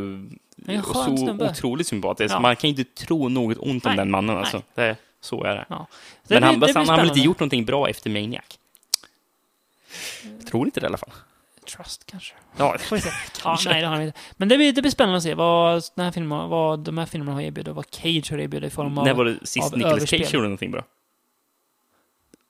är 0.66 0.82
så 0.82 1.16
snubbe. 1.16 1.50
otroligt 1.50 1.86
sympatisk. 1.86 2.34
Ja. 2.34 2.40
Man 2.40 2.56
kan 2.56 2.70
ju 2.70 2.76
inte 2.82 3.04
tro 3.04 3.28
något 3.28 3.58
ont 3.60 3.86
om 3.86 3.90
Nej, 3.90 3.96
den 3.96 4.10
mannen. 4.10 4.36
Alltså. 4.36 4.62
Det, 4.74 4.82
är- 4.82 4.96
så 5.20 5.44
är 5.44 5.54
det. 5.54 5.66
Ja. 5.68 5.86
Men 6.28 6.40
Det 6.40 6.46
han, 6.46 6.58
blir- 6.58 6.66
det 6.68 6.74
han 6.74 6.84
blir 6.84 6.90
har 6.92 6.98
väl 6.98 7.08
inte 7.08 7.20
gjort 7.20 7.40
någonting 7.40 7.64
bra 7.64 7.88
efter 7.88 8.10
Maniac? 8.10 8.44
Jag 10.38 10.46
tror 10.46 10.66
inte 10.66 10.80
det 10.80 10.84
i 10.84 10.86
alla 10.86 10.96
fall. 10.96 11.10
Trust 11.66 12.06
kanske. 12.06 12.34
Ja, 12.56 12.76
Får 12.78 12.96
vi 12.96 13.02
se. 13.02 13.08
Ja, 13.34 13.40
Kanske. 13.42 13.70
nej, 13.70 13.80
det 13.80 13.86
har 13.86 13.94
han 13.94 14.04
inte. 14.04 14.18
Men 14.36 14.48
det 14.48 14.56
blir, 14.56 14.72
det 14.72 14.82
blir 14.82 14.90
spännande 14.92 15.16
att 15.16 15.22
se 15.22 15.34
vad, 15.34 15.82
den 15.94 16.04
här 16.04 16.12
filmen, 16.12 16.48
vad 16.48 16.78
de 16.80 16.98
här 16.98 17.06
filmerna 17.06 17.32
har 17.32 17.40
erbjudit 17.40 17.68
och 17.68 17.76
vad 17.76 17.86
Cage 17.90 18.30
har 18.30 18.38
erbjudit 18.38 18.72
i 18.72 18.74
form 18.74 18.98
av... 18.98 19.04
när 19.04 19.14
var 19.14 19.24
det 19.24 19.46
sist 19.46 19.74
Nicolas 19.76 19.92
överspel. 19.96 20.20
Cage 20.20 20.34
gjorde 20.34 20.46
någonting 20.46 20.70
bra? 20.70 20.84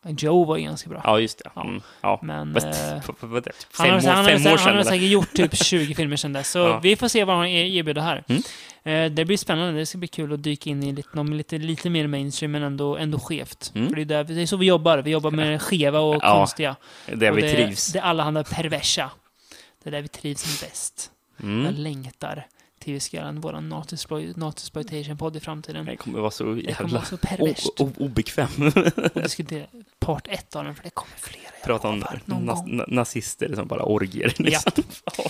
Joe 0.08 0.44
var 0.44 0.56
ju 0.56 0.62
ganska 0.64 0.90
bra. 0.90 1.00
Ja, 1.04 1.20
just 1.20 1.38
det. 1.54 1.60
Mm, 1.60 1.80
ja. 2.00 2.18
Men... 2.22 2.54
Fast, 2.54 2.66
eh, 2.66 2.72
är 2.72 3.40
det? 3.40 3.52
Han 3.72 3.90
har, 3.90 4.00
han, 4.00 4.24
fem 4.24 4.46
år 4.46 4.48
han 4.50 4.58
sedan? 4.58 4.58
har 4.58 4.70
eller? 4.72 4.82
säkert 4.82 5.08
gjort 5.08 5.32
typ 5.34 5.56
20 5.64 5.94
filmer 5.94 6.16
sedan 6.16 6.32
dess. 6.32 6.50
Så 6.50 6.58
Ja. 6.58 6.80
vi 6.82 6.96
får 6.96 7.08
se 7.08 7.24
vad 7.24 7.36
han 7.36 7.46
er- 7.46 7.64
erbjuder 7.78 8.02
här. 8.02 8.24
Mm. 8.28 8.42
Eh, 8.84 9.12
det 9.12 9.24
blir 9.24 9.36
spännande. 9.36 9.78
Det 9.80 9.86
ska 9.86 9.98
bli 9.98 10.08
kul 10.08 10.32
att 10.32 10.42
dyka 10.42 10.70
in 10.70 10.82
i 10.82 10.92
lite, 10.92 11.18
lite, 11.24 11.58
lite 11.58 11.90
mer 11.90 12.06
mainstream, 12.06 12.52
men 12.52 12.62
ändå, 12.62 12.96
ändå 12.96 13.18
skevt. 13.18 13.72
Mm. 13.74 13.88
För 13.88 13.96
det 13.96 14.02
är, 14.02 14.04
där, 14.04 14.24
det 14.24 14.42
är 14.42 14.46
så 14.46 14.56
vi 14.56 14.66
jobbar. 14.66 14.98
Vi 14.98 15.10
jobbar 15.10 15.30
med 15.30 15.50
det 15.52 15.58
skeva 15.58 16.00
och 16.00 16.14
Ja, 16.22 16.38
konstiga. 16.38 16.76
Där 17.14 17.30
och 17.30 17.38
vi 17.38 17.42
det, 17.42 17.52
trivs. 17.54 17.92
Det 17.92 18.00
allehanda 18.00 18.44
perversa. 18.44 19.10
Det 19.82 19.88
är 19.90 19.92
där 19.92 20.02
vi 20.02 20.08
trivs 20.08 20.40
som 20.40 20.66
bäst. 20.68 21.10
Jag 21.36 21.48
Mm. 21.48 21.74
längtar 21.74 22.46
till 22.86 22.94
vi 22.94 23.00
ska 23.00 23.16
göra 23.16 23.28
en 23.28 23.40
våran 23.40 23.68
Nautisploitation-podd 24.36 25.36
i 25.36 25.40
framtiden. 25.40 25.84
Det 25.84 25.96
kommer 25.96 26.20
vara 26.20 26.30
så 26.30 26.44
Det 26.44 26.50
kommer 26.50 26.68
jävla 26.68 26.88
vara 26.98 27.04
så 27.04 27.16
perverst. 27.16 27.68
obekväm. 27.78 28.48
Och 29.14 29.22
diskutera 29.22 29.66
part 29.98 30.28
ett 30.28 30.56
av 30.56 30.64
den, 30.64 30.74
för 30.74 30.82
det 30.84 30.90
kommer 30.90 31.12
flera. 31.16 31.50
Prata 31.64 31.88
om 31.88 32.04
na- 32.26 32.84
nazister 32.88 33.54
som 33.54 33.66
bara 33.68 33.82
orgier. 33.82 34.34
Liksom. 34.38 34.72
Ja. 35.18 35.24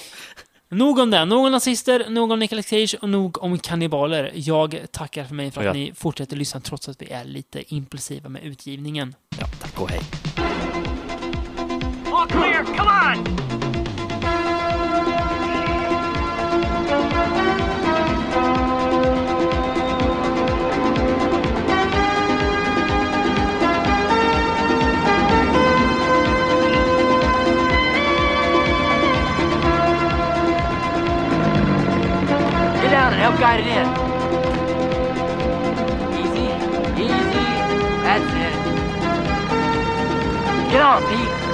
Nog 0.69 0.99
om 0.99 1.11
det. 1.11 1.25
Nog 1.25 1.45
om 1.47 1.53
nazister, 1.53 2.11
nog 2.11 2.31
om 2.33 2.39
Nicolas 2.39 2.67
Cage 2.67 2.97
och 3.03 3.09
nog 3.09 3.43
om 3.43 3.59
kannibaler. 3.59 4.33
Jag 4.35 4.79
tackar 4.91 5.25
för 5.25 5.35
mig 5.35 5.51
för 5.51 5.61
att 5.61 5.67
Ja. 5.67 5.73
ni 5.73 5.93
fortsätter 5.97 6.37
lyssna 6.37 6.61
trots 6.61 6.89
att 6.89 7.03
vi 7.03 7.11
är 7.11 7.25
lite 7.25 7.75
impulsiva 7.75 8.29
med 8.29 8.45
utgivningen. 8.45 9.15
ja, 9.41 9.47
tack 9.63 9.81
och 9.81 9.91
hej. 9.91 10.01
All 12.13 12.29
clear, 12.29 12.65
come 12.65 13.21
on! 13.21 13.76
Help 33.27 33.41
guide 33.41 33.59
it 33.59 33.67
in. 33.67 33.87
Easy, 36.15 36.47
easy. 37.03 37.47
That's 38.05 38.33
it. 38.45 38.55
Get 40.71 40.81
on, 40.81 41.03
Pete. 41.09 41.46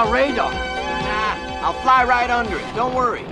About 0.00 0.12
radar? 0.12 0.50
Nah, 0.50 1.66
I'll 1.66 1.82
fly 1.82 2.04
right 2.04 2.30
under 2.30 2.56
it. 2.56 2.74
Don't 2.74 2.94
worry. 2.94 3.29